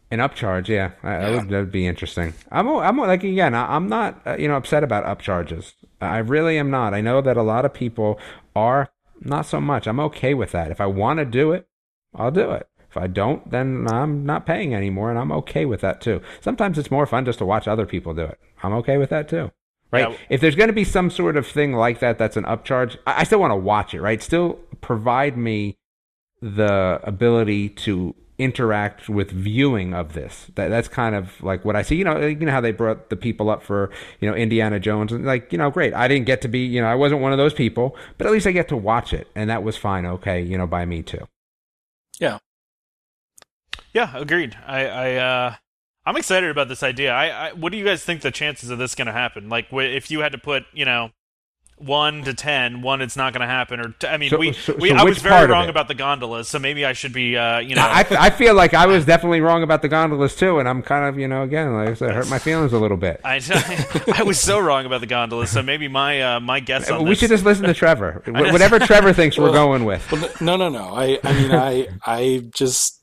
[0.09, 1.35] An upcharge, yeah, I, I Yeah.
[1.35, 2.33] would, that would be interesting.
[2.51, 5.73] I'm, I'm like again, I, I'm not, uh, you know, upset about upcharges.
[6.01, 6.93] I really am not.
[6.93, 8.19] I know that a lot of people
[8.55, 8.89] are
[9.21, 9.87] not so much.
[9.87, 10.71] I'm okay with that.
[10.71, 11.67] If I want to do it,
[12.15, 12.67] I'll do it.
[12.89, 16.21] If I don't, then I'm not paying anymore, and I'm okay with that too.
[16.41, 18.39] Sometimes it's more fun just to watch other people do it.
[18.63, 19.51] I'm okay with that too.
[19.91, 20.09] Right?
[20.09, 20.17] Yeah.
[20.29, 22.97] If there's going to be some sort of thing like that, that's an upcharge.
[23.07, 24.01] I, I still want to watch it.
[24.01, 24.21] Right?
[24.21, 25.77] Still provide me
[26.41, 30.47] the ability to interact with viewing of this.
[30.55, 31.95] That that's kind of like what I see.
[31.95, 35.11] You know, you know how they brought the people up for you know Indiana Jones
[35.11, 35.93] and like you know, great.
[35.93, 38.33] I didn't get to be you know I wasn't one of those people, but at
[38.33, 40.05] least I get to watch it, and that was fine.
[40.05, 41.27] Okay, you know, by me too.
[42.19, 42.39] Yeah,
[43.93, 44.57] Yeah, agreed.
[44.65, 45.55] I, I uh,
[46.05, 47.13] I'm excited about this idea.
[47.13, 49.49] I, I, what do you guys think the chances of this going to happen?
[49.49, 51.11] Like, if you had to put, you know,
[51.83, 53.79] one to ten, one, it's not going to happen.
[53.79, 55.93] Or t- I mean, So- we, so- we so I was very wrong about the
[55.95, 59.05] gondolas, so maybe I should be, uh, you know, I, I feel like I was
[59.13, 61.93] definitely wrong about the gondolas too, and I'm kind of you know again like I
[61.95, 63.21] said, hurt my feelings a little bit.
[63.23, 63.41] I,
[64.17, 67.09] I was so wrong about the gondolas, so maybe my uh, my guess on we
[67.11, 67.19] this.
[67.19, 68.21] should just listen to Trevor.
[68.27, 70.09] Whatever Trevor thinks we're going with.
[70.11, 70.95] Well, no, no, no.
[70.95, 73.00] I, I mean, I, I just,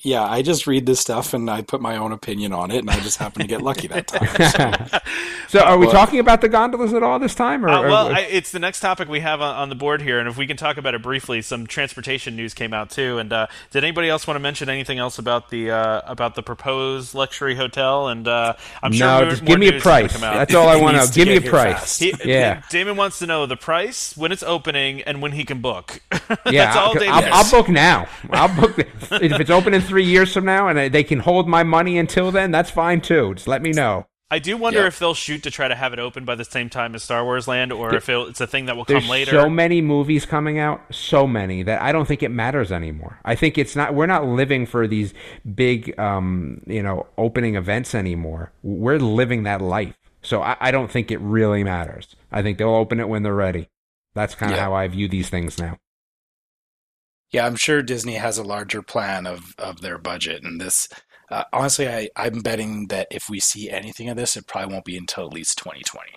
[0.00, 2.90] yeah, I just read this stuff and I put my own opinion on it, and
[2.90, 4.28] I just happen to get lucky that time.
[4.28, 4.98] So,
[5.58, 7.64] so, are we Well- talking about the gondolas at all this time?
[7.64, 10.00] Or, Uh, or- well, I, it's the next topic we have on, on the board
[10.02, 13.18] here, and if we can talk about it briefly, some transportation news came out too.
[13.18, 16.42] And uh, did anybody else want to mention anything else about the uh, about the
[16.42, 18.08] proposed luxury hotel?
[18.08, 20.20] And uh, I'm sure no, more, just more give me a news is gonna price.
[20.20, 21.24] That's all I want to needs know.
[21.24, 21.98] to Give me a price.
[21.98, 22.62] He, Yeah.
[22.70, 26.00] Damon wants to know the price, when it's opening, and when he can book.
[26.50, 27.34] Yeah, That's all I'll, I'll.
[27.44, 28.08] I'll book now.
[28.30, 31.62] I'll book if it's open in three years from now, and they can hold my
[31.62, 32.50] money until then.
[32.50, 33.34] That's fine too.
[33.34, 34.06] Just let me know.
[34.30, 34.86] I do wonder Yeah.
[34.86, 37.22] if they'll shoot to try to have it open by the same time as Star
[37.22, 39.30] Wars Land, or if it's a thing that will There's come later.
[39.32, 43.18] so many movies coming out, so many that I don't think it matters anymore.
[43.26, 43.94] I think it's not.
[43.94, 45.12] We're not living for these
[45.54, 48.52] big, um, you know, opening events anymore.
[48.62, 49.94] We're living that life.
[50.22, 52.16] So I, I don't think it really matters.
[52.30, 53.68] I think they'll open it when they're ready.
[54.14, 54.64] That's kind of Yeah.
[54.64, 55.76] how I view these things now.
[57.32, 60.88] Yeah, I'm sure Disney has a larger plan of, of their budget, and this,
[61.30, 64.84] uh, honestly, I, I'm betting that if we see anything of this, it probably won't
[64.84, 66.10] be until at least 2020.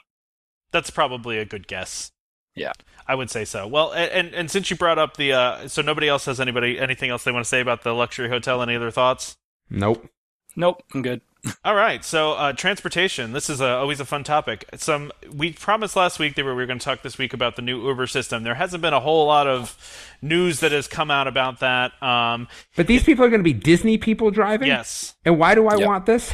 [0.71, 2.11] That's probably a good guess.
[2.53, 2.73] Yeah.
[3.07, 3.67] I would say so.
[3.67, 7.11] Well, and and since you brought up the, uh, so nobody else has anybody anything
[7.11, 8.61] else they want to say about the luxury hotel?
[8.61, 9.35] Any other thoughts?
[9.69, 10.09] Nope.
[10.55, 11.21] Nope, I'm good.
[11.63, 13.31] All right, so uh, transportation.
[13.33, 14.65] This is a, always a fun topic.
[14.75, 17.61] Some we promised last week that we were going to talk this week about the
[17.61, 18.43] new Uber system.
[18.43, 19.77] There hasn't been a whole lot of
[20.21, 21.91] news that has come out about that.
[22.01, 24.67] Um, But these people are going to be Disney people driving.
[24.67, 25.87] yes, And why do I Yep.
[25.87, 26.33] want this?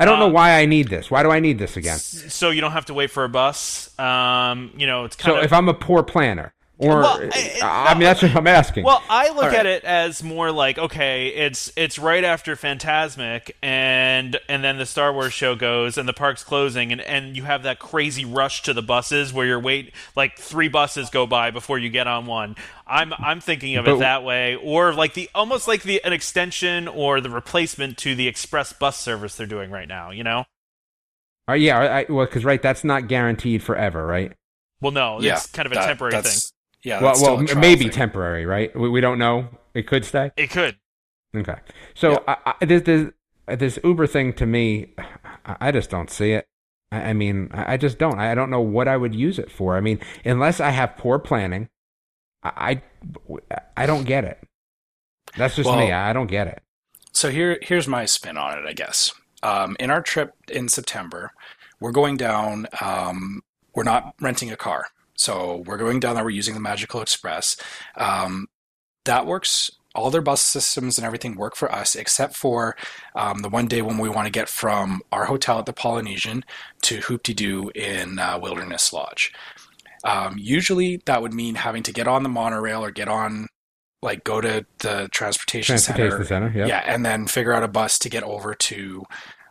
[0.00, 1.10] I don't Uh, know why I need this.
[1.10, 1.98] Why do I need this again?
[1.98, 3.90] So you don't have to wait for a bus.
[3.98, 7.20] Um, you know, it's kind So of So if I'm a poor planner, or Well,
[7.34, 8.84] I, I- I mean that's what I'm asking.
[8.84, 9.58] Well, I look All right.
[9.58, 14.86] at it as more like okay, it's it's right after Fantasmic, and and then the
[14.86, 18.62] Star Wars show goes, and the park's closing, and and you have that crazy rush
[18.62, 22.26] to the buses where you're wait like three buses go by before you get on
[22.26, 22.54] one.
[22.86, 26.86] I'm I'm thinking of it that way, or like the almost like the an extension
[26.88, 30.10] or the replacement to the express bus service they're doing right now.
[30.10, 30.44] You know?
[31.48, 34.32] Uh, yeah, I, I- well, because right, that's not guaranteed forever, right?
[34.80, 36.38] Well, no, yeah, it's kind of a that- temporary thing.
[36.84, 37.90] Yeah, well, well, maybe thing.
[37.90, 38.74] temporary, right?
[38.78, 39.48] We, we don't know.
[39.74, 40.30] It could stay.
[40.36, 40.76] It could.
[41.34, 41.56] Okay.
[41.94, 42.24] So Yep.
[42.28, 43.10] I, I, this, this
[43.58, 44.94] this Uber thing to me,
[45.44, 46.46] I, I just don't see it.
[46.92, 48.18] I, I mean, I, just don't.
[48.18, 49.76] I don't know what I would use it for.
[49.76, 51.68] I mean, unless I have poor planning,
[52.42, 52.82] I
[53.50, 54.42] I, I don't get it.
[55.36, 55.76] That's just me.
[55.88, 56.62] Well- I don't get it.
[57.12, 59.12] So here, here's my spin on it, I guess.
[59.42, 61.32] Um, in our trip in September,
[61.80, 63.42] we're going down um,
[63.74, 64.86] we're not renting a car.
[65.18, 66.24] So we're going down there.
[66.24, 67.56] We're using the Magical Express.
[67.96, 68.46] Um,
[69.04, 69.70] that works.
[69.94, 72.76] All their bus systems and everything work for us, except for
[73.16, 76.44] um, the one day when we want to get from our hotel at the Polynesian
[76.82, 79.32] to Hoop-Dee-Doo in uh, Wilderness Lodge.
[80.04, 83.48] Um, usually, that would mean having to get on the monorail or get on,
[84.00, 86.58] like, go to the transportation, Transportation center, center.
[86.58, 86.68] Yep.
[86.68, 89.04] yeah, and then figure out a bus to get over to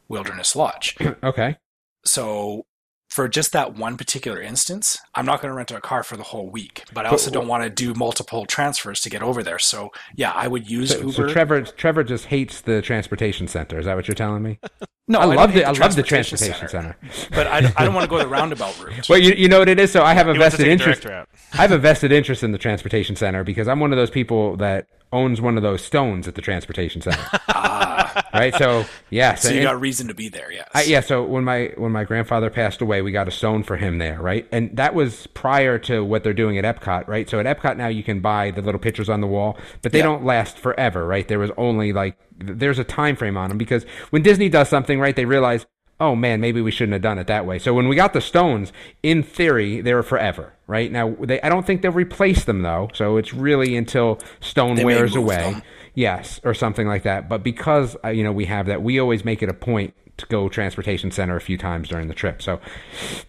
[0.07, 0.95] Wilderness Lodge.
[1.23, 1.57] Okay.
[2.05, 2.65] So
[3.09, 6.23] for just that one particular instance, I'm not going to rent a car for the
[6.23, 9.59] whole week, but I also don't want to do multiple transfers to get over there.
[9.59, 11.11] So yeah, I would use So, Uber.
[11.11, 13.79] so Trevor, Trevor just hates the transportation center.
[13.79, 14.59] Is that what you're telling me?
[15.07, 16.97] no, I don't love hate the I love the transportation center.
[17.31, 19.07] but I, I don't want to go the roundabout route.
[19.07, 19.91] Well, you, you know what it is.
[19.91, 21.05] So I have a He vested interest.
[21.05, 24.57] I have a vested interest in the transportation center because I'm one of those people
[24.57, 27.23] that owns one of those stones at the transportation center.
[27.47, 28.53] Ah, right.
[28.55, 29.39] So yes.
[29.39, 29.41] Ah.
[29.47, 30.51] So you and- got reason to be there.
[30.51, 30.67] Yes.
[30.73, 33.77] I, yeah, so when my when my grandfather passed away, we got a stone for
[33.77, 34.47] him there, right?
[34.51, 37.29] And that was prior to what they're doing at Epcot, right?
[37.29, 39.99] So at Epcot now you can buy the little pictures on the wall, but they
[39.99, 40.05] Yeah.
[40.05, 41.27] don't last forever, right?
[41.27, 44.99] There was only like there's a time frame on them because when Disney does something,
[44.99, 45.65] right, they realize,
[45.99, 47.57] oh man, maybe we shouldn't have done it that way.
[47.57, 48.71] So when we got the stones,
[49.01, 50.91] in theory, they were forever, right?
[50.91, 54.85] Now they I don't think they'll replace them though, so it's really until stone They
[54.85, 55.37] wears away.
[55.53, 55.61] them.
[55.97, 57.27] Yes, or something like that.
[57.27, 60.27] But because uh, you know we have that, we always make it a point to
[60.27, 62.39] go transportation center a few times during the trip.
[62.39, 62.61] So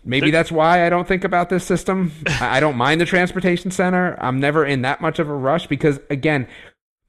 [0.05, 2.13] maybe that's why I don't think about this system.
[2.27, 4.19] I I don't mind the transportation center.
[4.21, 6.47] I'm never in that much of a rush because again,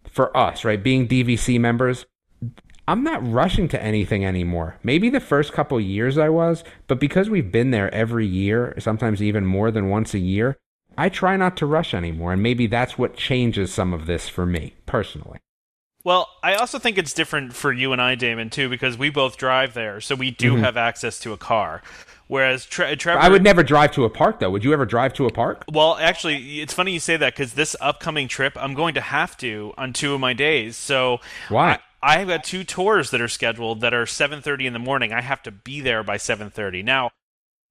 [0.10, 2.06] for us, right, being DVC members,
[2.88, 4.78] I'm not rushing to anything anymore.
[4.82, 9.22] Maybe the first couple years I was, but because we've been there every year, sometimes
[9.22, 10.56] even more than once a year,
[10.98, 12.32] I try not to rush anymore.
[12.32, 15.40] And maybe that's what changes some of this for me personally.
[16.10, 19.38] Well, I also think it's different for you and I, Damon, too, because we both
[19.38, 21.84] drive there, so we do have access to a car.
[22.26, 23.28] Whereas Tre- Trevor, Mm-hmm.
[23.28, 24.50] I would never drive to a park though.
[24.50, 25.66] Would you ever drive to a park?
[25.72, 29.38] Well, actually, it's funny you say that because this upcoming trip, I'm going to have
[29.38, 30.76] to on two of my days.
[30.76, 31.20] So
[31.50, 31.78] Why?
[32.02, 35.14] I, I've got two tours that are scheduled that are 7:30 in the morning.
[35.14, 36.84] I have to be there by 7:30.
[36.84, 37.12] Now,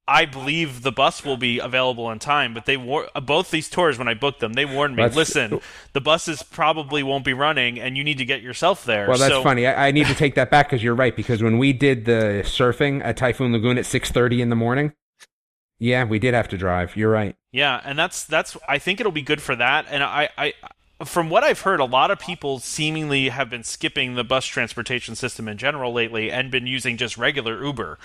[0.09, 3.68] I believe the bus will be available in time, but they war- uh, both these
[3.68, 5.60] tours when I booked them, they warned me, That's- listen,
[5.93, 9.06] the buses probably won't be running, and you need to get yourself there.
[9.06, 9.66] Well, that's so, funny.
[9.66, 11.14] I, I need to take that back because you're right.
[11.14, 14.94] Because when we did the surfing at Typhoon Lagoon at 6:30 in the morning,
[15.78, 16.97] yeah, we did have to drive.
[16.97, 17.36] You're right.
[17.52, 18.56] Yeah, and that's that's.
[18.66, 19.86] I think it'll be good for that.
[19.90, 20.55] And I, I,
[21.05, 25.14] from what I've heard, a lot of people seemingly have been skipping the bus transportation
[25.14, 27.98] system in general lately and been using just regular Uber.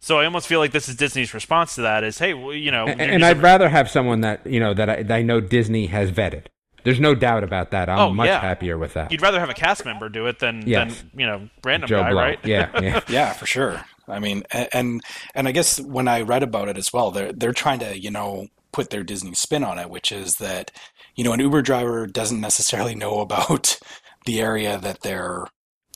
[0.00, 2.70] So I almost feel like this is Disney's response to that: is hey, well, you
[2.70, 5.40] know, And, and I'd rather have someone that you know that I, that I know
[5.40, 6.46] Disney has vetted.
[6.84, 7.88] There's no doubt about that.
[7.88, 8.40] I'm Oh, much yeah.
[8.40, 9.10] happier with that.
[9.10, 10.96] you'd rather have a cast member do it than Yes.
[11.12, 12.20] than you know random Joe guy, Blow.
[12.22, 12.38] right?
[12.44, 13.00] Yeah, yeah.
[13.08, 13.84] Yeah, for sure.
[14.06, 15.02] I mean, and
[15.34, 18.10] and I guess when I read about it as well, they're they're trying to you
[18.10, 20.70] know put their Disney spin on it, which is that
[21.16, 23.78] you know an Uber driver doesn't necessarily know about
[24.26, 25.46] the area that they're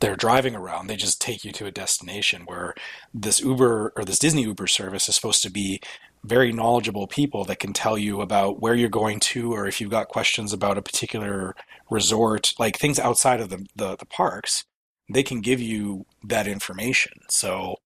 [0.03, 0.89] they're driving around.
[0.89, 2.74] They just take you to a destination where
[3.15, 5.81] this Uber or this Disney Uber service is supposed to be
[6.24, 9.91] very knowledgeable people that can tell you about where you're going to or if you've
[9.93, 11.55] got questions about a particular
[11.89, 14.65] resort, like things outside of the, the, the parks,
[15.09, 17.12] they can give you that information.
[17.31, 17.77] So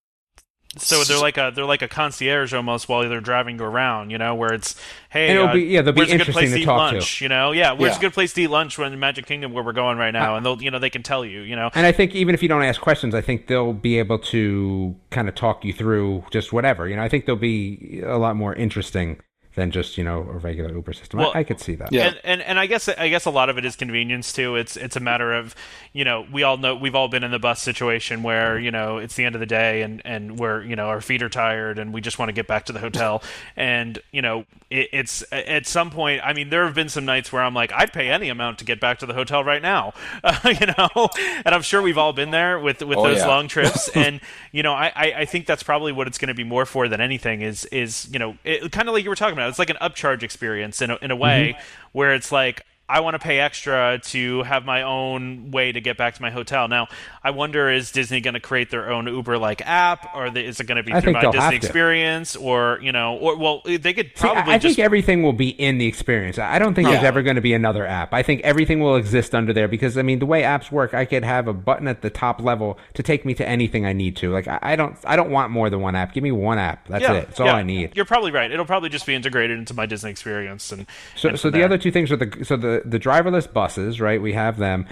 [0.78, 4.18] So they're like a they're like a concierge almost while they're driving you around, you
[4.18, 4.74] know, where it's
[5.10, 6.62] hey, And it'll uh, be- yeah, they'll be where's a good interesting place to to
[6.62, 6.96] eat talk to.
[6.96, 7.98] lunch, you know, yeah, where's Yeah.
[7.98, 10.44] a good place to eat lunch when Magic Kingdom where we're going right now, and
[10.44, 12.48] they'll you know they can tell you, you know, And I think even if you
[12.48, 16.52] don't ask questions, I think they'll be able to kind of talk you through just
[16.52, 16.88] whatever.
[16.88, 19.20] You know, I think they'll be a lot more interesting
[19.56, 21.18] than just you know a regular Uber system.
[21.18, 21.92] Well, I, I could see that.
[21.92, 22.08] Yeah.
[22.08, 24.54] And, and and I guess I guess a lot of it is convenience too.
[24.54, 25.56] It's it's a matter of
[25.92, 28.98] you know we all know we've all been in the bus situation where you know
[28.98, 31.78] it's the end of the day and and we're you know our feet are tired
[31.78, 33.22] and we just want to get back to the hotel
[33.56, 36.20] and you know it, it's at some point.
[36.24, 38.64] I mean, there have been some nights where I'm like, I'd pay any amount to
[38.64, 41.08] get back to the hotel right now, uh, you know.
[41.44, 43.26] And I'm sure we've all been there with with Oh, those yeah.
[43.26, 43.88] long trips.
[43.94, 44.20] and
[44.52, 46.88] you know, I I I think that's probably what it's going to be more for
[46.88, 49.45] than anything is is you know it, kind of like you were talking about.
[49.48, 51.22] It's like an upcharge experience in a, in a mm-hmm.
[51.22, 51.58] way
[51.92, 52.62] where it's like.
[52.88, 56.30] I want to pay extra to have my own way to get back to my
[56.30, 56.68] hotel.
[56.68, 56.86] Now,
[57.22, 60.76] I wonder is Disney going to create their own Uber-like app, or is it going
[60.76, 64.28] to be I through my Disney experience, or you know, or well, they could See,
[64.28, 66.38] I- probably I, just think everything will be in the experience.
[66.38, 68.14] I don't think there's ever going to be another app.
[68.14, 71.04] I think everything will exist under there because I mean the way apps work, I
[71.04, 74.16] could have a button at the top level to take me to anything I need
[74.18, 74.30] to.
[74.30, 76.12] Like I, I don't, I don't want more than one app.
[76.12, 76.86] Give me one app.
[76.86, 77.26] That's yeah, it.
[77.28, 77.56] That's all yeah.
[77.56, 77.96] I need.
[77.96, 78.50] You're probably right.
[78.50, 80.86] It'll probably just be integrated into my Disney experience, and
[81.16, 81.64] So, and so the there.
[81.64, 84.20] other two things are the so the the driverless buses, right?
[84.20, 84.86] We have them.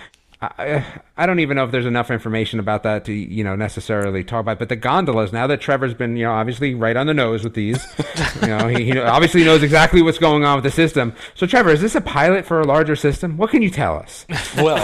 [0.59, 0.85] I,
[1.17, 4.41] I don't even know if there's enough information about that to you know necessarily talk
[4.41, 4.59] about.
[4.59, 7.55] But the gondolas, now that Trevor's been you know obviously right on the nose with
[7.55, 7.85] these,
[8.43, 11.15] you know he, he obviously knows exactly what's going on with the system.
[11.35, 13.37] So Trevor, is this a pilot for a larger system?
[13.37, 14.27] What can you tell us?
[14.57, 14.77] Well,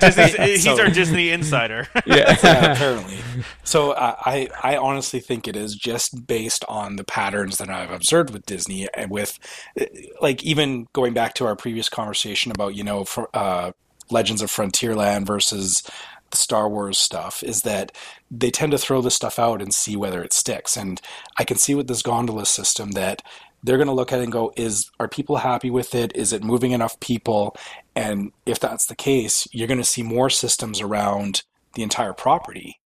[0.00, 1.88] Disney's, he's so- our Disney insider.
[2.06, 2.32] yeah,
[2.72, 3.18] apparently.
[3.64, 7.90] So uh, I, I honestly think it is just based on the patterns that I've
[7.90, 9.38] observed with Disney, and with,
[9.80, 9.86] uh,
[10.20, 13.72] like, even going back to our previous conversation about you know, for, uh,
[14.10, 15.82] Legends of Frontierland versus
[16.30, 17.92] the Star Wars stuff, is that
[18.30, 20.76] they tend to throw this stuff out and see whether it sticks.
[20.76, 21.00] And
[21.38, 23.22] I can see with this gondola system that
[23.62, 26.12] they're going to look at it and go, "Is are people happy with it?
[26.14, 27.56] Is it moving enough people?"
[27.96, 31.42] And if that's the case, you're going to see more systems around
[31.74, 32.80] the entire property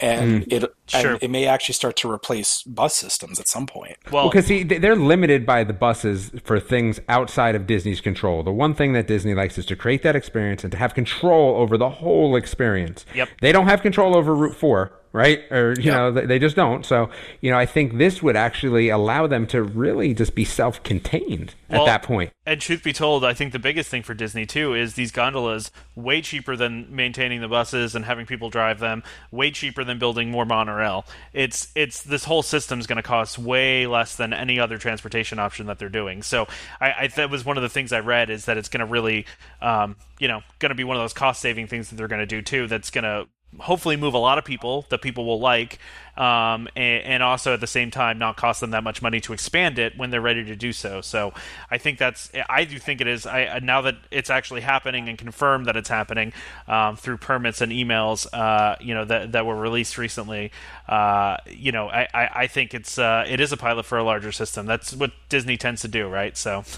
[0.00, 0.54] and hmm.
[0.54, 1.12] it Sure.
[1.12, 3.96] and it may actually start to replace bus systems at some point.
[4.10, 8.42] Well, Because see, they're limited by the buses for things outside of Disney's control.
[8.42, 11.56] The one thing that Disney likes is to create that experience and to have control
[11.56, 13.06] over the whole experience.
[13.14, 13.28] Yep.
[13.40, 15.40] They don't have control over Route Four, right?
[15.50, 16.84] Or you know, they, just don't.
[16.84, 17.10] So
[17.40, 21.82] you know, I think this would actually allow them to really just be self-contained Well,
[21.82, 22.32] at that point.
[22.46, 25.70] And truth be told, I think the biggest thing for Disney too is these gondolas
[25.94, 29.02] way cheaper than maintaining the buses and having people drive them.
[29.30, 31.04] Way cheaper than building more monorail.
[31.32, 35.66] It's it's this whole system's going to cost way less than any other transportation option
[35.66, 36.22] that they're doing.
[36.22, 36.48] So
[36.80, 38.86] I, I that was one of the things I read is that it's going to
[38.86, 39.26] really,
[39.60, 42.20] um, you know, going to be one of those cost saving things that they're going
[42.20, 42.66] to do too.
[42.66, 43.28] That's going to
[43.58, 45.78] hopefully move a lot of people that people will like
[46.16, 49.32] um, and, and also at the same time not cost them that much money to
[49.32, 51.00] expand it when they're ready to do so.
[51.00, 51.32] So
[51.70, 55.18] i think that's i do think it is i now that it's actually happening and
[55.18, 56.32] confirmed that it's happening
[56.68, 60.50] um, through permits and emails uh, you know that, that were released recently
[60.88, 64.04] uh, you know I, I, I think it's uh, it is a pilot for a
[64.04, 64.66] larger system.
[64.66, 66.36] That's what disney tends to do right?
[66.36, 66.64] So.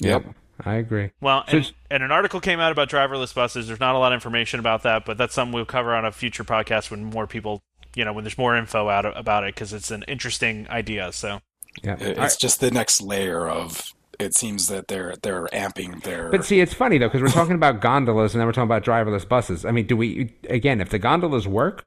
[0.00, 0.34] Yep.
[0.64, 1.10] I agree.
[1.20, 3.66] Well, So and, and an article came out about driverless buses.
[3.66, 6.12] There's not a lot of information about that, but that's something we'll cover on a
[6.12, 7.62] future podcast when more people,
[7.96, 11.12] you know, when there's more info out about it because it's an interesting idea.
[11.12, 11.40] So
[11.82, 11.96] Yeah.
[11.98, 13.82] It- It's just the next layer of.
[14.20, 16.28] It seems that they're they're amping their.
[16.30, 18.84] But see, it's funny though because we're talking about gondolas and then we're talking about
[18.84, 19.64] driverless buses.
[19.64, 20.80] I mean, do we again?
[20.80, 21.82] If the gondolas work,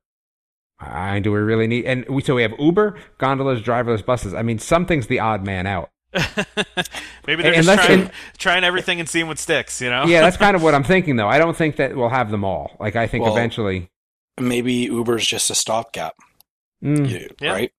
[0.80, 1.86] I do we really need?
[1.86, 4.34] And we so we have Uber, gondolas, driverless buses.
[4.34, 5.90] I mean, something's the odd man out.
[7.28, 9.82] maybe they're And just trying, and- trying everything and seeing what sticks.
[9.82, 10.06] You know?
[10.06, 11.28] Yeah, that's kind of what I'm thinking though.
[11.28, 12.76] I don't think that we'll have them all.
[12.80, 13.90] Like I think Well, eventually
[14.40, 16.14] maybe Uber's just a stopgap,
[16.84, 17.52] Mm, you- Yeah.
[17.52, 17.72] right?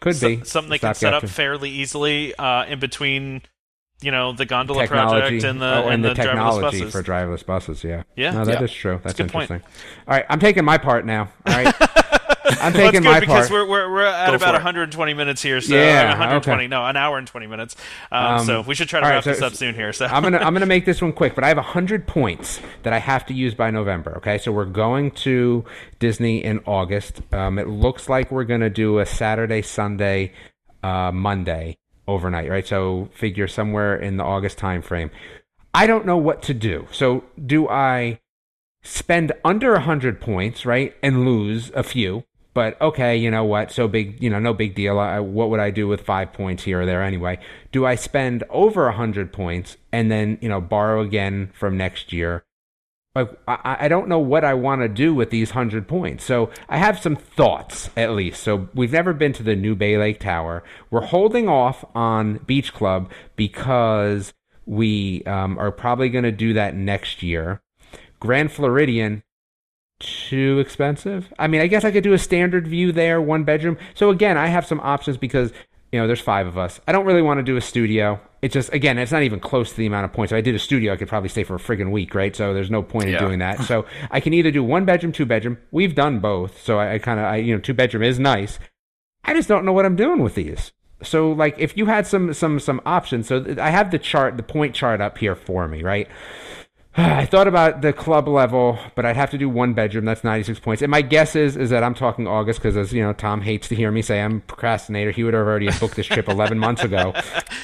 [0.00, 3.42] could So- be something they can set up to- fairly easily uh, in between.
[4.04, 6.92] You know, the gondola technology project and the oh, and, and the, driverless technology buses.
[6.92, 7.84] for driverless buses.
[7.84, 8.32] Yeah, Yeah.
[8.32, 8.80] no, that is Yeah.
[8.80, 9.00] true.
[9.04, 9.48] That's good point.
[9.48, 9.72] interesting.
[10.08, 11.28] All right, I'm taking my part now.
[11.46, 11.72] All right,
[12.62, 13.68] I'm Well, that's taking good my because part.
[13.68, 14.52] we're, we're, we're at Go about for it.
[14.64, 15.60] 120 minutes here.
[15.60, 16.68] So Yeah, 120, okay.
[16.68, 17.76] no, an hour and 20 minutes.
[18.10, 19.92] Um, Um, so we should try to all right, wrap so- this up soon here.
[19.92, 22.92] So I'm gonna I'm gonna make this one quick, but I have hundred points that
[22.92, 24.16] I have to use by November.
[24.18, 25.64] Okay, so we're going to
[25.98, 27.20] Disney in August.
[27.32, 30.32] Um, it looks like we're gonna do a Saturday, Sunday,
[30.82, 31.78] uh, Monday
[32.08, 32.66] overnight, right?
[32.66, 35.10] So figure somewhere in the August time frame.
[35.74, 36.86] I don't know what to do.
[36.92, 38.20] So do I
[38.82, 42.24] spend under hundred points, right, and lose a few?
[42.54, 43.72] But okay, you know what?
[43.72, 44.98] So big, you know, no big deal.
[44.98, 47.38] I, what would I do with five points here or there anyway?
[47.70, 52.12] Do I spend over a hundred points and then you know borrow again from next
[52.12, 52.44] year?
[53.14, 56.24] Like I, I don't know what I want to do with these hundred points.
[56.24, 58.42] So I have some thoughts at least.
[58.42, 60.62] So we've never been to the new Bay Lake Tower.
[60.90, 64.32] We're holding off on Beach Club because
[64.66, 67.62] we um, are probably going to do that next year.
[68.20, 69.24] Grand Floridian,
[70.02, 71.32] too expensive.
[71.38, 73.78] I mean, I guess I could do a standard view there, one bedroom.
[73.94, 75.52] So again, I have some options because
[75.92, 76.80] you know there's five of us.
[76.86, 78.20] I don't really want to do a studio.
[78.42, 80.32] It's just again, it's not even close to the amount of points.
[80.32, 82.34] If I did a studio, I could probably stay for a friggin' week, right?
[82.34, 83.60] So there's no point in doing that.
[83.72, 85.56] So I can either do one bedroom, two bedroom.
[85.70, 88.58] We've done both, so I, I kind of, I you know, two bedroom is nice.
[89.24, 90.72] I just don't know what I'm doing with these.
[91.02, 94.42] So like, if you had some some some options, so I have the chart, the
[94.42, 96.08] point chart up here for me, right?
[96.96, 100.04] I thought about the club level, but I'd have to do one bedroom.
[100.04, 100.82] That's 96 points.
[100.82, 103.68] And my guess is is that I'm talking August because, as you know, Tom hates
[103.68, 105.10] to hear me say I'm a procrastinator.
[105.10, 107.14] He would have already booked this trip 11 months ago.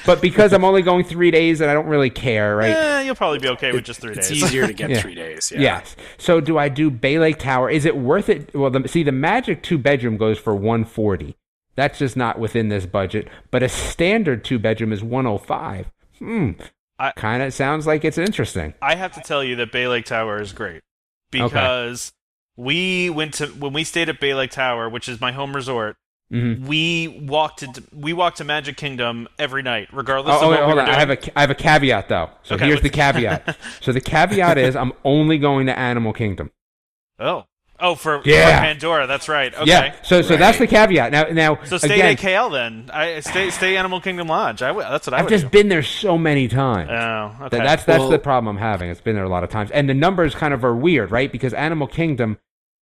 [0.05, 2.71] But because I'm only going three days and I don't really care, right?
[2.71, 4.37] Eh, you'll probably be okay with just three It's days.
[4.41, 5.01] It's easier to get Yeah.
[5.01, 5.51] three days.
[5.53, 5.59] Yeah.
[5.61, 5.95] Yes.
[6.17, 7.69] So do I do Bay Lake Tower?
[7.69, 8.53] Is it worth it?
[8.55, 11.35] Well, the, see, the Magic two bedroom goes for 140.
[11.75, 13.27] That's just not within this budget.
[13.51, 15.91] But a standard two bedroom is 105.
[16.17, 16.51] Hmm.
[17.15, 18.73] Kind of sounds like it's interesting.
[18.81, 20.81] I have to tell you that Bay Lake Tower is great
[21.31, 22.11] because
[22.57, 25.95] we went to when we stayed at Bay Lake Tower, which is my home resort.
[26.31, 26.67] Mm-hmm.
[26.67, 30.57] we walked to we walked to Magic Kingdom every night, regardless Oh, of oh, wait,
[30.59, 30.85] we hold were on.
[30.85, 30.95] doing.
[30.95, 32.29] I have a I have a caveat though.
[32.43, 33.57] So Okay, here's the caveat.
[33.81, 36.51] so the caveat is I'm only going to Animal Kingdom.
[37.17, 37.45] oh,
[37.81, 38.59] oh, for, Yeah.
[38.59, 39.07] for Pandora.
[39.07, 39.53] That's right.
[39.53, 39.65] Okay.
[39.65, 39.95] Yeah.
[40.03, 41.11] So so that's the caveat.
[41.11, 42.89] Now now So stay again, at KL then.
[42.93, 44.61] I stay stay Animal Kingdom Lodge.
[44.61, 45.49] I w- that's what I I've would just do.
[45.49, 46.89] been there so many times.
[46.91, 47.57] Oh, okay.
[47.57, 48.89] Th- That's that's Well- the problem I'm having.
[48.89, 51.31] It's been there a lot of times, and the numbers kind of are weird, right?
[51.31, 52.37] Because Animal Kingdom,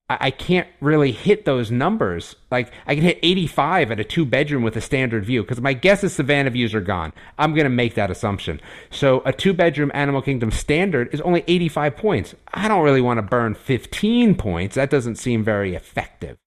[0.10, 2.36] I, can't really hit those numbers.
[2.50, 5.42] Like I can hit 85 at a two bedroom with a standard view.
[5.44, 7.12] Because my guess is Savannah views are gone.
[7.38, 8.62] I'm going to make that assumption.
[8.90, 12.36] So a two bedroom Animal Kingdom standard is only 85 points.
[12.54, 14.76] I don't really want to burn 15 points.
[14.76, 16.38] That doesn't seem very effective.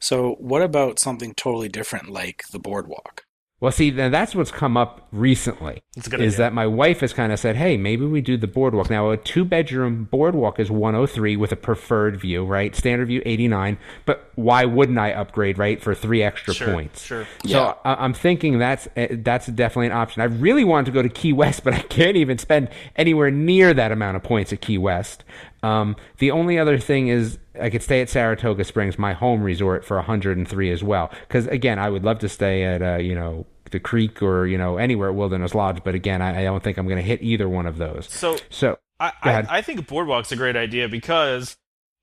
[0.00, 3.24] So, what about something totally different like the boardwalk?
[3.60, 5.82] Well, see, then that's what's come up recently.
[5.96, 6.44] That's good is idea.
[6.46, 9.16] that my wife has kind of said, "Hey, maybe we do the boardwalk." Now, a
[9.16, 12.76] two-bedroom boardwalk is 103 with a preferred view, right?
[12.76, 17.04] Standard view 89, but why wouldn't I upgrade, right, for three extra Sure, points?
[17.04, 17.26] sure.
[17.44, 17.74] So Yeah.
[17.84, 20.22] I- I'm thinking that's uh, that's definitely an option.
[20.22, 23.74] I really wanted to go to Key West, but I can't even spend anywhere near
[23.74, 25.24] that amount of points at Key West.
[25.62, 29.84] Um, the only other thing is I could stay at Saratoga Springs, my home resort,
[29.84, 31.10] for 103 as well.
[31.26, 34.56] Because again, I would love to stay at uh, you know the Creek or you
[34.58, 37.22] know anywhere at Wilderness Lodge, but again, I, I don't think I'm going to hit
[37.22, 38.08] either one of those.
[38.10, 39.46] So So I, I.
[39.58, 41.56] I think boardwalk's a great idea because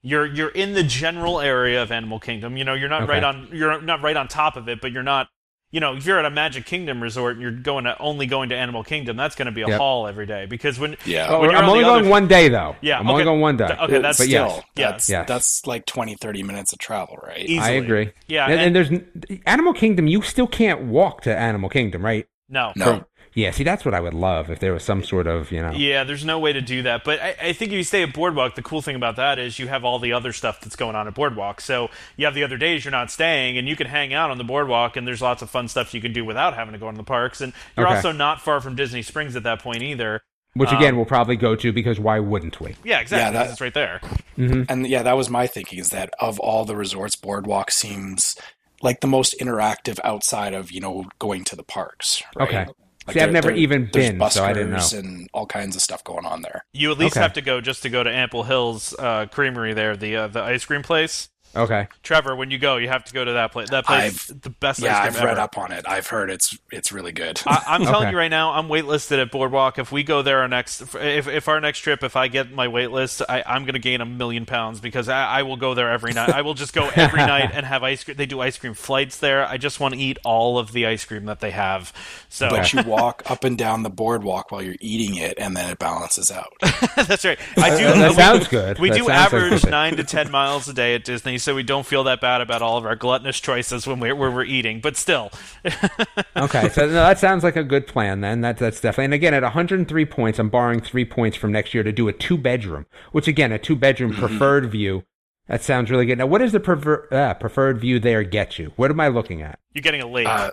[0.03, 2.57] you're you're in the general area of Animal Kingdom.
[2.57, 3.14] You know, you're not Okay.
[3.14, 5.27] right on you're not right on top of it, but you're not.
[5.76, 8.47] You know, if you're at a Magic Kingdom resort and you're going to only going
[8.47, 9.77] to Animal Kingdom, that's going to be a Yep.
[9.77, 11.30] haul every day because when Yeah.
[11.38, 12.77] When you're I'm on only going other- one day though.
[12.80, 13.65] Yeah, I'm only going one day.
[13.81, 14.64] Okay, that's but still, yes.
[14.77, 14.91] Yeah.
[14.91, 15.27] that's, Yes.
[15.27, 17.43] that's like 20, 30 minutes of travel, right?
[17.45, 17.60] Easy.
[17.60, 18.11] I agree.
[18.26, 20.07] Yeah, and, and- and there's Animal Kingdom.
[20.07, 22.26] You still can't walk to Animal Kingdom, right?
[22.47, 23.03] no, No.
[23.36, 23.52] Yeah.
[23.52, 25.72] See, that's what I would love if there was some sort of you know.
[25.72, 27.03] Yeah, there's no way to do that.
[27.03, 29.60] But I, I think if you stay at Boardwalk, the cool thing about that is
[29.60, 31.62] you have all the other stuff that's going on at Boardwalk.
[31.62, 34.38] So you have the other days you're not staying, and you can hang out on
[34.38, 36.88] the Boardwalk, and there's lots of fun stuff you can do without having to go
[36.90, 37.41] into the parks.
[37.41, 37.98] And you're Okay.
[37.98, 40.22] also not far from Disney Springs at that point either.
[40.53, 42.76] Which again, um, we'll probably go to because why wouldn't we?
[42.86, 43.38] Yeah, exactly.
[43.38, 43.99] Yeah, that- it's right there.
[44.38, 44.64] Mm-hmm.
[44.70, 48.38] And yeah, that was my thinking is that of all the resorts, Boardwalk seems
[48.82, 52.24] like the most interactive outside of, you know, going to the parks.
[52.38, 52.48] Right?
[52.48, 52.66] Okay.
[53.07, 54.77] Like See, I've never even been, so I didn't know.
[54.77, 56.65] buskers and all kinds of stuff going on there.
[56.73, 57.22] You at least Okay.
[57.22, 60.41] have to go just to go to Ample Hills uh, Creamery there, the uh, the
[60.41, 61.30] ice cream place.
[61.56, 61.88] Okay.
[62.03, 63.69] Trevor, when you go, you have to go to that place.
[63.69, 65.41] That place, I've- the best yeah, I've cream read ever.
[65.41, 65.86] up on it.
[65.88, 67.41] I've heard it's it's really good.
[67.48, 68.11] I, I'm telling Okay.
[68.11, 69.80] you right now, I'm waitlisted at Boardwalk.
[69.80, 72.68] If we go there our next, if, if our next trip, if I get my
[72.68, 75.91] waitlist, I, I'm going to gain a million pounds because I, I will go there
[75.91, 76.30] every night.
[76.30, 78.18] I will just go every night and have ice cream.
[78.18, 79.45] They do ice cream flights there.
[79.45, 81.94] I just want to eat all of the ice cream that they have.
[82.30, 85.69] So but you walk up and down the boardwalk while you're eating it, and then
[85.72, 86.52] it balances out.
[86.95, 87.40] that's right.
[87.57, 87.84] I do.
[87.86, 88.80] That we- sounds good.
[88.80, 91.38] We That do sounds like average good nine to ten miles a day at Disney,
[91.46, 94.30] so we don't feel that bad about all of our gluttonous choices when we're, where
[94.32, 94.82] we're eating.
[94.82, 95.32] But still,
[96.36, 98.42] Okay, so no, that sounds like a good plan then.
[98.42, 99.06] That, that's definitely.
[99.06, 102.14] And again, at 103 points, I'm borrowing three points from next year to do a
[102.14, 104.20] two bedroom, which again, a two bedroom Mm-hmm.
[104.26, 105.04] preferred view.
[105.48, 106.18] That sounds really good.
[106.18, 108.74] Now, what does the prefer, uh, preferred view there get you?
[108.76, 109.60] What am I looking at?
[109.74, 110.28] you're getting a lake.
[110.28, 110.52] Uh,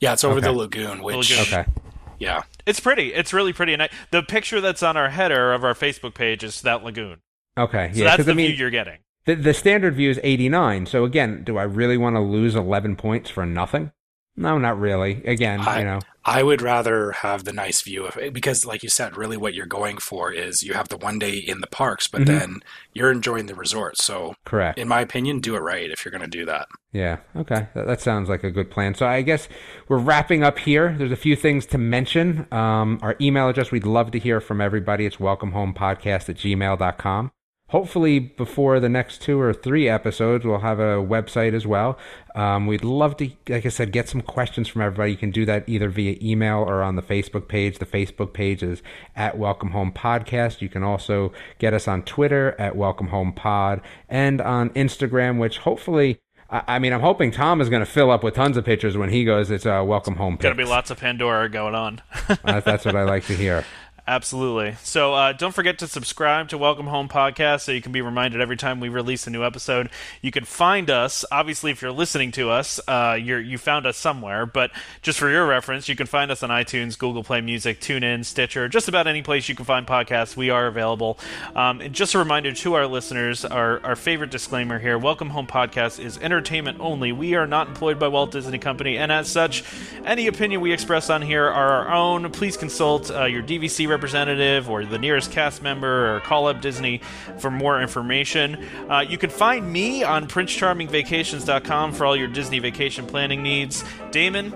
[0.00, 0.46] yeah, it's over Okay.
[0.46, 1.46] the lagoon, which lagoon.
[1.60, 1.70] Okay.
[2.18, 3.14] yeah, It's pretty.
[3.14, 3.72] It's really pretty.
[3.74, 7.20] And I, the picture that's on our header of our Facebook page is that lagoon.
[7.56, 7.90] Okay.
[7.92, 8.98] So yeah, that's the I mean, view you're getting.
[9.26, 10.86] The, the standard view is 89.
[10.86, 13.92] So again, do I really want to lose 11 points for nothing?
[14.36, 15.22] No, not really.
[15.24, 16.00] Again, I- you know.
[16.26, 19.52] I would rather have the nice view of it because, like you said, really what
[19.52, 22.38] you're going for is you have the one day in the parks, but Mm-hmm.
[22.38, 22.60] then
[22.94, 23.98] you're enjoying the resort.
[23.98, 24.78] So, Correct.
[24.78, 26.66] in my opinion, do it right if you're going to do that.
[26.92, 27.18] Yeah.
[27.36, 27.68] Okay.
[27.74, 28.94] That, that sounds like a good plan.
[28.94, 29.48] So I guess
[29.86, 30.94] we're wrapping up here.
[30.96, 32.46] There's a few things to mention.
[32.50, 35.04] Um, our email address, we'd love to hear from everybody.
[35.04, 37.32] It's welcomehomepodcast at gmail.com.
[37.74, 41.98] Hopefully, before the next two or three episodes, we'll have a website as well.
[42.36, 45.10] Um, we'd love to, like I said, get some questions from everybody.
[45.10, 47.80] You can do that either via email or on the Facebook page.
[47.80, 48.80] The Facebook page is
[49.16, 50.62] at Welcome Home Podcast.
[50.62, 55.58] You can also get us on Twitter at Welcome Home Pod and on Instagram, which
[55.58, 56.20] hopefully.
[56.50, 59.08] I mean, I'm hoping Tom is going to fill up with tons of pictures when
[59.08, 59.50] he goes.
[59.50, 60.36] It's a welcome home.
[60.36, 62.00] Going to be lots of Pandora going on.
[62.44, 63.64] Uh, That's what I like to hear.
[64.06, 64.76] Absolutely.
[64.82, 68.42] So uh, don't forget to subscribe to Welcome Home Podcast so you can be reminded
[68.42, 69.88] every time we release a new episode.
[70.20, 74.44] You can find us, obviously, if you're listening to us, uh, you found us somewhere,
[74.44, 78.26] but just for your reference, you can find us on iTunes, Google Play Music, TuneIn,
[78.26, 80.36] Stitcher, just about any place you can find podcasts.
[80.36, 81.18] We are available.
[81.56, 85.46] Um, and just a reminder to our listeners, our, our favorite disclaimer here Welcome Home
[85.46, 87.12] Podcast is entertainment only.
[87.12, 89.64] We are not employed by Walt Disney Company, and as such,
[90.04, 92.30] any opinion we express on here are our own.
[92.32, 97.00] Please consult uh, your DVC representative or the nearest cast member or call up Disney
[97.38, 98.56] for more information.
[98.90, 103.84] Uh, you can find me on PrinceCharmingVacations.com for all your Disney vacation planning needs.
[104.10, 104.52] Damon,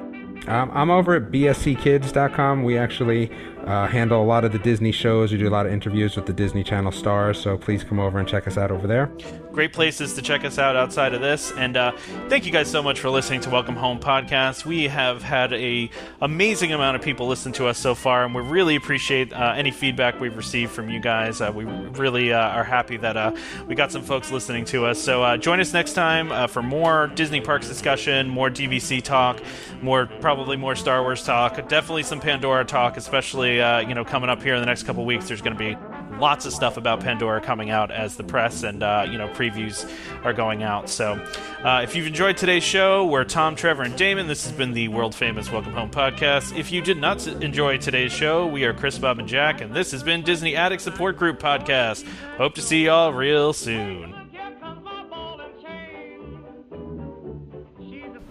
[0.48, 2.62] um, I'm over at bsckids.com.
[2.62, 3.30] We actually
[3.68, 5.30] uh, handle a lot of the Disney shows.
[5.30, 8.18] We do a lot of interviews with the Disney Channel stars, so please come over
[8.18, 9.10] and check us out over there.
[9.52, 11.52] Great places to check us out outside of this.
[11.52, 11.92] And uh,
[12.28, 14.64] thank you guys so much for listening to Welcome Home podcast.
[14.64, 15.90] We have had a
[16.22, 19.70] amazing amount of people listen to us so far, and we really appreciate uh, any
[19.70, 21.42] feedback we've received from you guys.
[21.42, 23.36] Uh, we really uh, are happy that uh,
[23.66, 24.98] we got some folks listening to us.
[24.98, 29.42] So join us next time for more Disney parks discussion, more DVC talk,
[29.82, 34.30] more probably more Star Wars talk, definitely some Pandora talk, especially uh, you know, coming
[34.30, 35.76] up here in the next couple weeks, there's going to be
[36.18, 39.88] lots of stuff about Pandora coming out as the press and uh, you know previews
[40.24, 40.88] are going out.
[40.88, 41.24] So,
[41.62, 44.26] uh, if you've enjoyed today's show, we're Tom, Trevor, and Damon.
[44.26, 46.56] This has been the world famous Welcome Home podcast.
[46.56, 49.92] If you did not enjoy today's show, we are Chris, Bob, and Jack, and this
[49.92, 52.04] has been Disney Addict Support Group podcast.
[52.36, 54.17] Hope to see y'all real soon.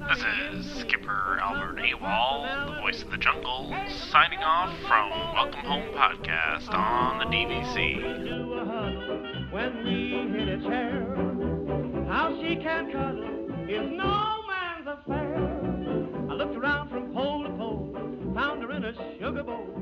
[0.09, 0.23] This
[0.53, 3.75] is Skipper Albert Awol, the voice of the jungle,
[4.09, 9.51] signing off from Welcome Home Podcast on the DVC.
[9.51, 11.13] When we hit a chair,
[12.07, 15.35] how she can cuddle is no man's affair.
[16.29, 17.93] I looked around from pole to pole,
[18.34, 19.76] found her in a sugar bowl.